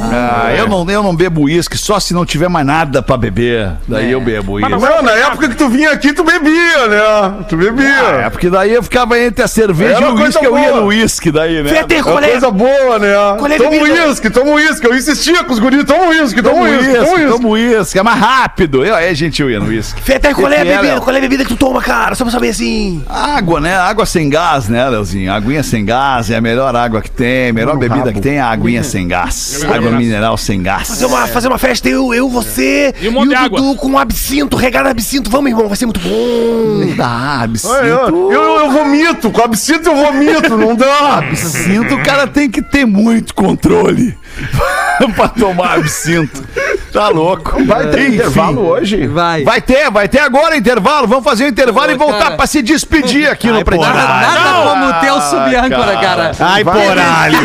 Ah, 0.01 0.53
eu 0.55 0.67
não, 0.67 0.89
eu 0.89 1.03
não 1.03 1.15
bebo 1.15 1.43
uísque 1.43 1.77
só 1.77 1.99
se 1.99 2.13
não 2.13 2.25
tiver 2.25 2.47
mais 2.47 2.65
nada 2.65 3.01
pra 3.01 3.17
beber. 3.17 3.71
Daí 3.87 4.11
eu 4.11 4.21
bebo 4.21 4.40
uísque. 4.49 4.71
Não, 4.71 5.01
na 5.01 5.11
época 5.11 5.49
que 5.49 5.55
tu 5.55 5.69
vinha 5.69 5.91
aqui, 5.91 6.13
tu 6.13 6.23
bebia, 6.23 6.87
né? 6.87 7.43
Tu 7.47 7.57
bebia. 7.57 8.25
É, 8.25 8.29
porque 8.29 8.49
daí 8.49 8.73
eu 8.73 8.83
ficava 8.83 9.19
entre 9.19 9.43
a 9.43 9.47
cerveja 9.47 9.95
Era 9.97 10.07
e 10.07 10.09
o 10.09 10.15
coisa 10.15 10.39
uísque, 10.39 10.45
eu 10.45 10.57
ia 10.57 10.69
boa. 10.69 10.81
no 10.81 10.87
uísque 10.87 11.31
daí, 11.31 11.63
né? 11.63 11.69
Feter, 11.69 11.97
É 11.97 11.99
é? 11.99 12.03
coisa 12.03 12.51
boa, 12.51 12.99
né? 12.99 13.09
É 13.09 13.57
toma 13.57 13.77
uísque, 13.81 14.29
toma 14.29 14.51
uísque. 14.51 14.85
Eu 14.85 14.95
insistia 14.95 15.43
com 15.43 15.53
os 15.53 15.59
guris, 15.59 15.83
toma 15.83 16.07
uísque, 16.07 16.41
toma 16.41 16.61
uísque, 16.63 16.93
toma 16.93 16.99
uísque, 17.01 17.15
uísque. 17.15 17.31
toma 17.31 17.47
uísque, 17.49 17.99
é 17.99 18.03
mais 18.03 18.19
rápido. 18.19 18.85
Eu, 18.85 18.95
é, 18.95 19.13
gente, 19.13 19.41
eu 19.41 19.49
ia 19.49 19.59
no 19.59 19.67
uísque. 19.67 20.01
Feter, 20.01 20.33
qual 20.35 20.51
é 20.51 20.61
a 20.61 20.65
bebida? 20.65 21.01
Qual 21.01 21.15
é 21.15 21.17
a 21.19 21.21
bebida 21.21 21.43
que 21.43 21.49
tu 21.49 21.57
toma, 21.57 21.81
cara? 21.81 22.15
Só 22.15 22.23
pra 22.23 22.31
saber 22.31 22.49
assim. 22.49 23.03
Água, 23.09 23.59
né? 23.59 23.75
Água 23.77 24.05
sem 24.05 24.29
gás, 24.29 24.67
né, 24.67 24.87
Leozinho? 24.89 25.31
Aguinha 25.31 25.63
sem 25.63 25.83
gás 25.85 26.29
é 26.29 26.37
a 26.37 26.41
melhor 26.41 26.75
água 26.75 27.01
que 27.01 27.11
tem, 27.11 27.49
a 27.49 27.53
melhor 27.53 27.77
bebida 27.77 28.11
que 28.13 28.21
tem 28.21 28.37
é 28.37 28.41
a 28.41 28.49
aguinha 28.49 28.83
sem 28.83 29.07
gás. 29.07 29.63
Água 29.63 29.91
mineral 29.91 30.37
sem 30.37 30.61
gás. 30.61 30.87
Fazer 30.87 31.05
uma, 31.05 31.27
fazer 31.27 31.47
uma 31.47 31.57
festa, 31.57 31.89
eu, 31.89 32.13
eu, 32.13 32.29
você 32.29 32.93
E 33.01 33.07
um 33.07 33.11
monte 33.11 33.29
de 33.29 33.35
o 33.35 33.37
água. 33.37 33.59
Dudu 33.61 33.75
com 33.75 33.87
um 33.89 33.97
absinto, 33.97 34.20
regado 34.57 34.87
a 34.87 34.91
absinto. 34.91 35.29
Vamos, 35.29 35.49
irmão, 35.51 35.67
vai 35.67 35.77
ser 35.77 35.85
muito 35.85 35.99
bom. 35.99 37.01
Ah, 37.01 37.41
absinto. 37.43 37.73
Olha, 37.73 37.85
Eu, 37.87 38.31
eu, 38.31 38.57
eu 38.57 38.71
vomito, 38.71 39.31
com 39.31 39.41
absinto 39.43 39.89
eu 39.89 39.95
vomito, 39.95 40.57
não 40.57 40.75
dá. 40.75 41.17
Absinto, 41.17 41.95
o 41.95 42.03
cara 42.03 42.27
tem 42.27 42.49
que 42.49 42.61
ter 42.61 42.85
muito 42.85 43.33
controle 43.33 44.17
pra 45.15 45.27
tomar 45.29 45.75
absinto. 45.75 46.43
Tá 46.91 47.07
louco. 47.09 47.63
Vai 47.65 47.87
ter 47.89 48.01
Enfim. 48.07 48.15
intervalo 48.15 48.67
hoje? 48.67 49.07
Vai. 49.07 49.43
Vai 49.43 49.61
ter, 49.61 49.89
vai 49.89 50.07
ter 50.07 50.19
agora 50.19 50.57
intervalo. 50.57 51.07
Vamos 51.07 51.23
fazer 51.23 51.45
o 51.45 51.47
intervalo 51.47 51.89
Ô, 51.91 51.95
e 51.95 51.97
voltar 51.97 52.23
cara. 52.23 52.35
pra 52.37 52.45
se 52.47 52.61
despedir 52.61 53.29
aqui 53.29 53.49
no 53.49 53.63
Pretinho. 53.63 53.87
Nada, 53.87 54.27
nada 54.31 54.69
como 54.69 54.93
ter 54.99 55.11
o 55.11 55.21
sub-âncora, 55.21 55.97
cara. 55.99 56.31
Ai, 56.39 56.63
poralho. 56.63 57.37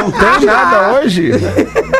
Não 0.00 0.10
tem 0.12 0.46
nada 0.46 0.92
hoje? 0.92 1.30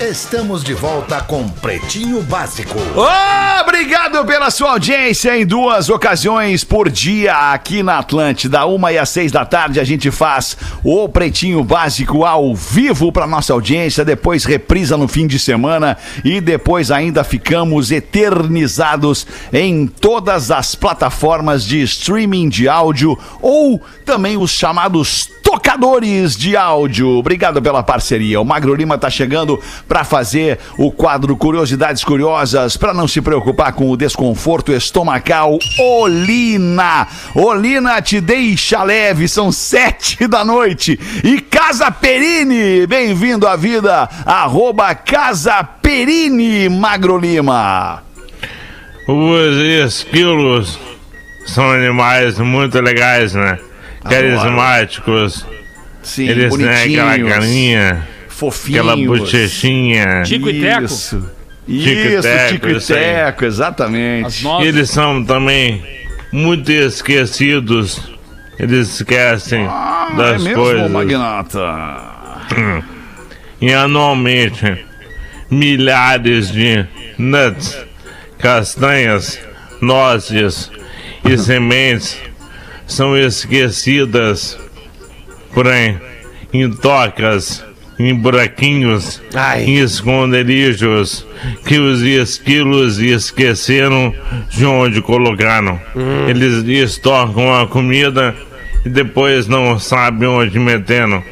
Estamos 0.00 0.62
de 0.62 0.74
volta 0.74 1.20
com 1.20 1.48
Pretinho 1.48 2.22
Básico. 2.22 2.76
Obrigado 3.60 4.24
pela 4.24 4.48
sua 4.48 4.70
audiência 4.70 5.36
em 5.36 5.44
duas 5.44 5.90
ocasiões 5.90 6.62
por 6.62 6.88
dia 6.88 7.52
aqui 7.52 7.82
na 7.82 7.98
Atlântida. 7.98 8.64
Uma 8.64 8.92
e 8.92 8.98
às 8.98 9.08
seis 9.08 9.32
da 9.32 9.44
tarde 9.44 9.80
a 9.80 9.84
gente 9.84 10.08
faz 10.12 10.56
o 10.84 11.08
Pretinho 11.08 11.64
Básico 11.64 12.24
ao 12.24 12.54
vivo 12.54 13.10
para 13.10 13.26
nossa 13.26 13.52
audiência, 13.52 14.04
depois 14.04 14.44
reprisa 14.44 14.96
no 14.96 15.08
fim 15.08 15.26
de 15.26 15.36
semana 15.36 15.96
e 16.24 16.40
depois 16.40 16.92
ainda 16.92 17.24
ficamos 17.24 17.90
eternizados 17.90 19.26
em 19.52 19.88
todas 19.88 20.52
as 20.52 20.76
plataformas 20.76 21.64
de 21.64 21.82
streaming 21.82 22.48
de 22.48 22.68
áudio 22.68 23.18
ou 23.42 23.82
também 24.06 24.36
os 24.36 24.52
chamados 24.52 25.28
tocadores 25.48 26.36
de 26.36 26.58
áudio. 26.58 27.08
Obrigado 27.16 27.62
pela 27.62 27.82
parceria. 27.82 28.38
O 28.38 28.44
Magro 28.44 28.74
Lima 28.74 28.98
tá 28.98 29.08
chegando 29.08 29.58
para 29.88 30.04
fazer 30.04 30.58
o 30.76 30.92
quadro 30.92 31.34
Curiosidades 31.38 32.04
Curiosas, 32.04 32.76
para 32.76 32.92
não 32.92 33.08
se 33.08 33.22
preocupar 33.22 33.72
com 33.72 33.90
o 33.90 33.96
desconforto 33.96 34.72
estomacal. 34.72 35.58
Olina! 35.78 37.08
Olina 37.34 38.02
te 38.02 38.20
deixa 38.20 38.82
leve, 38.82 39.26
são 39.26 39.50
sete 39.50 40.26
da 40.26 40.44
noite. 40.44 41.00
E 41.24 41.40
Casa 41.40 41.90
Perini, 41.90 42.86
bem-vindo 42.86 43.48
à 43.48 43.56
vida. 43.56 44.06
Arroba 44.26 44.94
Casa 44.94 45.64
Perini, 45.64 46.68
Magro 46.68 47.16
Lima. 47.16 48.02
Os 49.08 49.56
esquilos 49.86 50.78
são 51.46 51.70
animais 51.70 52.38
muito 52.38 52.78
legais, 52.82 53.32
né? 53.32 53.58
Carismáticos. 54.02 55.46
Sim, 56.02 56.28
Eles 56.28 56.54
têm 56.54 56.68
aquela 56.68 57.10
bonitinhos, 57.10 57.32
carinha, 57.34 58.08
fofinhos. 58.28 58.80
aquela 58.88 58.96
bochechinha. 58.96 60.22
Tico 60.24 60.48
e 60.48 60.60
teco. 60.60 60.84
Isso. 60.84 61.30
Tico 61.66 61.88
e 61.90 62.20
teco, 62.22 62.52
tico 62.54 62.68
e 62.68 62.80
teco, 62.80 63.44
exatamente. 63.44 64.46
Eles 64.62 64.88
são 64.90 65.22
também 65.24 65.82
muito 66.32 66.70
esquecidos. 66.72 68.00
Eles 68.58 68.88
esquecem 69.00 69.66
Ah, 69.68 70.12
das 70.16 70.40
é 70.40 70.44
mesmo, 70.44 70.62
coisas. 70.62 70.90
Magnata? 70.90 72.06
E 73.60 73.72
anualmente, 73.72 74.84
milhares 75.50 76.50
de 76.50 76.86
nuts, 77.18 77.76
castanhas, 78.38 79.38
nozes 79.80 80.70
e 81.24 81.36
sementes 81.36 82.16
são 82.88 83.16
esquecidas 83.16 84.58
por 85.54 85.68
aí, 85.68 85.96
em 86.52 86.68
tocas, 86.70 87.62
em 87.98 88.14
buraquinhos, 88.14 89.20
Ai. 89.34 89.64
em 89.64 89.78
esconderijos 89.78 91.26
que 91.64 91.78
os 91.78 92.00
esquilos 92.00 92.98
esqueceram 92.98 94.14
de 94.48 94.64
onde 94.64 95.02
colocaram. 95.02 95.80
Eles 96.28 96.64
estocam 96.64 97.60
a 97.60 97.66
comida 97.66 98.34
e 98.84 98.88
depois 98.88 99.46
não 99.48 99.78
sabem 99.78 100.28
onde 100.28 100.58
meteram. 100.58 101.22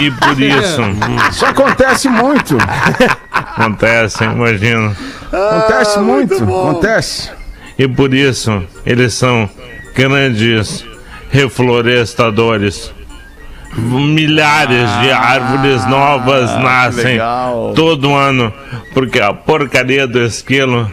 E 0.00 0.10
por 0.10 0.38
isso 0.40 0.82
Isso 1.30 1.46
acontece 1.46 2.08
muito. 2.08 2.56
acontece, 3.32 4.24
imagina. 4.24 4.94
Acontece 5.32 5.98
muito. 6.00 6.34
Acontece. 6.34 7.30
E 7.78 7.88
por 7.88 8.14
isso 8.14 8.62
eles 8.86 9.14
são 9.14 9.48
grandes 9.94 10.84
reflorestadores. 11.30 12.92
Milhares 13.76 14.88
de 15.00 15.10
árvores 15.10 15.84
novas 15.86 16.50
nascem 16.62 17.18
todo 17.74 18.14
ano, 18.14 18.52
porque 18.92 19.20
a 19.20 19.32
porcaria 19.32 20.06
do 20.06 20.22
esquilo 20.22 20.90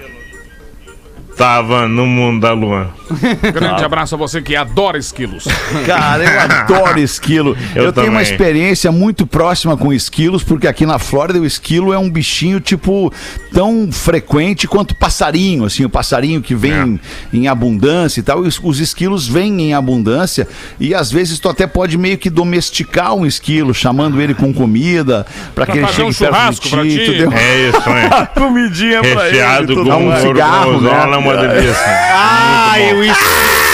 tava 1.37 1.87
no 1.87 2.07
mundo 2.07 2.41
da 2.41 2.53
lua. 2.53 3.00
Grande 3.53 3.84
abraço 3.84 4.16
a 4.16 4.18
você 4.18 4.41
que 4.41 4.55
adora 4.55 4.97
esquilos. 4.97 5.45
Cara, 5.86 6.24
eu 6.24 6.39
adoro 6.39 6.99
esquilo. 6.99 7.55
Eu, 7.76 7.86
Eu 7.86 7.93
tenho 7.93 8.09
uma 8.09 8.22
experiência 8.22 8.91
muito 8.91 9.26
próxima 9.26 9.78
com 9.78 9.93
esquilos, 9.93 10.43
porque 10.43 10.68
aqui 10.68 10.86
na 10.86 10.99
Flórida 10.99 11.39
o 11.39 11.45
esquilo 11.45 11.93
é 11.93 11.97
um 11.97 12.09
bichinho, 12.09 12.59
tipo, 12.59 13.12
tão 13.53 13.89
frequente 13.91 14.68
quanto 14.68 14.95
passarinho, 14.95 15.66
assim, 15.66 15.86
o 15.86 15.89
passarinho 15.89 16.41
que 16.41 16.53
vem 16.55 16.99
em 17.32 17.47
abundância 17.47 18.20
e 18.20 18.24
tal. 18.24 18.39
Os, 18.39 18.59
os 18.62 18.80
esquilos 18.80 19.28
vêm 19.28 19.62
em 19.62 19.74
abundância 19.74 20.47
e 20.80 20.93
às 20.93 21.12
vezes 21.12 21.39
tu 21.39 21.49
até 21.49 21.66
pode 21.68 21.97
meio 21.97 22.18
que 22.18 22.30
domesticar 22.30 23.14
um 23.14 23.26
esquilo, 23.26 23.74
chamando 23.74 24.22
ele 24.22 24.34
com 24.34 24.53
comida, 24.53 25.26
pra, 25.55 25.66
que 25.66 25.78
ele 25.78 25.88
fazer 25.88 26.03
um 26.03 26.12
chegue 26.12 26.32
perto 26.32 26.62
de 26.62 26.70
pra 26.70 26.84
ti. 26.84 26.89
ti. 26.89 27.18
Deu 27.18 27.32
É 27.32 27.70
isso, 27.70 27.89
hein? 27.89 28.07
uma 28.07 28.26
comidinha 28.26 29.01
pra 29.01 29.28
ele. 29.28 29.38
Recheado 29.38 29.76
com 29.76 29.82
um 29.82 30.07
mais. 30.07 30.22
cigarro, 30.22 30.72
gorgonzola 30.74 31.07
né? 31.07 31.14
é 31.14 31.18
uma 31.18 31.38
delícia. 31.38 31.86
Ai, 32.14 32.93
o 32.93 33.00
es- 33.09 33.17
Não, 33.17 33.70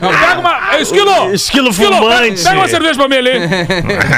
pega 0.00 0.40
uma. 0.40 0.78
Esquilo! 0.80 1.32
esquilo 1.34 1.68
Esquilo, 1.70 1.72
fumante. 1.96 2.42
pega 2.42 2.56
uma 2.56 2.68
cerveja 2.68 2.94
pra 2.94 3.08
mim 3.08 3.16
ali. 3.16 3.30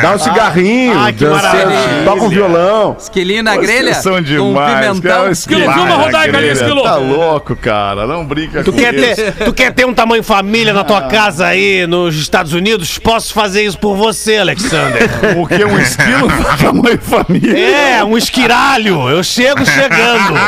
Dá 0.00 0.12
um 0.14 0.18
cigarrinho, 0.18 0.98
Ah, 1.00 1.12
que 1.12 1.24
dança, 1.24 1.42
maravilha. 1.42 2.04
toca 2.04 2.22
um 2.24 2.28
violão. 2.28 2.96
Esquilinho 2.98 3.42
na 3.42 3.56
grelha. 3.56 3.94
são 3.94 4.20
demais, 4.20 4.74
pimentão. 4.80 5.18
cara. 5.22 5.30
Esquilo, 5.32 5.60
filma 5.72 5.94
a 5.94 5.96
rodaica 5.96 6.38
ali, 6.38 6.48
esquilo. 6.50 6.82
Tá 6.82 6.96
louco, 6.96 7.56
cara. 7.56 8.06
Não 8.06 8.24
brinca 8.24 8.62
Tu 8.62 8.72
com 8.72 8.78
quer, 8.78 8.94
isso. 8.94 9.16
ter, 9.16 9.32
tu 9.44 9.52
quer 9.52 9.72
ter 9.72 9.84
um 9.86 9.94
tamanho 9.94 10.22
família 10.22 10.72
na 10.72 10.84
tua 10.84 11.02
casa 11.02 11.46
aí 11.46 11.86
nos 11.86 12.14
Estados 12.16 12.52
Unidos? 12.52 12.98
Posso 12.98 13.32
fazer 13.32 13.64
isso 13.64 13.78
por 13.78 13.96
você, 13.96 14.36
Alexander. 14.38 15.02
O 15.36 15.46
que? 15.46 15.64
Um 15.64 15.78
esquilo 15.80 16.28
tamanho 16.60 16.98
família? 17.00 17.58
É, 17.98 18.04
um 18.04 18.16
esquiralho. 18.16 19.08
Eu 19.08 19.22
chego 19.24 19.64
chegando. 19.64 20.38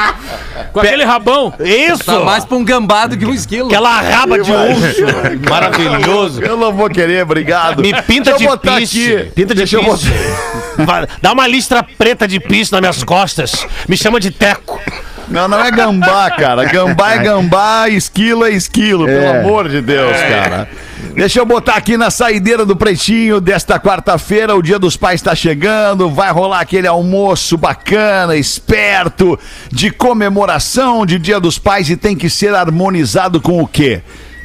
Com 0.72 0.80
aquele 0.80 1.04
rabão. 1.04 1.52
Isso! 1.60 2.04
Tá 2.04 2.20
mais 2.20 2.44
pra 2.44 2.56
um 2.56 2.64
gambá 2.64 3.06
do 3.06 3.16
que 3.16 3.24
um 3.24 3.32
esquilo. 3.32 3.66
Aquela 3.68 4.00
raba 4.00 4.38
de 4.38 4.50
urso. 4.50 5.04
Maravilhoso. 5.48 6.42
Eu 6.42 6.56
não 6.56 6.72
vou 6.72 6.88
querer, 6.88 7.22
obrigado. 7.22 7.80
Me 7.82 7.92
pinta 8.02 8.30
Deixa 8.30 8.38
de 8.38 8.44
eu 8.44 8.50
botar 8.50 8.76
piste. 8.76 9.16
aqui. 9.16 9.30
Pinta 9.30 9.54
de 9.54 9.64
Deixa 9.64 9.78
piste. 9.78 10.12
Vai, 10.84 11.06
Dá 11.22 11.32
uma 11.32 11.46
listra 11.46 11.82
preta 11.82 12.26
de 12.26 12.40
piste 12.40 12.72
nas 12.72 12.80
minhas 12.80 13.04
costas. 13.04 13.66
Me 13.88 13.96
chama 13.96 14.18
de 14.18 14.30
teco. 14.30 14.80
Não, 15.28 15.48
não 15.48 15.64
é 15.64 15.70
gambá, 15.70 16.30
cara. 16.30 16.64
Gambá 16.64 17.14
é 17.14 17.18
gambá, 17.18 17.88
esquilo 17.88 18.44
é 18.44 18.50
esquilo, 18.50 19.06
pelo 19.06 19.28
amor 19.28 19.68
de 19.68 19.80
Deus, 19.80 20.16
cara. 20.16 20.68
Deixa 21.14 21.38
eu 21.38 21.46
botar 21.46 21.76
aqui 21.76 21.96
na 21.96 22.10
saideira 22.10 22.66
do 22.66 22.74
Pretinho 22.74 23.40
desta 23.40 23.78
quarta-feira, 23.78 24.54
o 24.54 24.62
Dia 24.62 24.78
dos 24.78 24.96
Pais 24.96 25.20
está 25.20 25.34
chegando, 25.34 26.10
vai 26.10 26.30
rolar 26.32 26.60
aquele 26.60 26.88
almoço 26.88 27.56
bacana, 27.56 28.36
esperto, 28.36 29.38
de 29.70 29.90
comemoração 29.90 31.06
de 31.06 31.18
Dia 31.18 31.38
dos 31.38 31.58
Pais 31.58 31.88
e 31.88 31.96
tem 31.96 32.16
que 32.16 32.28
ser 32.28 32.54
harmonizado 32.54 33.40
com 33.40 33.62
o 33.62 33.66
quê? 33.66 34.02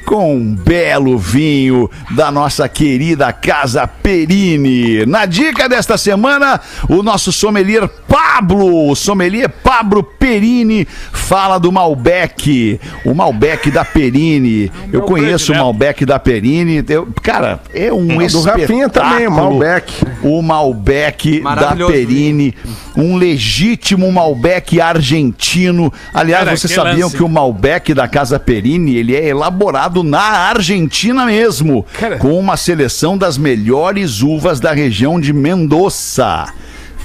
Com 0.09 0.37
um 0.37 0.55
belo 0.55 1.19
vinho 1.19 1.87
da 2.15 2.31
nossa 2.31 2.67
querida 2.67 3.31
Casa 3.31 3.85
Perini. 3.85 5.05
Na 5.05 5.27
dica 5.27 5.69
desta 5.69 5.99
semana, 5.99 6.59
o 6.89 7.03
nosso 7.03 7.31
sommelier 7.31 7.87
Pablo, 8.07 8.89
o 8.89 8.95
sommelier 8.95 9.47
Pablo 9.47 10.01
Perini, 10.01 10.87
fala 11.11 11.59
do 11.59 11.71
Malbec. 11.71 12.79
O 13.05 13.13
Malbec 13.13 13.69
da 13.69 13.85
Perini. 13.85 14.71
Eu 14.91 15.03
conheço 15.03 15.53
o 15.53 15.55
Malbec 15.55 16.03
da 16.07 16.17
Perini. 16.17 16.83
Eu- 16.89 17.07
cara, 17.21 17.59
é 17.71 17.93
um 17.93 18.07
Do 18.07 18.19
espetáculo. 18.23 18.61
Rafinha 18.61 18.89
também, 18.89 19.27
o 19.27 19.31
Malbec. 19.31 19.93
O 20.23 20.41
Malbec 20.41 21.39
da 21.41 21.75
Perini. 21.85 22.55
Um 22.97 23.15
legítimo 23.15 24.11
Malbec 24.11 24.81
argentino. 24.81 25.93
Aliás, 26.11 26.45
Cara, 26.45 26.57
vocês 26.57 26.71
que 26.71 26.75
sabiam 26.75 27.07
lance. 27.07 27.15
que 27.15 27.23
o 27.23 27.29
Malbec 27.29 27.93
da 27.93 28.07
Casa 28.07 28.39
Perini, 28.39 28.95
ele 28.95 29.15
é 29.15 29.27
elaborado 29.27 29.98
na 30.03 30.19
Argentina 30.19 31.25
mesmo, 31.25 31.85
Cara. 31.93 32.17
com 32.17 32.37
uma 32.37 32.57
seleção 32.57 33.17
das 33.17 33.37
melhores 33.37 34.21
uvas 34.21 34.59
da 34.59 34.71
região 34.71 35.19
de 35.19 35.33
Mendoza. 35.33 36.47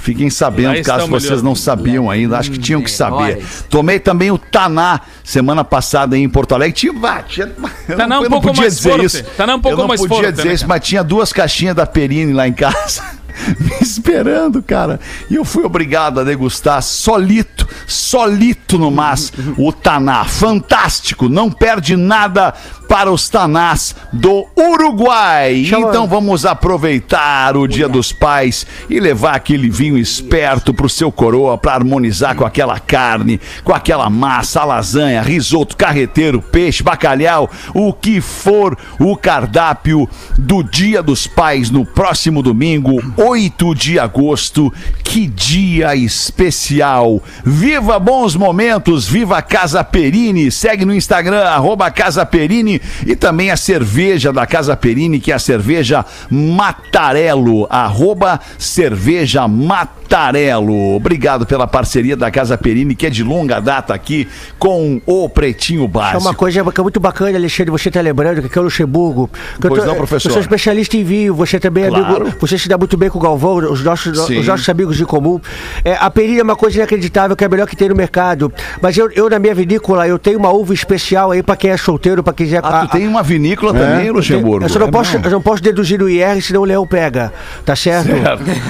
Fiquem 0.05 0.29
sabendo, 0.29 0.83
caso 0.83 1.07
vocês 1.07 1.41
não 1.41 1.55
sabiam 1.55 2.11
ainda, 2.11 2.37
acho 2.37 2.51
que 2.51 2.59
tinham 2.59 2.79
que 2.79 2.91
saber. 2.91 3.43
Tomei 3.71 3.99
também 3.99 4.29
o 4.29 4.37
Taná 4.37 5.01
semana 5.23 5.63
passada 5.63 6.15
em 6.15 6.29
Porto 6.29 6.53
Alegre. 6.53 6.73
Tinha, 6.73 6.93
tinha, 7.27 7.51
eu 7.89 7.97
Taná 7.97 8.19
um 8.19 8.23
eu 8.23 8.29
pouco 8.29 8.47
podia 8.49 8.61
mais 8.61 8.75
dizer 8.75 8.89
forte. 8.91 9.05
isso. 9.05 9.23
Taná 9.35 9.55
um 9.55 9.59
pouco 9.59 9.73
eu 9.73 9.81
não 9.81 9.87
mais 9.87 9.99
podia 9.99 10.15
forte, 10.17 10.31
dizer 10.31 10.47
né, 10.47 10.53
isso, 10.53 10.67
mas 10.67 10.85
tinha 10.85 11.03
duas 11.03 11.33
caixinhas 11.33 11.75
da 11.75 11.87
Perini 11.87 12.33
lá 12.33 12.47
em 12.47 12.53
casa. 12.53 13.01
Me 13.59 13.77
esperando, 13.81 14.61
cara. 14.61 14.99
E 15.29 15.35
eu 15.35 15.43
fui 15.43 15.63
obrigado 15.63 16.19
a 16.19 16.23
degustar 16.23 16.81
solito, 16.81 17.67
solito 17.87 18.77
no 18.77 18.91
mas, 18.91 19.33
o 19.57 19.71
Taná. 19.73 20.23
Fantástico, 20.25 21.27
não 21.27 21.49
perde 21.49 21.95
nada 21.95 22.53
para 22.95 23.11
os 23.11 23.27
Tanás 23.27 23.93
do 24.13 24.47
Uruguai. 24.57 25.65
Então 25.65 26.07
vamos 26.07 26.45
aproveitar 26.45 27.57
o 27.57 27.67
Dia 27.67 27.89
dos 27.89 28.13
Pais 28.13 28.65
e 28.89 29.01
levar 29.01 29.35
aquele 29.35 29.69
vinho 29.69 29.97
esperto 29.97 30.73
pro 30.73 30.87
seu 30.87 31.11
coroa 31.11 31.57
para 31.57 31.73
harmonizar 31.73 32.37
com 32.37 32.45
aquela 32.45 32.79
carne, 32.79 33.37
com 33.65 33.73
aquela 33.73 34.09
massa, 34.09 34.63
lasanha, 34.63 35.21
risoto, 35.21 35.75
carreteiro, 35.75 36.41
peixe, 36.41 36.83
bacalhau, 36.83 37.51
o 37.73 37.91
que 37.91 38.21
for 38.21 38.77
o 38.97 39.17
cardápio 39.17 40.07
do 40.37 40.63
Dia 40.63 41.03
dos 41.03 41.27
Pais 41.27 41.69
no 41.69 41.85
próximo 41.85 42.41
domingo, 42.41 43.03
8 43.17 43.75
de 43.75 43.99
agosto. 43.99 44.71
Que 45.15 45.27
dia 45.27 45.95
especial! 45.95 47.23
Viva 47.45 47.97
bons 47.99 48.35
momentos, 48.35 49.07
viva 49.07 49.41
Casa 49.41 49.81
Perini. 49.81 50.51
Segue 50.51 50.83
no 50.83 50.93
Instagram, 50.93 51.39
arroba 51.39 51.89
Casa 51.89 52.25
Perini 52.25 52.81
e 53.07 53.15
também 53.15 53.49
a 53.49 53.55
cerveja 53.55 54.33
da 54.33 54.45
Casa 54.45 54.75
Perini, 54.75 55.21
que 55.21 55.31
é 55.31 55.35
a 55.35 55.39
cerveja 55.39 56.05
Matarello, 56.29 57.65
arroba 57.69 58.41
cerveja 58.59 59.47
Matarello. 59.47 60.93
Obrigado 60.97 61.45
pela 61.45 61.65
parceria 61.65 62.17
da 62.17 62.29
Casa 62.29 62.57
Perini, 62.57 62.93
que 62.93 63.05
é 63.05 63.09
de 63.09 63.23
longa 63.23 63.61
data 63.61 63.93
aqui 63.93 64.27
com 64.59 65.01
o 65.05 65.29
Pretinho 65.29 65.85
É 65.85 65.87
Básico. 65.87 66.19
uma 66.19 66.33
coisa 66.33 66.61
que 66.61 66.79
é 66.81 66.83
muito 66.83 66.99
bacana, 66.99 67.37
Alexandre, 67.37 67.71
você 67.71 67.89
tá 67.89 68.01
lembrando 68.01 68.41
que 68.41 68.47
aqui 68.47 68.57
é 68.57 68.61
o 68.61 68.65
Luxemburgo. 68.65 69.29
que 69.61 69.65
eu 69.65 69.69
Pois 69.69 69.85
não, 69.85 69.95
professor. 69.95 70.27
Eu 70.27 70.33
sou 70.33 70.41
especialista 70.41 70.97
em 70.97 71.05
vinho, 71.05 71.33
você 71.33 71.57
também 71.57 71.85
é 71.85 71.87
Claro. 71.87 72.23
amigo. 72.23 72.35
Você 72.41 72.57
se 72.57 72.67
dá 72.67 72.77
muito 72.77 72.97
bem 72.97 73.09
com 73.09 73.17
o 73.17 73.21
Galvão, 73.21 73.55
os 73.71 73.81
nossos, 73.81 74.25
Sim. 74.25 74.39
os 74.39 74.45
nossos 74.47 74.67
amigos 74.67 75.04
em 75.05 75.07
comum. 75.07 75.39
É, 75.83 75.97
a 75.99 76.09
Perini 76.09 76.39
é 76.39 76.43
uma 76.43 76.55
coisa 76.55 76.77
inacreditável, 76.77 77.35
que 77.35 77.43
é 77.43 77.47
a 77.47 77.49
melhor 77.49 77.67
que 77.67 77.75
tem 77.75 77.89
no 77.89 77.95
mercado. 77.95 78.51
Mas 78.81 78.97
eu, 78.97 79.09
eu 79.11 79.29
na 79.29 79.39
minha 79.39 79.55
vinícola, 79.55 80.07
eu 80.07 80.19
tenho 80.19 80.37
uma 80.37 80.49
uva 80.49 80.73
especial 80.73 81.31
aí 81.31 81.41
pra 81.41 81.55
quem 81.55 81.71
é 81.71 81.77
solteiro, 81.77 82.23
pra 82.23 82.33
quem 82.33 82.45
quiser. 82.45 82.61
Ah, 82.63 82.85
tu 82.85 82.91
tem 82.91 83.07
uma 83.07 83.23
vinícola 83.23 83.73
também, 83.73 84.11
Luxemburgo? 84.11 84.65
Eu 84.65 84.69
só 84.69 84.79
não 84.79 84.91
posso, 84.91 85.17
eu 85.17 85.31
não 85.31 85.41
posso 85.41 85.61
deduzir 85.61 86.01
o 86.01 86.09
IR, 86.09 86.41
senão 86.41 86.61
o 86.61 86.65
leão 86.65 86.85
pega. 86.85 87.31
Tá 87.63 87.75
certo? 87.75 88.09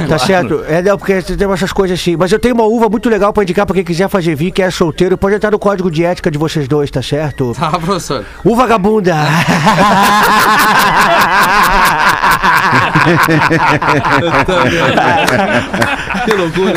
Tá 0.07 0.19
certo? 0.19 0.63
É, 0.67 0.81
não, 0.81 0.97
porque 0.97 1.21
tem 1.21 1.51
essas 1.51 1.73
coisas 1.73 1.99
assim. 1.99 2.15
Mas 2.15 2.31
eu 2.31 2.39
tenho 2.39 2.55
uma 2.55 2.65
uva 2.65 2.89
muito 2.89 3.09
legal 3.09 3.33
pra 3.33 3.43
indicar 3.43 3.65
pra 3.65 3.75
quem 3.75 3.83
quiser 3.83 4.09
fazer 4.09 4.35
vinho, 4.35 4.51
que 4.51 4.61
é 4.61 4.69
solteiro. 4.69 5.17
Pode 5.17 5.35
entrar 5.35 5.51
no 5.51 5.59
código 5.59 5.89
de 5.89 6.03
ética 6.03 6.29
de 6.29 6.37
vocês 6.37 6.67
dois, 6.67 6.91
tá 6.91 7.01
certo? 7.01 7.53
Tá, 7.57 7.71
professor. 7.71 8.25
O 8.43 8.55
vagabunda! 8.55 9.15
que 16.25 16.33
loucura. 16.33 16.73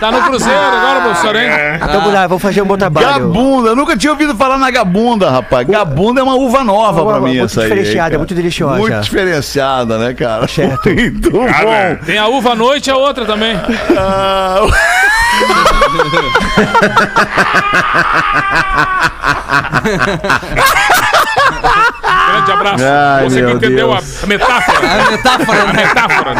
Tá 0.00 0.10
no 0.12 0.22
Cruzeiro 0.22 0.58
agora, 0.58 1.00
professor, 1.00 1.36
hein? 1.36 1.50
Vamos 1.80 2.12
lá, 2.12 2.26
vamos 2.26 2.42
fazer 2.42 2.60
um 2.62 2.66
bom 2.66 2.76
trabalho. 2.76 3.06
Gabunda, 3.06 3.70
eu 3.70 3.76
nunca 3.76 3.96
tinha 3.96 4.12
ouvido 4.12 4.34
falar 4.34 4.58
na 4.58 4.70
Gabunda, 4.70 5.30
rapaz. 5.30 5.66
Gabunda 5.66 6.20
é 6.20 6.24
uma 6.24 6.34
uva 6.34 6.62
nova 6.62 7.02
Uma 7.02 7.12
pra 7.12 7.20
mim, 7.20 7.38
muito 7.38 7.44
essa 7.46 7.62
aí. 7.62 7.68
diferenciada, 7.68 8.18
muito 8.18 8.34
deliciosa. 8.34 8.78
Muito 8.78 9.00
diferenciada, 9.00 9.98
né, 9.98 10.12
cara? 10.14 10.46
Certo. 10.46 10.88
Muito 10.96 11.30
bom. 11.30 11.46
Tem 12.04 12.18
a 12.18 12.26
uva 12.26 12.52
à 12.52 12.54
noite 12.54 12.88
e 12.88 12.90
a 12.90 12.96
outra 12.96 13.24
também. 13.24 13.56
Ah, 13.96 14.60
Grande 21.36 22.52
abraço. 22.52 22.84
Ai, 22.84 23.24
Você 23.24 23.42
que 23.44 23.50
entendeu 23.52 23.92
a, 23.92 23.96
Deus. 24.00 24.24
a 24.24 24.26
metáfora. 24.26 24.78
A 24.78 25.10
metáfora, 25.10 25.62
A 25.62 25.66
né? 25.72 25.72
metáfora. 25.86 26.34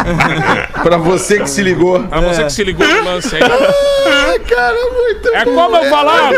Pra 0.83 0.97
você 0.97 1.39
que 1.39 1.49
se 1.49 1.61
ligou. 1.63 1.99
Pra 2.03 2.19
você 2.21 2.43
que 2.43 2.49
se 2.51 2.63
ligou 2.63 2.87
no 2.87 3.03
lance 3.03 3.35
aí. 3.35 3.41
Ai, 3.43 4.39
cara, 4.39 4.75
muito 4.91 5.29
É 5.33 5.45
bom. 5.45 5.55
como 5.55 5.75
eu 5.77 5.89
falava. 5.89 6.33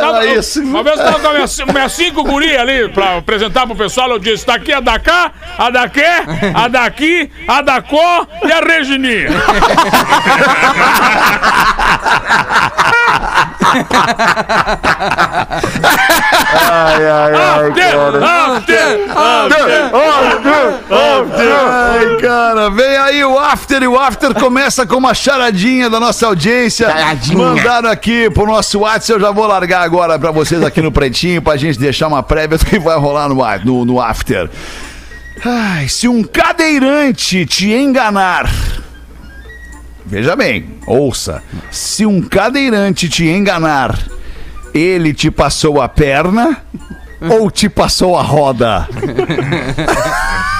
Tava, 0.00 0.16
Era 0.24 0.26
isso. 0.26 0.60
Uma 0.62 0.82
vez 0.82 0.98
eu 0.98 1.04
tava 1.04 1.20
com 1.20 1.28
a 1.28 1.32
minha, 1.34 1.46
minha 1.72 1.88
cinco 1.88 2.24
guri 2.24 2.56
ali 2.56 2.88
pra 2.88 3.18
apresentar 3.18 3.66
pro 3.66 3.76
pessoal. 3.76 4.10
Eu 4.10 4.18
disse: 4.18 4.44
tá 4.44 4.54
aqui 4.54 4.72
a 4.72 4.80
da 4.80 4.98
cá, 4.98 5.32
a 5.58 5.70
da 5.70 5.88
quê, 5.88 6.04
a 6.54 6.68
daqui, 6.68 7.30
a 7.46 7.62
da 7.62 7.80
có 7.82 8.26
e 8.44 8.52
a 8.52 8.60
Regininha. 8.60 9.28
Ai, 16.52 17.06
ai, 17.06 17.34
ai, 17.34 17.70
After, 17.70 17.92
cara. 17.92 18.56
after, 18.56 19.10
Ai, 21.70 22.16
cara, 22.20 22.70
vem 22.70 22.96
aí 22.96 23.24
o 23.24 23.38
After 23.38 23.82
e 23.82 23.86
o 23.86 23.98
After 23.98 24.34
começa 24.34 24.86
com 24.86 24.96
uma 24.96 25.14
charadinha 25.14 25.88
da 25.88 26.00
nossa 26.00 26.26
audiência. 26.26 26.88
Mandaram 27.36 27.90
aqui 27.90 28.28
pro 28.30 28.46
nosso 28.46 28.80
WhatsApp, 28.80 29.12
eu 29.12 29.20
já 29.20 29.30
vou 29.30 29.46
largar 29.46 29.82
agora 29.82 30.18
pra 30.18 30.30
vocês 30.30 30.62
aqui 30.62 30.80
no 30.82 30.90
Pretinho 30.92 31.40
pra 31.40 31.56
gente 31.56 31.78
deixar 31.78 32.08
uma 32.08 32.22
prévia 32.22 32.58
do 32.58 32.66
que 32.66 32.78
vai 32.78 32.98
rolar 32.98 33.28
no, 33.28 33.36
no, 33.64 33.84
no 33.84 34.00
After. 34.00 34.50
Ai, 35.44 35.88
se 35.88 36.06
um 36.08 36.22
cadeirante 36.22 37.46
te 37.46 37.72
enganar. 37.72 38.50
Veja 40.06 40.34
bem, 40.36 40.66
ouça. 40.86 41.42
Se 41.70 42.04
um 42.04 42.20
cadeirante 42.20 43.08
te 43.08 43.26
enganar, 43.26 43.98
ele 44.74 45.12
te 45.14 45.30
passou 45.30 45.80
a 45.80 45.88
perna 45.88 46.62
ou 47.20 47.50
te 47.50 47.68
passou 47.68 48.16
a 48.16 48.22
roda? 48.22 48.88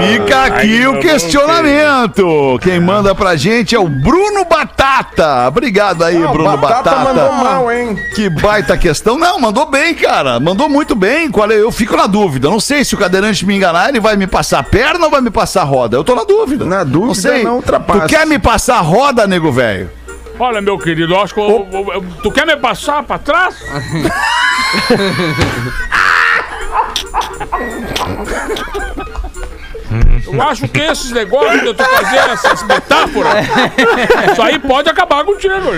Fica 0.00 0.44
aqui 0.44 0.86
o 0.86 0.98
questionamento. 0.98 2.58
Quem 2.62 2.80
manda 2.80 3.14
pra 3.14 3.36
gente 3.36 3.74
é 3.74 3.78
o 3.78 3.88
Bruno 3.88 4.44
Batata. 4.44 5.48
Obrigado 5.48 6.02
aí, 6.04 6.18
Bruno 6.28 6.56
Batata. 6.56 6.96
mandou 6.96 7.32
mal, 7.32 7.72
hein? 7.72 7.96
Que 8.14 8.28
baita 8.28 8.76
questão. 8.76 9.18
Não, 9.18 9.38
mandou 9.38 9.66
bem, 9.66 9.94
cara. 9.94 10.40
Mandou 10.40 10.68
muito 10.68 10.94
bem. 10.94 11.30
Qual 11.30 11.50
é? 11.50 11.54
Eu 11.54 11.70
fico 11.70 11.96
na 11.96 12.06
dúvida. 12.06 12.48
Não 12.48 12.60
sei 12.60 12.84
se 12.84 12.94
o 12.94 12.98
cadeirante 12.98 13.44
me 13.46 13.54
enganar, 13.54 13.88
ele 13.88 14.00
vai 14.00 14.16
me 14.16 14.26
passar 14.26 14.60
a 14.60 14.62
perna 14.62 15.04
ou 15.04 15.10
vai 15.10 15.20
me 15.20 15.30
passar 15.30 15.62
a 15.62 15.64
roda. 15.64 15.96
Eu 15.96 16.04
tô 16.04 16.14
na 16.14 16.24
dúvida. 16.24 16.64
Na 16.64 16.84
dúvida, 16.84 17.06
não 17.06 17.14
sei. 17.14 17.44
não 17.44 17.56
ultrapassa. 17.56 18.00
Tu 18.00 18.06
quer 18.08 18.26
me 18.26 18.38
passar 18.38 18.76
a 18.78 18.80
roda, 18.80 19.26
nego 19.26 19.52
velho? 19.52 19.90
Olha, 20.38 20.60
meu 20.62 20.78
querido, 20.78 21.12
eu 21.14 21.20
acho 21.20 21.34
que. 21.34 21.40
eu- 21.40 21.68
eu- 21.70 21.92
eu- 21.92 22.04
tu 22.22 22.30
quer 22.32 22.46
me 22.46 22.56
passar 22.56 23.02
pra 23.02 23.18
trás? 23.18 23.56
Eu 30.32 30.42
acho 30.42 30.68
que 30.68 30.80
esses 30.80 31.10
negócios 31.10 31.62
de 31.62 31.74
tu 31.74 31.82
fazer 31.82 32.30
essas 32.30 32.62
metáforas, 32.62 33.46
isso 34.30 34.42
aí 34.42 34.58
pode 34.58 34.88
acabar 34.88 35.24
contigo. 35.24 35.54
irmão. 35.54 35.72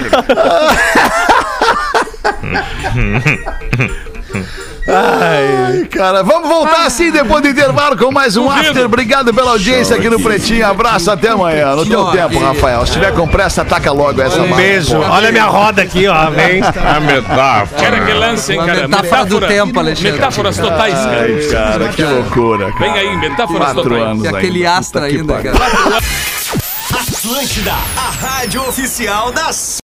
Ai, 4.84 5.84
cara, 5.86 6.24
vamos 6.24 6.48
voltar 6.48 6.86
assim 6.86 7.12
depois 7.12 7.40
do 7.40 7.48
intervalo 7.48 7.96
com 7.96 8.10
mais 8.10 8.36
um 8.36 8.48
Duvido. 8.48 8.68
After. 8.70 8.84
Obrigado 8.84 9.32
pela 9.32 9.52
audiência 9.52 9.94
aqui 9.96 10.10
no 10.10 10.18
Pretinho. 10.20 10.66
Abraço, 10.66 11.08
até 11.10 11.28
amanhã. 11.28 11.74
No 11.76 11.86
teu 11.86 12.06
tempo, 12.06 12.38
Rafael. 12.40 12.84
Se 12.84 12.92
tiver 12.94 13.12
com 13.14 13.28
pressa, 13.28 13.62
ataca 13.62 13.92
logo 13.92 14.20
essa 14.20 14.40
Um 14.42 14.52
beijo. 14.56 14.96
porra. 14.96 15.12
Olha 15.12 15.28
a 15.28 15.32
minha 15.32 15.44
roda 15.46 15.82
aqui, 15.82 16.08
ó. 16.08 16.30
Vem. 16.30 16.60
A 16.62 16.98
metáfora. 17.00 17.80
Quero 17.80 18.04
que 18.06 18.12
lance, 18.12 18.52
hein, 18.52 18.58
cara. 18.58 18.88
metáfora 18.88 19.24
do 19.26 19.40
tempo, 19.46 19.78
Alexandre. 19.78 20.12
Metáforas 20.12 20.56
totais, 20.58 20.98
cara. 20.98 21.20
Ai, 21.26 21.48
cara, 21.50 21.88
que 21.88 22.02
loucura, 22.02 22.72
cara. 22.72 22.78
Vem 22.92 22.98
aí, 22.98 23.16
metáforas 23.18 23.72
Quatro 23.72 23.82
totais. 23.84 24.02
anos 24.02 24.24
E 24.24 24.28
aquele 24.28 24.66
ainda. 24.66 24.78
astra 24.78 25.00
Puta 25.02 25.12
que 25.12 25.18
ainda, 25.20 25.34
pariu. 25.34 25.52
cara. 25.52 25.98
Atlântida, 26.92 27.72
a 27.96 28.26
rádio 28.26 28.62
oficial 28.68 29.30
da 29.32 29.52